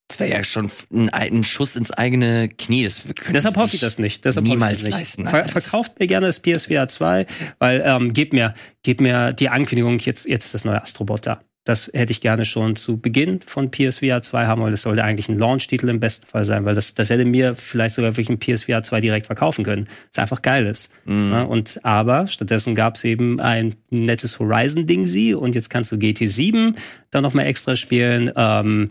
[0.08, 2.84] das wäre ja schon ein, ein, Schuss ins eigene Knie.
[2.84, 4.24] Das Deshalb hoffe ich das nicht.
[4.24, 4.94] Deshalb niemals nicht.
[4.94, 5.26] leisten.
[5.26, 7.26] Ver verkauft mir gerne das PSVR 2,
[7.58, 11.40] weil ähm, gebt mir, gebt mir die Ankündigung, jetzt, jetzt ist das neue Astrobot da.
[11.68, 15.28] Das hätte ich gerne schon zu Beginn von PSVR 2 haben, weil das sollte eigentlich
[15.28, 18.38] ein Launch-Titel im besten Fall sein, weil das, das hätte mir vielleicht sogar wirklich ein
[18.38, 19.86] PSVR 2 direkt verkaufen können.
[20.14, 20.90] Das einfach geil ist.
[21.04, 21.30] Mhm.
[21.30, 25.96] Ja, und aber stattdessen gab es eben ein nettes Horizon-Ding sie und jetzt kannst du
[25.96, 26.74] GT7
[27.10, 28.32] dann nochmal extra spielen.
[28.34, 28.88] Ähm,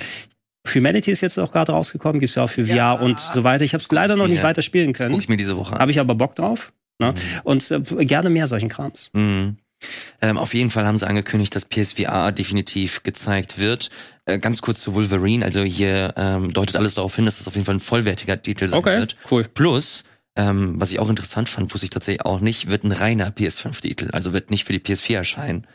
[0.76, 3.63] Humanity ist jetzt auch gerade rausgekommen, gibt's ja auch für ja, VR und so weiter.
[3.63, 5.09] Ich habe es leider noch nicht weiter spielen können.
[5.09, 6.74] Das guck ich mir diese Woche Habe ich aber Bock drauf.
[6.99, 7.11] Ne?
[7.11, 7.41] Mhm.
[7.43, 9.09] Und äh, gerne mehr solchen Krams.
[9.13, 9.57] Mhm.
[10.22, 13.91] Ähm, auf jeden Fall haben sie angekündigt, dass PSVR definitiv gezeigt wird.
[14.26, 15.45] Äh, ganz kurz zu Wolverine.
[15.45, 18.68] Also hier ähm, deutet alles darauf hin, dass es auf jeden Fall ein vollwertiger Titel
[18.68, 19.15] sein okay, wird.
[19.30, 19.43] Cool.
[19.43, 20.03] Plus,
[20.36, 24.09] ähm, was ich auch interessant fand, wusste ich tatsächlich auch nicht, wird ein reiner PS5-Titel.
[24.13, 25.68] Also wird nicht für die PS4 erscheinen.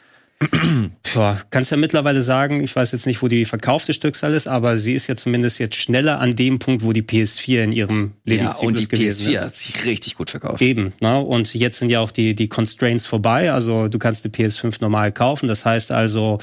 [1.14, 4.78] Boah, kannst ja mittlerweile sagen, ich weiß jetzt nicht, wo die verkaufte Stückzahl ist, aber
[4.78, 8.62] sie ist ja zumindest jetzt schneller an dem Punkt, wo die PS4 in ihrem Lebenszyklus
[8.62, 9.40] ja, und die PS4 ist.
[9.40, 10.62] hat sich richtig gut verkauft.
[10.62, 11.18] Eben, ne?
[11.20, 15.12] Und jetzt sind ja auch die, die Constraints vorbei, also du kannst eine PS5 normal
[15.12, 16.38] kaufen, das heißt also,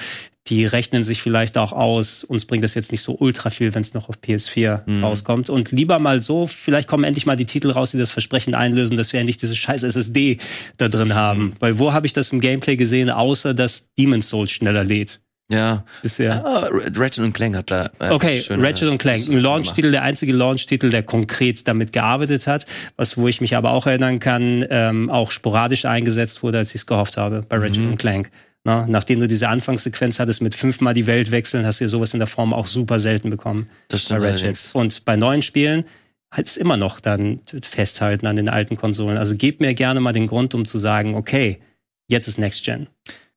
[0.49, 3.81] die rechnen sich vielleicht auch aus, uns bringt das jetzt nicht so ultra viel, wenn
[3.81, 5.03] es noch auf PS4 mhm.
[5.03, 5.49] rauskommt.
[5.49, 8.97] Und lieber mal so, vielleicht kommen endlich mal die Titel raus, die das Versprechen einlösen,
[8.97, 10.37] dass wir endlich diese scheiß SSD
[10.77, 11.41] da drin haben.
[11.41, 11.53] Mhm.
[11.59, 15.21] Weil wo habe ich das im Gameplay gesehen, außer dass Demon's Souls schneller lädt?
[15.51, 15.83] Ja.
[16.03, 16.45] Bisher.
[16.45, 17.89] Ah, Ratchet und Clank hat da.
[17.99, 19.27] Äh, okay, schöne, Ratchet und Clank.
[19.27, 22.67] Ein Launch-Titel, der einzige Launch-Titel, der konkret damit gearbeitet hat.
[22.97, 26.81] Was, wo ich mich aber auch erinnern kann, ähm, auch sporadisch eingesetzt wurde, als ich
[26.81, 27.91] es gehofft habe, bei Ratchet mhm.
[27.91, 28.29] und Clank.
[28.65, 32.13] Na, nachdem du diese Anfangssequenz hattest mit fünfmal die Welt wechseln, hast du ja sowas
[32.13, 33.69] in der Form auch super selten bekommen.
[33.87, 34.21] Das stimmt.
[34.21, 34.71] Bei Ratchet.
[34.73, 35.85] Und bei neuen Spielen
[36.31, 39.17] halt es immer noch dann festhalten an den alten Konsolen.
[39.17, 41.59] Also gebt mir gerne mal den Grund, um zu sagen, okay,
[42.07, 42.87] jetzt ist Next Gen.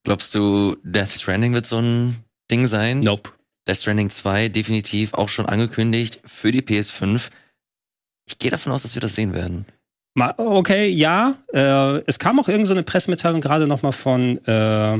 [0.05, 2.17] Glaubst du, Death Stranding wird so ein
[2.51, 3.01] Ding sein?
[3.01, 3.31] Nope.
[3.67, 7.31] Death Stranding 2 definitiv auch schon angekündigt für die PS5.
[8.27, 9.67] Ich gehe davon aus, dass wir das sehen werden.
[10.15, 11.37] Okay, ja.
[11.53, 14.99] Äh, es kam auch irgendeine so Pressemitteilung gerade noch mal von, äh,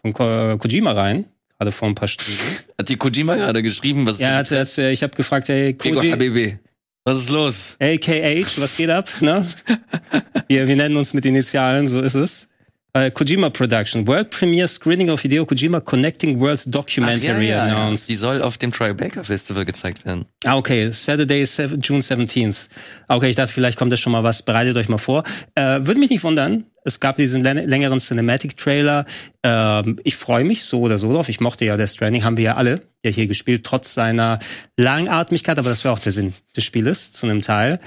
[0.00, 1.26] von Ko Kojima rein,
[1.58, 2.40] gerade vor ein paar Stunden.
[2.78, 4.06] Hat die Kojima gerade geschrieben?
[4.06, 6.58] Was ja, hat, hat, ich habe gefragt, hey, Koji, HBB.
[7.04, 7.76] Was ist los?
[7.80, 9.08] AKH, was geht ab?
[9.20, 9.46] Ne?
[10.48, 12.48] wir, wir nennen uns mit Initialen, so ist es.
[12.96, 18.08] Uh, Kojima Production, World Premiere Screening of Hideo Kojima Connecting Worlds Documentary ja, ja, announced.
[18.08, 18.12] Ja.
[18.12, 20.24] Die soll auf dem Tribeca Festival gezeigt werden.
[20.44, 20.90] Ah, okay.
[20.90, 21.44] Saturday,
[21.82, 22.68] June 17th.
[23.06, 24.42] Ah, okay, ich dachte, vielleicht kommt da schon mal was.
[24.42, 25.24] Bereitet euch mal vor.
[25.54, 26.64] Äh, würde mich nicht wundern.
[26.82, 29.04] Es gab diesen längeren Cinematic-Trailer.
[29.42, 31.28] Ähm, ich freue mich so oder so drauf.
[31.28, 34.38] Ich mochte ja Death Stranding, haben wir ja alle ja hier gespielt, trotz seiner
[34.78, 35.58] Langatmigkeit.
[35.58, 37.80] Aber das wäre auch der Sinn des Spieles zu einem Teil.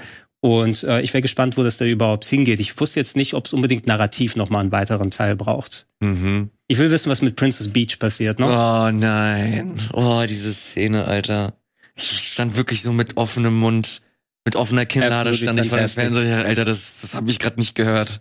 [0.44, 2.58] Und äh, ich wäre gespannt, wo das da überhaupt hingeht.
[2.58, 5.86] Ich wusste jetzt nicht, ob es unbedingt narrativ noch mal einen weiteren Teil braucht.
[6.00, 6.50] Mhm.
[6.66, 8.46] Ich will wissen, was mit Princess Beach passiert, ne?
[8.46, 9.74] Oh nein.
[9.92, 11.54] Oh, diese Szene, Alter.
[11.94, 14.02] Ich stand wirklich so mit offenem Mund,
[14.44, 16.44] mit offener Kinnlade stand ich vor dem Fernseher.
[16.44, 18.20] Alter, das, das habe ich gerade nicht gehört.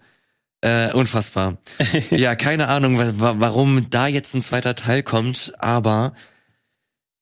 [0.61, 1.57] Äh, unfassbar.
[2.11, 6.13] ja, keine Ahnung, warum da jetzt ein zweiter Teil kommt, aber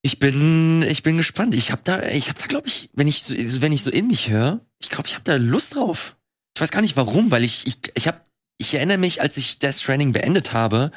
[0.02, 1.56] ich bin, ich bin gespannt.
[1.56, 4.08] Ich habe da, ich habe da, glaube ich, wenn ich, so, wenn ich so in
[4.08, 6.16] mich höre, ich glaube, ich habe da Lust drauf.
[6.56, 8.22] Ich weiß gar nicht warum, weil ich, ich, ich habe,
[8.58, 10.92] ich erinnere mich, als ich Death Stranding beendet habe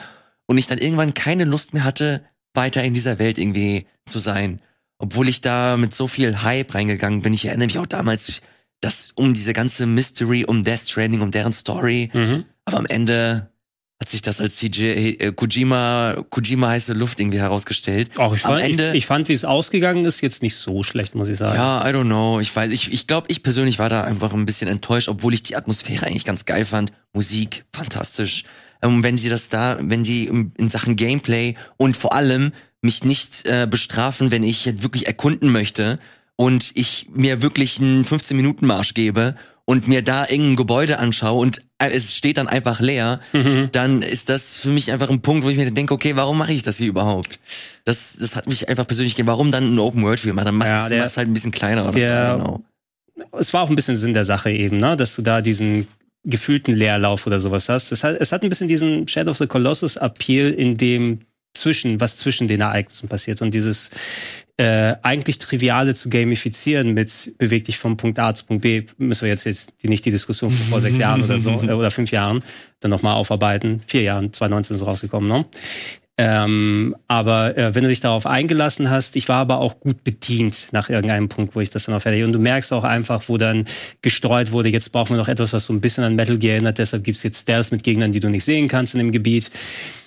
[0.46, 2.24] und ich dann irgendwann keine Lust mehr hatte,
[2.54, 4.60] weiter in dieser Welt irgendwie zu sein.
[4.98, 7.34] Obwohl ich da mit so viel Hype reingegangen bin.
[7.34, 8.42] Ich erinnere mich auch damals,
[8.80, 12.10] dass um diese ganze Mystery, um Death Stranding, um deren Story.
[12.12, 12.44] Mhm.
[12.64, 13.51] Aber am Ende
[14.02, 18.10] hat sich das als CJ äh, Kojima Kojima heiße Luft irgendwie herausgestellt.
[18.18, 20.82] Auch ich fand, Am Ende, ich, ich fand, wie es ausgegangen ist, jetzt nicht so
[20.82, 21.54] schlecht, muss ich sagen.
[21.54, 22.40] Ja, I don't know.
[22.40, 25.44] Ich weiß, ich ich glaube, ich persönlich war da einfach ein bisschen enttäuscht, obwohl ich
[25.44, 26.92] die Atmosphäre eigentlich ganz geil fand.
[27.12, 28.42] Musik fantastisch.
[28.82, 32.50] Ähm, wenn sie das da, wenn die in Sachen Gameplay und vor allem
[32.80, 36.00] mich nicht äh, bestrafen, wenn ich wirklich erkunden möchte
[36.34, 41.40] und ich mir wirklich einen 15 Minuten Marsch gebe und mir da irgendein Gebäude anschaue
[41.40, 43.70] und es steht dann einfach leer, mhm.
[43.72, 46.52] dann ist das für mich einfach ein Punkt, wo ich mir denke, okay, warum mache
[46.52, 47.38] ich das hier überhaupt?
[47.84, 49.28] Das, das hat mich einfach persönlich gegeben.
[49.28, 50.36] Warum dann ein Open World Film?
[50.36, 52.64] Dann mach ja, es halt ein bisschen kleiner oder der, so, genau.
[53.38, 55.86] Es war auch ein bisschen Sinn der Sache eben, ne, dass du da diesen
[56.24, 57.92] gefühlten Leerlauf oder sowas hast.
[57.92, 61.20] Es hat, es hat ein bisschen diesen Shadow of the Colossus Appeal, in dem
[61.54, 63.90] zwischen, was zwischen den Ereignissen passiert und dieses
[64.56, 69.22] äh, eigentlich Triviale zu gamifizieren mit beweg dich vom Punkt A zu Punkt B, müssen
[69.22, 71.90] wir jetzt, jetzt die, nicht die Diskussion von vor sechs Jahren oder so äh, oder
[71.90, 72.42] fünf Jahren
[72.80, 73.82] dann nochmal aufarbeiten.
[73.86, 75.46] Vier Jahren, 2019 ist rausgekommen, ne?
[76.18, 80.68] Ähm, aber äh, wenn du dich darauf eingelassen hast, ich war aber auch gut bedient
[80.70, 82.22] nach irgendeinem Punkt, wo ich das dann auch fertig.
[82.22, 83.64] Und du merkst auch einfach, wo dann
[84.02, 86.76] gestreut wurde, jetzt brauchen wir noch etwas, was so ein bisschen an Metal Gear erinnert,
[86.76, 89.50] deshalb gibt's jetzt Stealth mit Gegnern, die du nicht sehen kannst in dem Gebiet.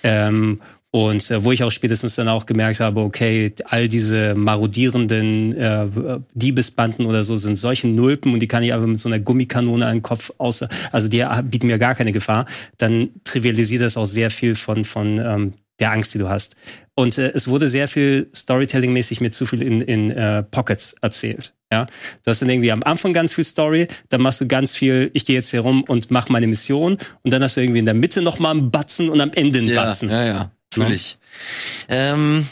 [0.04, 0.60] Ähm,
[0.96, 5.86] und äh, wo ich auch spätestens dann auch gemerkt habe, okay, all diese marodierenden äh,
[6.32, 9.84] Diebesbanden oder so sind solche Nulpen und die kann ich aber mit so einer Gummikanone
[9.84, 12.46] an den Kopf aus, also die bieten mir gar keine Gefahr,
[12.78, 16.56] dann trivialisiert das auch sehr viel von, von ähm, der Angst, die du hast.
[16.94, 21.52] Und äh, es wurde sehr viel Storytelling-mäßig mir zu viel in, in äh, Pockets erzählt.
[21.70, 21.84] Ja,
[22.22, 25.26] du hast dann irgendwie am Anfang ganz viel Story, dann machst du ganz viel, ich
[25.26, 27.94] gehe jetzt hier rum und mach meine Mission und dann hast du irgendwie in der
[27.94, 30.08] Mitte noch mal einen Batzen und am Ende einen ja, Batzen.
[30.08, 30.52] Ja, ja.
[30.76, 31.18] Natürlich.
[31.88, 32.14] Ja.
[32.14, 32.46] Ähm,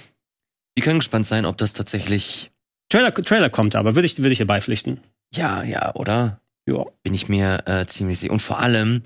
[0.75, 2.51] wir können gespannt sein, ob das tatsächlich.
[2.89, 5.01] Trailer, Trailer kommt aber, würde ich, würde ich hier beipflichten.
[5.35, 6.41] Ja, ja, oder?
[6.67, 6.85] Ja.
[7.03, 8.33] Bin ich mir äh, ziemlich sicher.
[8.33, 9.03] Und vor allem,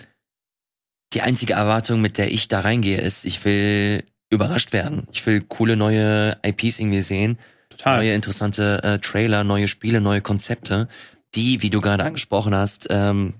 [1.13, 5.07] die einzige Erwartung, mit der ich da reingehe, ist, ich will überrascht werden.
[5.13, 7.39] Ich will coole neue IPs irgendwie sehen.
[7.71, 7.99] Total.
[7.99, 10.89] Neue interessante äh, Trailer, neue Spiele, neue Konzepte,
[11.35, 13.35] die, wie du gerade angesprochen hast, ähm,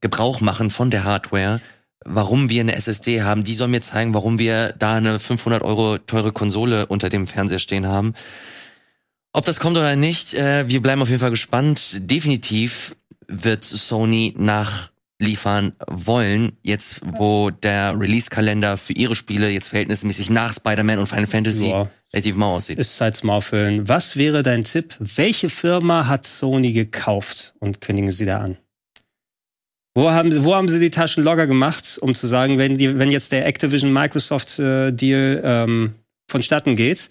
[0.00, 1.60] Gebrauch machen von der Hardware
[2.04, 3.44] warum wir eine SSD haben.
[3.44, 7.58] Die soll mir zeigen, warum wir da eine 500 Euro teure Konsole unter dem Fernseher
[7.58, 8.14] stehen haben.
[9.32, 11.96] Ob das kommt oder nicht, äh, wir bleiben auf jeden Fall gespannt.
[11.98, 12.94] Definitiv
[13.28, 20.98] wird Sony nachliefern wollen, jetzt wo der Release-Kalender für ihre Spiele jetzt verhältnismäßig nach Spider-Man
[20.98, 21.88] und Final Fantasy ja.
[22.12, 22.78] relativ mau aussieht.
[22.78, 23.88] Ist Zeit zum Auffüllen.
[23.88, 24.96] Was wäre dein Tipp?
[24.98, 28.58] Welche Firma hat Sony gekauft und kündigen sie da an?
[29.94, 32.98] Wo haben, sie, wo haben sie die Taschen locker gemacht, um zu sagen, wenn, die,
[32.98, 35.94] wenn jetzt der Activision-Microsoft-Deal äh, ähm,
[36.30, 37.10] vonstatten geht,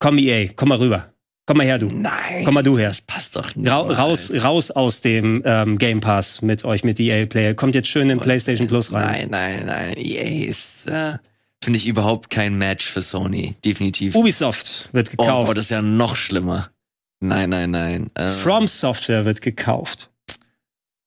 [0.00, 1.12] komm EA, komm mal rüber.
[1.46, 1.86] Komm mal her, du.
[1.86, 2.44] Nein.
[2.44, 2.88] Komm mal du her.
[2.88, 3.70] Das passt doch nicht.
[3.70, 7.54] Ra raus, raus aus dem ähm, Game Pass mit euch, mit EA Player.
[7.54, 9.28] Kommt jetzt schön in Und, PlayStation Plus rein.
[9.30, 9.96] Nein, nein, nein.
[9.96, 11.14] EA ist, äh,
[11.64, 13.54] finde ich überhaupt kein Match für Sony.
[13.64, 14.14] Definitiv.
[14.14, 15.48] Ubisoft wird gekauft.
[15.48, 16.68] Oh, oh das ist ja noch schlimmer.
[17.20, 18.10] Nein, nein, nein.
[18.14, 20.10] Ähm, From Software wird gekauft.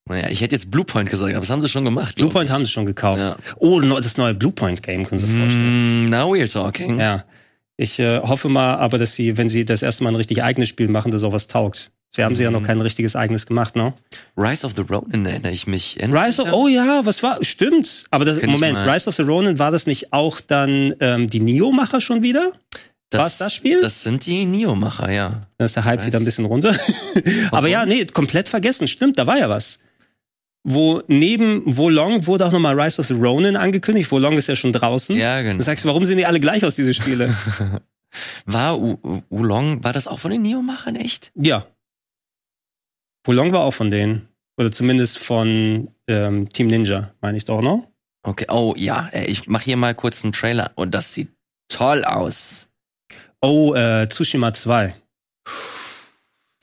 [0.05, 2.15] Naja, ich hätte jetzt Bluepoint gesagt, aber das haben sie schon gemacht.
[2.15, 3.19] Bluepoint haben sie schon gekauft.
[3.19, 3.37] Ja.
[3.57, 6.09] Oh, das neue Bluepoint-Game können sie mm, vorstellen.
[6.09, 6.99] Now we're talking.
[6.99, 7.23] Ja.
[7.77, 10.69] Ich äh, hoffe mal aber, dass sie, wenn sie das erste Mal ein richtig eigenes
[10.69, 11.91] Spiel machen, dass auch was taugt.
[12.13, 12.35] Sie haben mm.
[12.35, 12.65] sie ja noch mhm.
[12.65, 13.93] kein richtiges eigenes gemacht, ne?
[14.35, 15.97] Rise of the Ronin erinnere ich mich.
[16.01, 18.05] Rise of, oh ja, was war, stimmt.
[18.11, 22.01] Aber das, Moment, Rise of the Ronin, war das nicht auch dann ähm, die Neo-Macher
[22.01, 22.51] schon wieder?
[23.11, 23.81] Das, War es das Spiel?
[23.81, 25.41] Das sind die Neo-Macher, ja.
[25.57, 26.07] Dann ist der Hype Rise.
[26.07, 26.75] wieder ein bisschen runter.
[27.51, 28.87] aber ja, nee, komplett vergessen.
[28.87, 29.79] Stimmt, da war ja was
[30.63, 34.11] wo neben Wolong wurde auch nochmal Rise of the Ronin angekündigt.
[34.11, 35.15] Wolong ist ja schon draußen.
[35.15, 35.57] Ja, genau.
[35.57, 37.33] Du sagst, warum sehen die alle gleich aus, diese Spiele?
[38.45, 41.31] war Wolong, war das auch von den Neo-Machern, echt?
[41.35, 41.65] Ja.
[43.25, 44.27] Wolong war auch von denen.
[44.57, 47.87] Oder zumindest von ähm, Team Ninja, meine ich doch, noch.
[48.23, 51.29] Okay, oh ja, äh, ich mache hier mal kurz einen Trailer und das sieht
[51.67, 52.67] toll aus.
[53.41, 54.93] Oh, äh, Tsushima 2.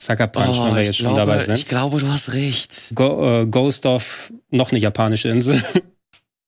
[0.01, 1.55] Sucker Punch, oh, wenn wir jetzt schon glaube, dabei sind.
[1.55, 2.91] Ich glaube, du hast recht.
[2.95, 5.61] Go, äh, Ghost of noch eine japanische Insel.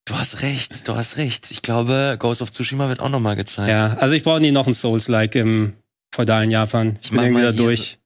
[0.06, 1.52] Du hast recht, du hast recht.
[1.52, 3.70] Ich glaube, Ghost of Tsushima wird auch noch mal gezeigt.
[3.70, 5.74] Ja, also ich brauche nie noch ein Souls-like im
[6.14, 6.97] feudalen Japan.
[6.99, 7.91] Ich, ich bin irgendwie da durch.
[7.91, 8.02] So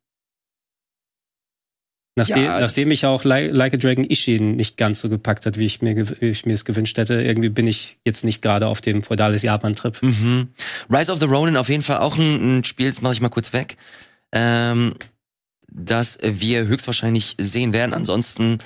[2.17, 5.57] Nachdem, ja, nachdem ich auch like, like, a Dragon Ishin nicht ganz so gepackt hat,
[5.57, 8.67] wie ich mir, wie ich mir es gewünscht hätte, irgendwie bin ich jetzt nicht gerade
[8.67, 10.01] auf dem feudales Japan-Trip.
[10.01, 10.49] Mhm.
[10.89, 13.29] Rise of the Ronin auf jeden Fall auch ein, ein Spiel, das mache ich mal
[13.29, 13.75] kurz weg.
[14.31, 14.95] Ähm,
[15.75, 17.93] das wir höchstwahrscheinlich sehen werden.
[17.93, 18.59] Ansonsten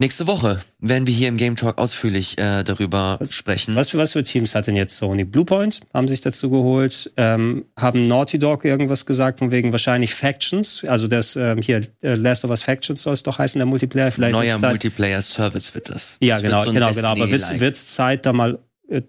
[0.00, 3.76] nächste Woche werden wir hier im Game Talk ausführlich äh, darüber was, sprechen.
[3.76, 5.24] Was für, was für Teams hat denn jetzt Sony?
[5.24, 7.12] Bluepoint haben sich dazu geholt.
[7.16, 10.84] Ähm, haben Naughty Dog irgendwas gesagt von wegen wahrscheinlich Factions?
[10.84, 14.10] Also das ähm, hier äh, Last of Us Factions soll es doch heißen, der Multiplayer.
[14.10, 16.18] Vielleicht Neuer Multiplayer Service wird das.
[16.20, 17.08] Ja, das genau, so genau, genau.
[17.08, 18.58] Aber wird es Zeit, da mal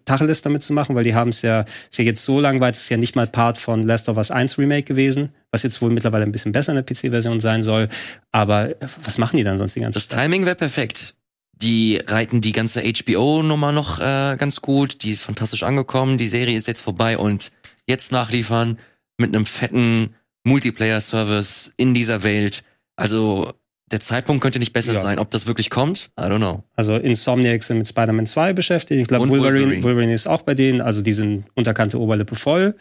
[0.06, 2.76] Tacheles damit zu machen, weil die haben es ja, ist ja jetzt so lang weit,
[2.76, 5.82] es ist ja nicht mal Part von Last of Us 1 Remake gewesen, was jetzt
[5.82, 7.90] wohl mittlerweile ein bisschen besser in der PC-Version sein soll.
[8.32, 10.18] Aber äh, was machen die dann sonst die ganze das Zeit?
[10.18, 11.16] Das Timing wäre perfekt.
[11.62, 16.58] Die reiten die ganze HBO-Nummer noch äh, ganz gut, die ist fantastisch angekommen, die Serie
[16.58, 17.52] ist jetzt vorbei und
[17.88, 18.78] jetzt nachliefern
[19.18, 22.64] mit einem fetten Multiplayer-Service in dieser Welt.
[22.98, 23.54] Also
[23.92, 25.00] der Zeitpunkt könnte nicht besser ja.
[25.00, 25.20] sein.
[25.20, 26.64] Ob das wirklich kommt, I don't know.
[26.76, 29.02] Also Insomniac sind mit Spider-Man 2 beschäftigt.
[29.02, 29.84] Ich glaube, Wolverine, Wolverine.
[29.84, 30.82] Wolverine ist auch bei denen.
[30.82, 32.76] Also die sind unterkante Oberlippe voll.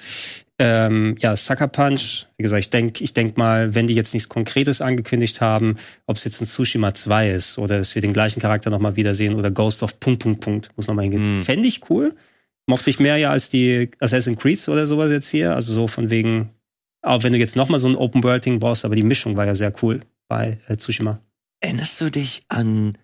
[0.59, 2.27] Ähm, ja, Sucker Punch.
[2.39, 5.77] Wie gesagt, ich denke ich denk mal, wenn die jetzt nichts Konkretes angekündigt haben,
[6.07, 9.35] ob es jetzt ein Tsushima 2 ist oder dass wir den gleichen Charakter nochmal wiedersehen
[9.35, 10.71] oder Ghost of Punkt, Punkt, Punkt.
[10.77, 11.41] Muss nochmal hingehen.
[11.41, 11.43] Mm.
[11.43, 12.15] Fände ich cool.
[12.67, 15.55] Mochte ich mehr ja als die Assassin's Creed oder sowas jetzt hier.
[15.55, 16.49] Also so von wegen,
[17.03, 19.75] auch wenn du jetzt nochmal so ein Open-World-Ding brauchst, aber die Mischung war ja sehr
[19.83, 20.01] cool
[20.35, 21.21] bei äh, Tsushima.
[21.61, 22.99] Erinnerst du dich an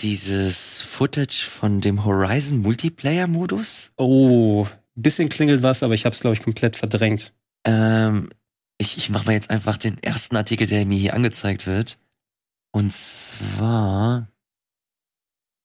[0.00, 3.92] dieses Footage von dem Horizon Multiplayer-Modus?
[3.96, 7.34] Oh, bisschen klingelt was, aber ich habe es, glaube ich, komplett verdrängt.
[7.66, 8.30] Ähm,
[8.78, 11.98] ich, ich mache mal jetzt einfach den ersten Artikel, der mir hier angezeigt wird.
[12.72, 14.28] Und zwar.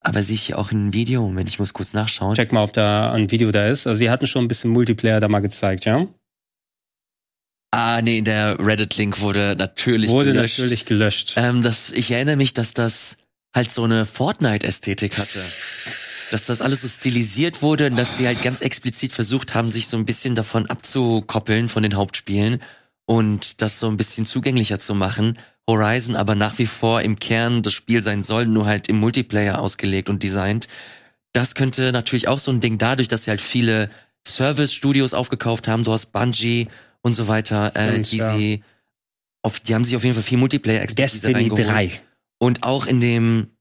[0.01, 1.21] Aber sehe ich hier auch ein Video?
[1.21, 2.35] Moment, ich muss kurz nachschauen.
[2.35, 3.87] Check mal, ob da ein Video da ist.
[3.87, 6.07] Also, die hatten schon ein bisschen Multiplayer da mal gezeigt, ja?
[7.75, 10.59] Ah, nee, der Reddit-Link wurde natürlich Wurde gelöscht.
[10.59, 11.33] natürlich gelöscht.
[11.37, 13.17] Ähm, das, ich erinnere mich, dass das
[13.51, 15.39] halt so eine Fortnite-Ästhetik hatte.
[16.29, 19.87] Dass das alles so stilisiert wurde und dass sie halt ganz explizit versucht haben, sich
[19.87, 22.61] so ein bisschen davon abzukoppeln von den Hauptspielen
[23.05, 25.39] und das so ein bisschen zugänglicher zu machen.
[25.67, 29.57] Horizon aber nach wie vor im Kern das Spiel sein soll, nur halt im Multiplayer
[29.57, 30.67] ausgelegt und designt.
[31.31, 33.89] Das könnte natürlich auch so ein Ding dadurch, dass sie halt viele
[34.27, 35.83] Service-Studios aufgekauft haben.
[35.83, 36.67] Du hast Bungie
[37.03, 38.35] und so weiter, äh, die ja.
[38.35, 38.63] sie
[39.43, 41.67] auf, die haben sich auf jeden Fall viel Multiplayer-Expertise Destiny reingeholt.
[41.67, 42.01] 3.
[42.39, 43.51] Und auch in dem,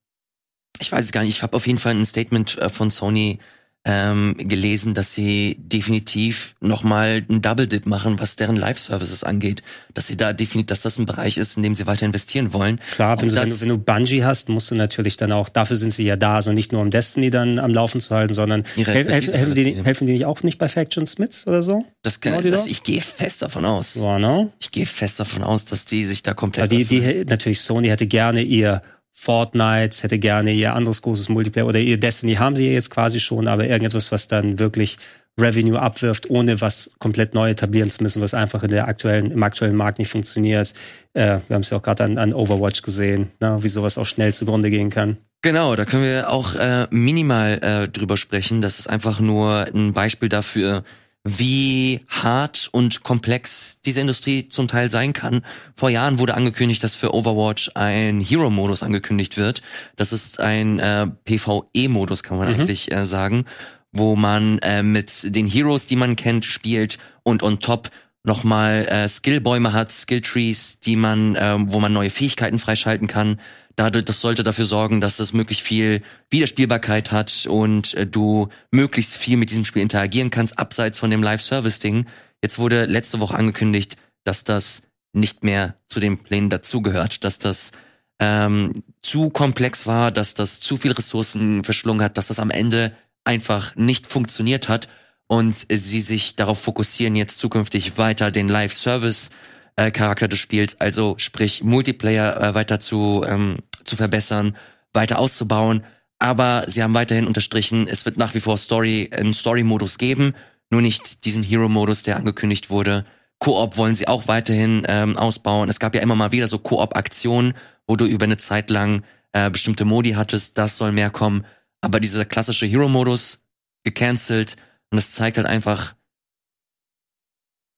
[0.80, 3.40] ich weiß es gar nicht, ich habe auf jeden Fall ein Statement äh, von Sony
[3.85, 9.62] ähm, gelesen, dass sie definitiv nochmal einen Double Dip machen, was deren Live-Services angeht.
[9.93, 12.78] Dass sie da definitiv, dass das ein Bereich ist, in dem sie weiter investieren wollen.
[12.93, 15.49] Klar, wenn du, wenn, das- du, wenn du Bungie hast, musst du natürlich dann auch,
[15.49, 18.35] dafür sind sie ja da, also nicht nur um Destiny dann am Laufen zu halten,
[18.35, 19.85] sondern hel helfen, helfen, die, reduzieren.
[19.85, 21.85] helfen die nicht auch nicht bei Factions mit oder so?
[22.03, 23.97] Das kann, Naughty das, ich gehe fest davon aus.
[23.97, 24.53] Ja, ne?
[24.61, 26.70] Ich gehe fest davon aus, dass die sich da komplett.
[26.70, 28.80] die, die, natürlich, Sony hätte gerne ihr
[29.13, 33.47] Fortnite, hätte gerne ihr anderes großes Multiplayer oder ihr Destiny haben sie jetzt quasi schon,
[33.47, 34.99] aber irgendetwas, was dann wirklich
[35.41, 39.43] Revenue abwirft, ohne was komplett neu etablieren zu müssen, was einfach in der aktuellen, im
[39.43, 40.75] aktuellen Markt nicht funktioniert.
[41.15, 44.05] Äh, wir haben es ja auch gerade an, an Overwatch gesehen, ne, wie sowas auch
[44.05, 45.17] schnell zugrunde gehen kann.
[45.41, 48.61] Genau, da können wir auch äh, minimal äh, drüber sprechen.
[48.61, 50.85] Das ist einfach nur ein Beispiel dafür,
[51.25, 55.45] wie hart und komplex diese Industrie zum Teil sein kann.
[55.77, 59.62] Vor Jahren wurde angekündigt, dass für Overwatch ein Hero-Modus angekündigt wird.
[59.97, 62.55] Das ist ein äh, PvE-Modus, kann man Mhm.
[62.55, 63.45] eigentlich äh, sagen,
[63.93, 67.91] wo man äh, mit den Heroes, die man kennt, spielt und on top
[68.25, 73.39] nochmal äh, Skillbäume hat, Skilltrees, die man, äh, wo man neue Fähigkeiten freischalten kann.
[73.77, 79.16] Dadurch, das sollte dafür sorgen, dass es möglichst viel Wiederspielbarkeit hat und äh, du möglichst
[79.16, 82.07] viel mit diesem Spiel interagieren kannst, abseits von dem Live-Service-Ding.
[82.43, 87.73] Jetzt wurde letzte Woche angekündigt, dass das nicht mehr zu den Plänen dazugehört, dass das
[88.18, 92.97] ähm, zu komplex war, dass das zu viel Ressourcen verschlungen hat, dass das am Ende
[93.25, 94.89] einfach nicht funktioniert hat
[95.29, 99.52] und sie sich darauf fokussieren, jetzt zukünftig weiter den Live-Service äh,
[99.91, 104.57] Charakter des Spiels, also sprich Multiplayer äh, weiter zu, ähm, zu verbessern,
[104.93, 105.85] weiter auszubauen.
[106.18, 110.35] Aber sie haben weiterhin unterstrichen, es wird nach wie vor Story, einen Story-Modus geben,
[110.70, 113.05] nur nicht diesen Hero-Modus, der angekündigt wurde.
[113.39, 115.68] Koop wollen sie auch weiterhin ähm, ausbauen.
[115.68, 117.55] Es gab ja immer mal wieder so Koop-Aktionen,
[117.89, 119.03] wo du über eine Zeit lang
[119.33, 120.57] äh, bestimmte Modi hattest.
[120.59, 121.45] Das soll mehr kommen.
[121.80, 123.43] Aber dieser klassische Hero-Modus
[123.83, 124.57] gecancelt
[124.93, 125.95] und das zeigt halt einfach,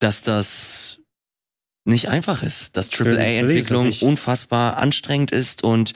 [0.00, 1.00] dass das
[1.84, 5.92] nicht einfach ist, dass AAA-Entwicklung unfassbar anstrengend ist und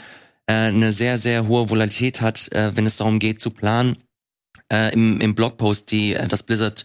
[0.47, 3.97] äh, eine sehr, sehr hohe Volatilität hat, äh, wenn es darum geht zu planen.
[4.71, 6.85] Äh, im, Im Blogpost, die äh, das Blizzard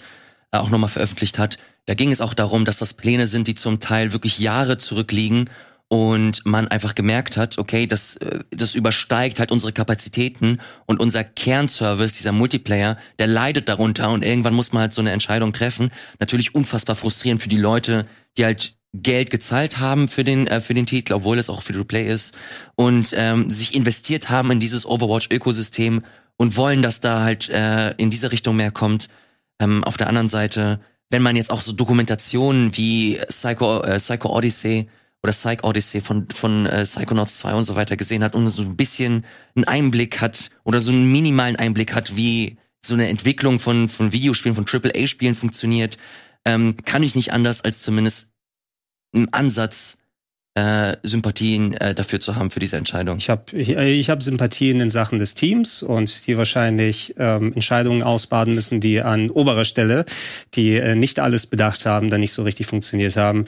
[0.52, 3.56] äh, auch nochmal veröffentlicht hat, da ging es auch darum, dass das Pläne sind, die
[3.56, 5.50] zum Teil wirklich Jahre zurückliegen
[5.90, 11.24] und man einfach gemerkt hat, okay, das, äh, das übersteigt halt unsere Kapazitäten und unser
[11.24, 15.92] Kernservice, dieser Multiplayer, der leidet darunter und irgendwann muss man halt so eine Entscheidung treffen.
[16.20, 20.74] Natürlich unfassbar frustrierend für die Leute, die halt Geld gezahlt haben für den äh, für
[20.74, 22.36] den Titel, obwohl es auch Free-to-Play ist
[22.76, 26.04] und ähm, sich investiert haben in dieses Overwatch-Ökosystem
[26.38, 29.10] und wollen, dass da halt äh, in diese Richtung mehr kommt.
[29.60, 30.80] Ähm, auf der anderen Seite,
[31.10, 34.90] wenn man jetzt auch so Dokumentationen wie Psycho, äh, Psycho Odyssey
[35.24, 38.62] oder Psych Odyssey von, von äh, Psychonauts 2 und so weiter gesehen hat und so
[38.62, 39.26] ein bisschen
[39.56, 44.12] einen Einblick hat oder so einen minimalen Einblick hat, wie so eine Entwicklung von, von
[44.12, 45.98] Videospielen, von AAA-Spielen funktioniert,
[46.46, 48.33] ähm, kann ich nicht anders als zumindest
[49.14, 49.98] im Ansatz
[50.56, 53.18] äh, Sympathien äh, dafür zu haben für diese Entscheidung.
[53.18, 57.54] Ich habe ich, äh, ich hab Sympathien in Sachen des Teams und die wahrscheinlich ähm,
[57.54, 60.06] Entscheidungen ausbaden müssen, die an oberer Stelle,
[60.54, 63.46] die äh, nicht alles bedacht haben, dann nicht so richtig funktioniert haben.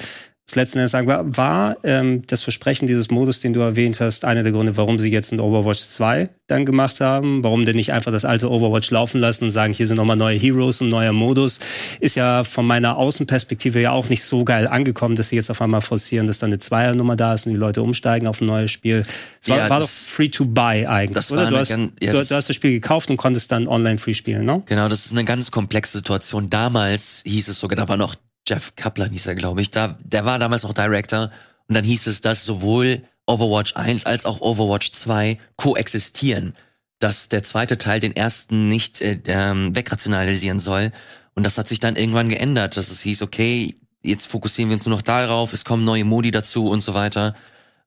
[0.48, 4.26] Das letzten Endes sagen wir, war ähm, das Versprechen dieses Modus, den du erwähnt hast,
[4.26, 7.43] einer der Gründe, warum sie jetzt ein Overwatch 2 dann gemacht haben.
[7.43, 10.38] Warum denn nicht einfach das alte Overwatch laufen lassen und sagen, hier sind nochmal neue
[10.38, 11.60] Heroes und neuer Modus.
[12.00, 15.64] Ist ja von meiner Außenperspektive ja auch nicht so geil angekommen, dass sie jetzt auf
[15.64, 18.70] einmal forcieren, dass dann eine Zweiernummer da ist und die Leute umsteigen auf ein neues
[18.70, 19.04] Spiel.
[19.41, 21.46] Es war, Ja, war doch free to buy eigentlich, das oder?
[21.46, 23.68] war Du hast, ganz- ja, du, das- du hast das Spiel gekauft und konntest dann
[23.68, 24.62] online free spielen, ne?
[24.68, 26.52] Genau, das ist eine ganz komplexe Situation.
[26.52, 28.14] Damals hieß es sogar, da war noch
[28.48, 29.72] Jeff Kaplan, hieß er, glaube ich.
[29.72, 31.30] Da, der war damals noch Director.
[31.68, 36.56] Und dann hieß es, dass sowohl Overwatch 1 als auch Overwatch 2 koexistieren.
[37.00, 40.91] Dass der zweite Teil den ersten nicht äh, ähm, wegrationalisieren soll.
[41.34, 44.86] Und das hat sich dann irgendwann geändert, dass es hieß, okay, jetzt fokussieren wir uns
[44.86, 47.36] nur noch darauf, es kommen neue Modi dazu und so weiter.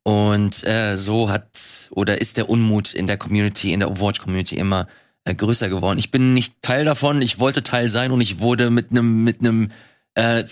[0.03, 4.87] Und äh, so hat oder ist der Unmut in der Community, in der Overwatch-Community immer
[5.25, 5.99] äh, größer geworden.
[5.99, 9.41] Ich bin nicht Teil davon, ich wollte Teil sein und ich wurde mit einem mit
[9.41, 9.71] einem
[10.19, 10.45] äh,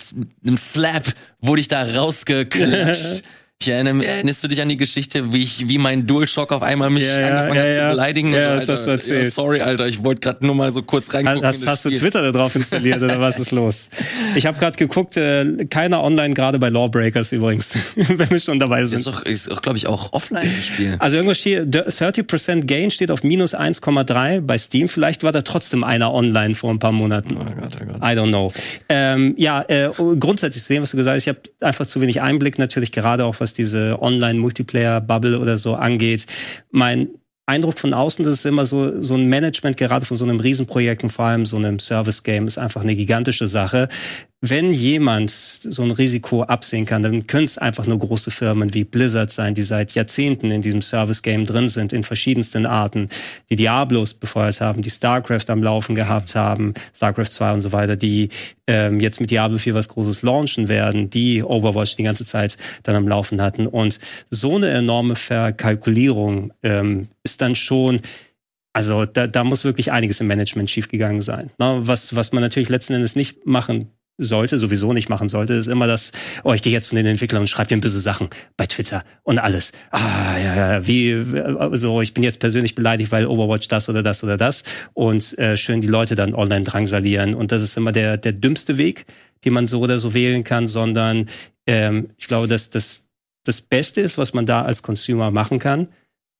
[0.45, 3.23] einem Slap wurde ich da rausgeklatscht.
[3.59, 6.91] Ich erinnere, erinnerst du dich an die Geschichte, wie ich, wie mein DualShock auf einmal
[6.91, 8.31] mich ja, angefangen ja, hat zu beleidigen?
[8.31, 11.43] Ja, so, Alter, das ja, sorry, Alter, ich wollte gerade nur mal so kurz reingucken.
[11.43, 13.89] Hast, hast du Twitter da drauf installiert oder was ist los?
[14.35, 18.85] Ich habe gerade geguckt, äh, keiner online, gerade bei Lawbreakers übrigens, wenn wir schon dabei
[18.85, 18.99] sind.
[18.99, 20.95] Ist doch, ist doch glaube ich, auch offline Spiel.
[20.99, 24.87] Also irgendwas steht, 30% Gain steht auf minus 1,3 bei Steam.
[24.87, 27.35] Vielleicht war da trotzdem einer online vor ein paar Monaten.
[27.35, 27.97] Oh Gott, oh Gott.
[28.03, 28.53] I don't know.
[28.87, 29.89] Ähm, ja, äh,
[30.19, 33.39] grundsätzlich sehen, was du gesagt hast, ich habe einfach zu wenig Einblick natürlich, gerade auch
[33.39, 36.25] was was diese Online-Multiplayer-Bubble oder so angeht.
[36.69, 37.07] Mein
[37.45, 41.03] Eindruck von außen, das ist immer so, so ein Management, gerade von so einem Riesenprojekt
[41.03, 43.87] und vor allem so einem Service-Game, ist einfach eine gigantische Sache
[44.41, 48.83] wenn jemand so ein Risiko absehen kann, dann können es einfach nur große Firmen wie
[48.83, 53.09] Blizzard sein, die seit Jahrzehnten in diesem Service-Game drin sind, in verschiedensten Arten,
[53.49, 57.95] die Diablos befeuert haben, die StarCraft am Laufen gehabt haben, StarCraft 2 und so weiter,
[57.95, 58.29] die
[58.67, 62.95] ähm, jetzt mit Diablo 4 was Großes launchen werden, die Overwatch die ganze Zeit dann
[62.95, 63.65] am Laufen hatten.
[63.65, 68.01] Und so eine enorme Verkalkulierung ähm, ist dann schon
[68.73, 71.49] also da, da muss wirklich einiges im Management schiefgegangen sein.
[71.57, 75.67] Na, was, was man natürlich letzten Endes nicht machen sollte, sowieso nicht machen sollte, ist
[75.67, 76.11] immer das,
[76.43, 79.39] oh, ich gehe jetzt zu den Entwicklern und schreibe denen böse Sachen bei Twitter und
[79.39, 79.71] alles.
[79.91, 81.23] Ah, ja, ja, wie,
[81.73, 84.63] so, ich bin jetzt persönlich beleidigt, weil Overwatch das oder das oder das
[84.93, 88.77] und äh, schön die Leute dann online drangsalieren und das ist immer der, der dümmste
[88.77, 89.05] Weg,
[89.45, 91.27] den man so oder so wählen kann, sondern
[91.67, 93.07] ähm, ich glaube, dass das
[93.43, 95.87] das Beste ist, was man da als Consumer machen kann.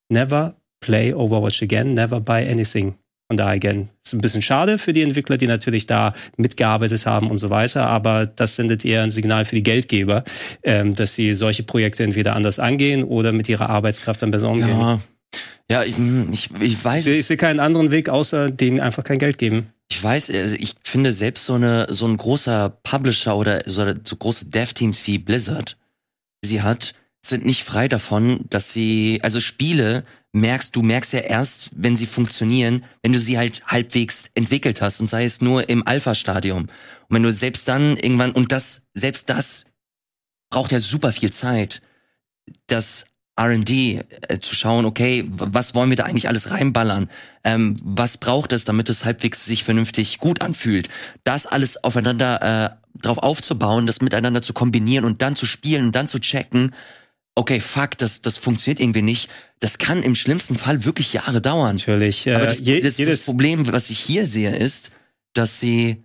[0.09, 2.95] Never play Overwatch again, never buy anything
[3.27, 7.29] von daher, again, ist ein bisschen schade für die Entwickler, die natürlich da mitgearbeitet haben
[7.29, 10.23] und so weiter, aber das sendet eher ein Signal für die Geldgeber,
[10.63, 14.79] ähm, dass sie solche Projekte entweder anders angehen oder mit ihrer Arbeitskraft dann besser umgehen.
[14.79, 14.99] Ja,
[15.69, 15.95] ja ich,
[16.31, 17.05] ich, ich weiß.
[17.07, 19.73] Ich, ich sehe keinen anderen Weg, außer denen einfach kein Geld geben.
[19.89, 24.15] Ich weiß, also ich finde selbst so eine so ein großer Publisher oder so, so
[24.15, 25.77] große Dev-Teams wie Blizzard,
[26.41, 30.05] sie hat, sind nicht frei davon, dass sie, also Spiele
[30.39, 34.99] merkst, du merkst ja erst, wenn sie funktionieren, wenn du sie halt halbwegs entwickelt hast
[34.99, 36.63] und sei es nur im Alpha-Stadium.
[36.63, 36.69] Und
[37.09, 39.65] wenn du selbst dann irgendwann, und das, selbst das
[40.49, 41.81] braucht ja super viel Zeit,
[42.67, 43.07] das
[43.37, 47.09] R&D äh, zu schauen, okay, was wollen wir da eigentlich alles reinballern?
[47.43, 50.89] Ähm, was braucht es, damit es halbwegs sich vernünftig gut anfühlt?
[51.23, 55.95] Das alles aufeinander äh, drauf aufzubauen, das miteinander zu kombinieren und dann zu spielen und
[55.95, 56.73] dann zu checken,
[57.37, 59.29] okay, fuck, das, das funktioniert irgendwie nicht.
[59.59, 61.75] Das kann im schlimmsten Fall wirklich Jahre dauern.
[61.75, 62.27] Natürlich.
[62.27, 64.91] Äh, Aber das, je, das, das Problem, was ich hier sehe, ist,
[65.33, 66.03] dass sie,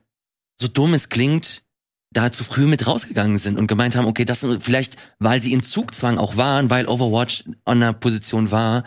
[0.57, 1.63] so dumm es klingt,
[2.11, 5.63] da zu früh mit rausgegangen sind und gemeint haben, okay, das vielleicht, weil sie in
[5.63, 8.85] Zugzwang auch waren, weil Overwatch an einer Position war,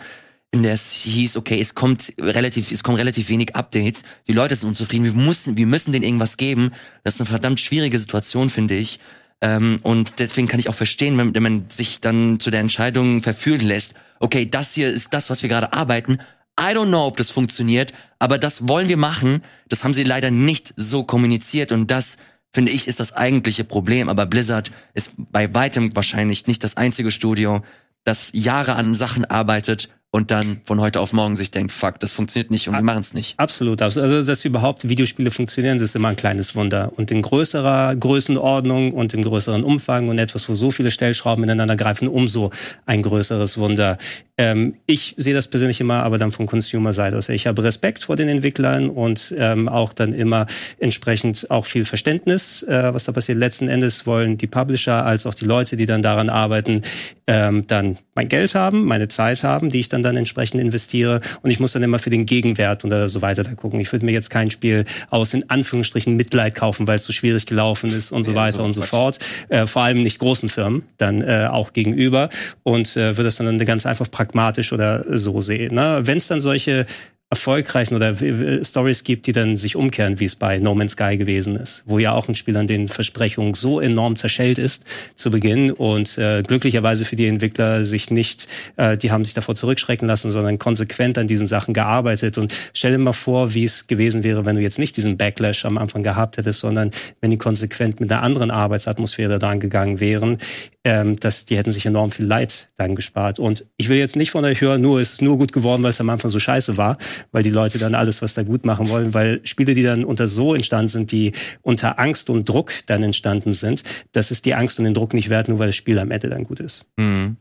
[0.52, 4.56] in der es hieß, okay, es kommt relativ, es kommen relativ wenig Updates, die Leute
[4.56, 6.72] sind unzufrieden, wir müssen, wir müssen denen irgendwas geben.
[7.04, 9.00] Das ist eine verdammt schwierige Situation, finde ich.
[9.42, 13.22] Ähm, und deswegen kann ich auch verstehen, wenn, wenn man sich dann zu der Entscheidung
[13.22, 16.20] verführen lässt, okay, das hier ist das, was wir gerade arbeiten.
[16.60, 19.44] I don't know, ob das funktioniert, aber das wollen wir machen.
[19.68, 22.18] Das haben sie leider nicht so kommuniziert und das
[22.54, 24.08] finde ich ist das eigentliche Problem.
[24.08, 27.62] Aber Blizzard ist bei weitem wahrscheinlich nicht das einzige Studio,
[28.06, 32.14] das Jahre an Sachen arbeitet und dann von heute auf morgen sich denkt, fuck, das
[32.14, 33.38] funktioniert nicht und wir machen es nicht.
[33.38, 33.82] Absolut.
[33.82, 36.94] Also, dass überhaupt Videospiele funktionieren, das ist immer ein kleines Wunder.
[36.96, 41.76] Und in größerer Größenordnung und in größeren Umfang und etwas, wo so viele Stellschrauben ineinander
[41.76, 42.52] greifen, umso
[42.86, 43.98] ein größeres Wunder.
[44.38, 47.30] Ähm, ich sehe das persönlich immer, aber dann von Consumer-Seite aus.
[47.30, 50.46] Ich habe Respekt vor den Entwicklern und ähm, auch dann immer
[50.78, 53.38] entsprechend auch viel Verständnis, äh, was da passiert.
[53.38, 56.82] Letzten Endes wollen die Publisher als auch die Leute, die dann daran arbeiten,
[57.28, 61.52] ähm, dann mein Geld haben, meine Zeit haben, die ich dann dann entsprechend investiere und
[61.52, 63.80] ich muss dann immer für den Gegenwert oder so weiter da gucken.
[63.80, 67.46] Ich würde mir jetzt kein Spiel aus in Anführungsstrichen Mitleid kaufen, weil es so schwierig
[67.46, 69.20] gelaufen ist und so ja, weiter so und so fort.
[69.50, 72.30] Äh, vor allem nicht großen Firmen dann äh, auch gegenüber
[72.64, 75.76] und äh, würde es dann ganz einfach pragmatisch oder so sehen.
[75.76, 76.02] Ne?
[76.04, 76.86] Wenn es dann solche
[77.32, 78.16] erfolgreichen oder
[78.64, 81.98] Stories gibt, die dann sich umkehren, wie es bei No Man's Sky gewesen ist, wo
[81.98, 84.86] ja auch ein Spiel an den Versprechungen so enorm zerschellt ist
[85.16, 88.48] zu Beginn und äh, glücklicherweise für die Entwickler sich nicht,
[88.78, 92.92] äh, die haben sich davor zurückschrecken lassen, sondern konsequent an diesen Sachen gearbeitet und stell
[92.92, 96.04] dir mal vor, wie es gewesen wäre, wenn du jetzt nicht diesen Backlash am Anfang
[96.04, 96.92] gehabt hättest, sondern
[97.22, 100.38] wenn die konsequent mit einer anderen Arbeitsatmosphäre dran gegangen wären,
[100.86, 103.40] ähm, dass die hätten sich enorm viel Leid dann gespart.
[103.40, 106.00] Und ich will jetzt nicht von euch hören, nur ist nur gut geworden, weil es
[106.00, 106.98] am Anfang so scheiße war,
[107.32, 110.28] weil die Leute dann alles, was da gut machen wollen, weil Spiele, die dann unter
[110.28, 114.80] so entstanden sind, die unter Angst und Druck dann entstanden sind, das ist die Angst
[114.80, 116.88] und den Druck nicht wert, nur weil das Spiel am Ende dann gut ist.
[116.98, 117.38] Mhm.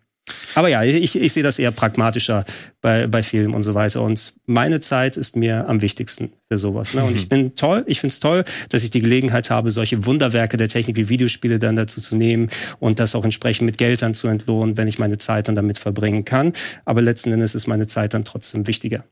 [0.54, 2.44] Aber ja, ich, ich sehe das eher pragmatischer
[2.80, 4.02] bei, bei Filmen und so weiter.
[4.02, 6.94] Und meine Zeit ist mir am wichtigsten für sowas.
[6.94, 7.04] Ne?
[7.04, 10.56] Und ich bin toll, ich finde es toll, dass ich die Gelegenheit habe, solche Wunderwerke
[10.56, 12.48] der Technik wie Videospiele dann dazu zu nehmen
[12.78, 15.78] und das auch entsprechend mit Geld dann zu entlohnen, wenn ich meine Zeit dann damit
[15.78, 16.52] verbringen kann.
[16.84, 19.04] Aber letzten Endes ist meine Zeit dann trotzdem wichtiger.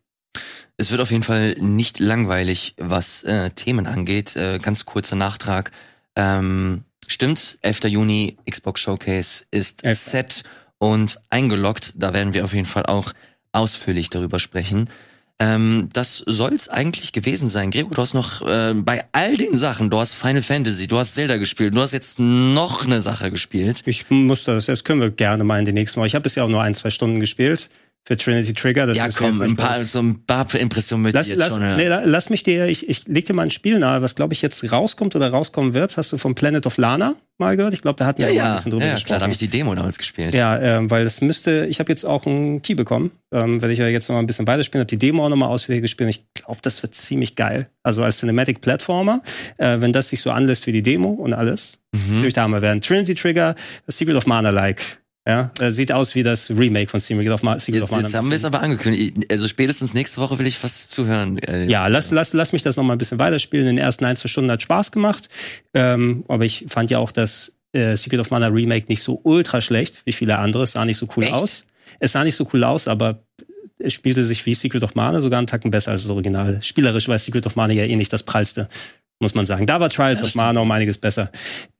[0.77, 4.36] Es wird auf jeden Fall nicht langweilig, was äh, Themen angeht.
[4.36, 5.70] Äh, ganz kurzer Nachtrag.
[6.16, 7.85] Ähm, stimmt, 11.
[7.85, 9.99] Juni, Xbox Showcase ist Elf.
[9.99, 10.44] set
[10.78, 11.94] und eingeloggt.
[11.97, 13.12] Da werden wir auf jeden Fall auch
[13.53, 14.89] ausführlich darüber sprechen.
[15.39, 17.70] Ähm, das soll's eigentlich gewesen sein.
[17.70, 21.15] Gregor, du hast noch äh, bei all den Sachen, du hast Final Fantasy, du hast
[21.15, 23.82] Zelda gespielt, du hast jetzt noch eine Sache gespielt.
[23.86, 26.07] Ich muss das, das können wir gerne mal in den nächsten Mal.
[26.07, 27.70] Ich habe bisher auch nur ein, zwei Stunden gespielt
[28.05, 28.87] für Trinity Trigger.
[28.87, 31.62] Das ja, komm, ein paar, so ein paar Impressionen möchte lass, ich jetzt lass, schon.
[31.62, 31.77] Ja.
[31.77, 34.43] Nee, lass mich dir, ich, ich leg dir mal ein Spiel nahe, was glaube ich
[34.43, 35.97] jetzt rauskommt oder rauskommen wird.
[35.97, 37.74] Hast du vom Planet of Lana mal gehört?
[37.74, 39.07] Ich glaube, da hatten wir ja, ja, ein bisschen drüber ja, gesprochen.
[39.07, 40.35] klar, da habe ich die Demo damals gespielt.
[40.35, 43.79] Ja, äh, weil es müsste, ich habe jetzt auch einen Key bekommen, ähm, werde ich
[43.79, 46.11] ja jetzt noch mal ein bisschen weiterspielen, habe die Demo auch noch mal ausführlich gespielt.
[46.11, 47.69] Ich glaube, das wird ziemlich geil.
[47.85, 49.23] Also als Cinematic Platformer,
[49.59, 51.79] äh, wenn das sich so anlässt wie die Demo und alles.
[51.93, 52.16] Mhm.
[52.16, 53.55] Natürlich da haben wir werden Trinity Trigger,
[53.87, 57.81] Secret of Mana-like ja, äh, sieht aus wie das Remake von Secret of, Ma Secret
[57.81, 58.03] jetzt, of Mana.
[58.03, 59.15] Jetzt haben wir es aber angekündigt.
[59.31, 61.39] Also spätestens nächste Woche will ich was zuhören.
[61.39, 63.69] Äh, ja, lass, lass, lass mich das noch mal ein bisschen weiterspielen.
[63.69, 65.28] In den ersten ein, zwei Stunden hat Spaß gemacht.
[65.74, 69.61] Ähm, aber ich fand ja auch das äh, Secret of Mana Remake nicht so ultra
[69.61, 70.65] schlecht wie viele andere.
[70.65, 71.32] Es sah nicht so cool Echt?
[71.35, 71.66] aus.
[72.01, 73.23] Es sah nicht so cool aus, aber
[73.78, 76.59] es spielte sich wie Secret of Mana sogar einen Tacken besser als das Original.
[76.62, 78.69] Spielerisch war Secret of Mana ja eh nicht das prallste
[79.23, 79.66] muss man sagen.
[79.66, 81.31] Da war Trials ja, of Mana um einiges besser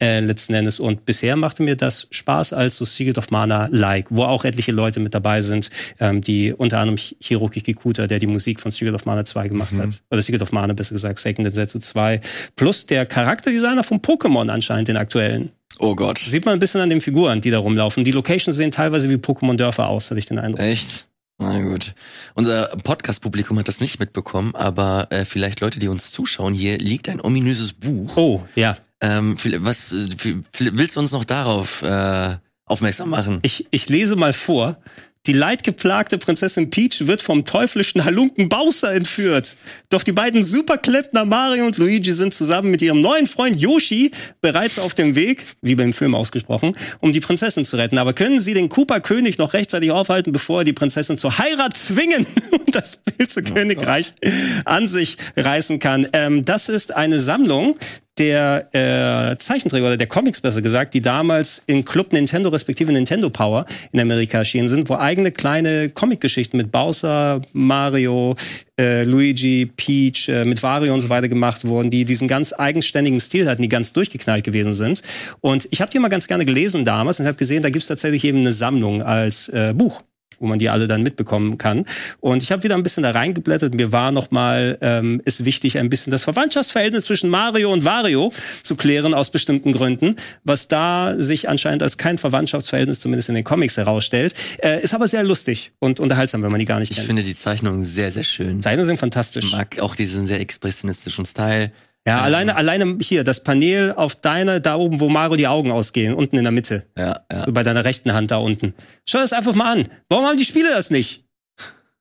[0.01, 0.81] äh, letzten Endes.
[0.81, 5.01] Und bisher machte mir das Spaß als so Secret of Mana-like, wo auch etliche Leute
[5.01, 5.71] mit dabei sind,
[6.01, 9.73] ähm, die unter anderem Hiroki Kikuta, der die Musik von Secret of Mana 2 gemacht
[9.73, 9.83] mhm.
[9.83, 10.03] hat.
[10.11, 12.21] Oder Secret of Mana, besser gesagt, Second Densetsu 2.
[12.57, 15.51] Plus der Charakterdesigner von Pokémon anscheinend, den aktuellen.
[15.79, 16.19] Oh Gott.
[16.19, 18.05] Sieht man ein bisschen an den Figuren, die da rumlaufen.
[18.05, 20.61] Die Locations sehen teilweise wie Pokémon-Dörfer aus, hatte ich den Eindruck.
[20.61, 21.09] Echt?
[21.39, 21.95] Na gut.
[22.35, 27.09] Unser Podcast-Publikum hat das nicht mitbekommen, aber äh, vielleicht Leute, die uns zuschauen, hier liegt
[27.09, 28.17] ein ominöses Buch.
[28.17, 28.77] Oh, ja.
[29.01, 33.41] Ähm, was willst du uns noch darauf äh, aufmerksam machen?
[33.43, 34.79] Ich, ich lese mal vor.
[35.27, 39.57] Die leidgeplagte Prinzessin Peach wird vom teuflischen Halunken Bowser entführt.
[39.89, 44.81] Doch die beiden Superkleppner Mario und Luigi sind zusammen mit ihrem neuen Freund Yoshi bereits
[44.81, 47.99] auf dem Weg, wie beim Film ausgesprochen, um die Prinzessin zu retten.
[47.99, 52.27] Aber können sie den Koopa-König noch rechtzeitig aufhalten, bevor er die Prinzessin zur Heirat zwingen
[52.51, 54.29] und das Pilze Königreich oh
[54.65, 56.09] an sich reißen kann?
[56.15, 57.77] Ähm, das ist eine Sammlung,
[58.19, 63.31] der äh, Zeichenträger oder der Comics besser gesagt, die damals in Club Nintendo respektive Nintendo
[63.31, 68.37] Power in Amerika erschienen sind, wo eigene kleine Comicgeschichten mit Bowser, Mario,
[68.79, 73.21] äh, Luigi, Peach, äh, mit Wario und so weiter gemacht wurden, die diesen ganz eigenständigen
[73.21, 75.03] Stil hatten, die ganz durchgeknallt gewesen sind.
[75.41, 78.25] Und ich habe die mal ganz gerne gelesen damals und habe gesehen, da gibt's tatsächlich
[78.25, 80.03] eben eine Sammlung als äh, Buch
[80.43, 81.87] wo man die alle dann mitbekommen kann.
[82.21, 83.75] Und ich habe wieder ein bisschen da reingeblättert.
[83.75, 88.33] Mir war nochmal, ähm, ist wichtig, ein bisschen das Verwandtschaftsverhältnis zwischen Mario und Wario
[88.63, 93.45] zu klären aus bestimmten Gründen, was da sich anscheinend als kein Verwandtschaftsverhältnis zumindest in den
[93.45, 94.35] Comics herausstellt.
[94.59, 97.05] Äh, ist aber sehr lustig und unterhaltsam, wenn man die gar nicht ich kennt.
[97.05, 98.61] Ich finde die Zeichnungen sehr, sehr schön.
[98.61, 99.47] Zeichnungen sind fantastisch.
[99.47, 101.71] Ich mag auch diesen sehr expressionistischen Style.
[102.07, 105.71] Ja, ähm, alleine, alleine hier, das Panel auf deiner, da oben, wo Mario die Augen
[105.71, 106.87] ausgehen, unten in der Mitte.
[106.99, 107.47] Ja, ja.
[107.51, 108.75] Bei deiner rechten Hand da unten.
[109.09, 109.89] Schau das einfach mal an.
[110.09, 111.25] Warum haben die Spiele das nicht?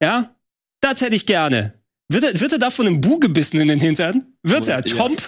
[0.02, 0.36] Ja?
[0.82, 1.74] Das hätte ich gerne.
[2.10, 4.26] Wird er, wird er da von einem Bu gebissen in den Hintern?
[4.44, 4.82] Wird er?
[4.82, 5.22] Chomp?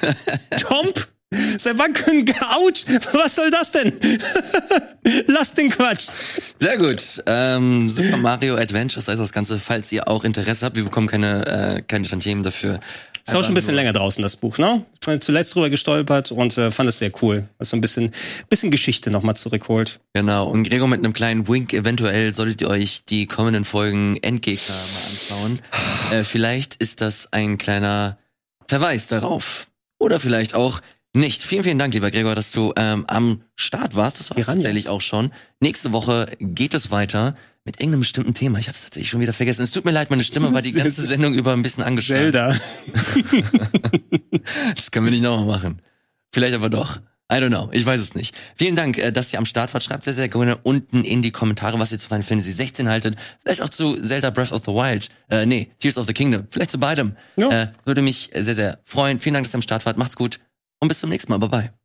[0.00, 0.58] Ja.
[0.68, 1.08] Chomp?
[1.58, 2.84] Seit wann können Autsch?
[3.12, 3.92] Was soll das denn?
[5.26, 6.08] Lass den Quatsch.
[6.60, 7.22] Sehr gut.
[7.26, 10.76] Ähm, Super Mario Adventures heißt das Ganze, falls ihr auch Interesse habt.
[10.76, 12.80] Wir bekommen keine, äh, keine Tantiemen dafür.
[13.26, 14.84] Ist auch schon ein bisschen länger draußen, das Buch, ne?
[15.00, 17.48] Ich bin zuletzt drüber gestolpert und äh, fand es sehr cool.
[17.58, 18.10] Was so ein bisschen,
[18.48, 20.00] bisschen Geschichte nochmal zurückholt.
[20.12, 20.48] Genau.
[20.48, 25.08] Und Gregor mit einem kleinen Wink, eventuell solltet ihr euch die kommenden Folgen Endgegner mal
[25.08, 25.60] anschauen.
[26.10, 28.18] äh, vielleicht ist das ein kleiner
[28.66, 29.68] Verweis darauf.
[29.98, 30.80] Oder vielleicht auch,
[31.12, 31.42] nicht.
[31.42, 34.18] Vielen, vielen Dank, lieber Gregor, dass du ähm, am Start warst.
[34.18, 35.32] Das war tatsächlich auch schon.
[35.60, 38.58] Nächste Woche geht es weiter mit irgendeinem bestimmten Thema.
[38.58, 39.62] Ich habe es tatsächlich schon wieder vergessen.
[39.62, 42.32] Es tut mir leid, meine Stimme war die ganze Sendung über ein bisschen angeschlagen.
[42.32, 42.56] Zelda.
[44.74, 45.82] Das können wir nicht nochmal machen.
[46.32, 47.00] Vielleicht aber doch.
[47.30, 47.68] I don't know.
[47.72, 48.34] Ich weiß es nicht.
[48.56, 49.84] Vielen Dank, äh, dass ihr am Start wart.
[49.84, 53.16] Schreibt sehr, sehr gerne unten in die Kommentare, was ihr zu Final Fantasy 16 haltet.
[53.42, 55.10] Vielleicht auch zu Zelda Breath of the Wild.
[55.30, 56.48] Äh, nee, Tears of the Kingdom.
[56.50, 57.16] Vielleicht zu beidem.
[57.36, 57.48] Ja.
[57.48, 59.20] Äh, würde mich sehr, sehr freuen.
[59.20, 59.96] Vielen Dank, dass ihr am Start wart.
[59.96, 60.40] Macht's gut
[60.82, 61.38] und bis zum nächsten Mal.
[61.38, 61.81] Bye bye.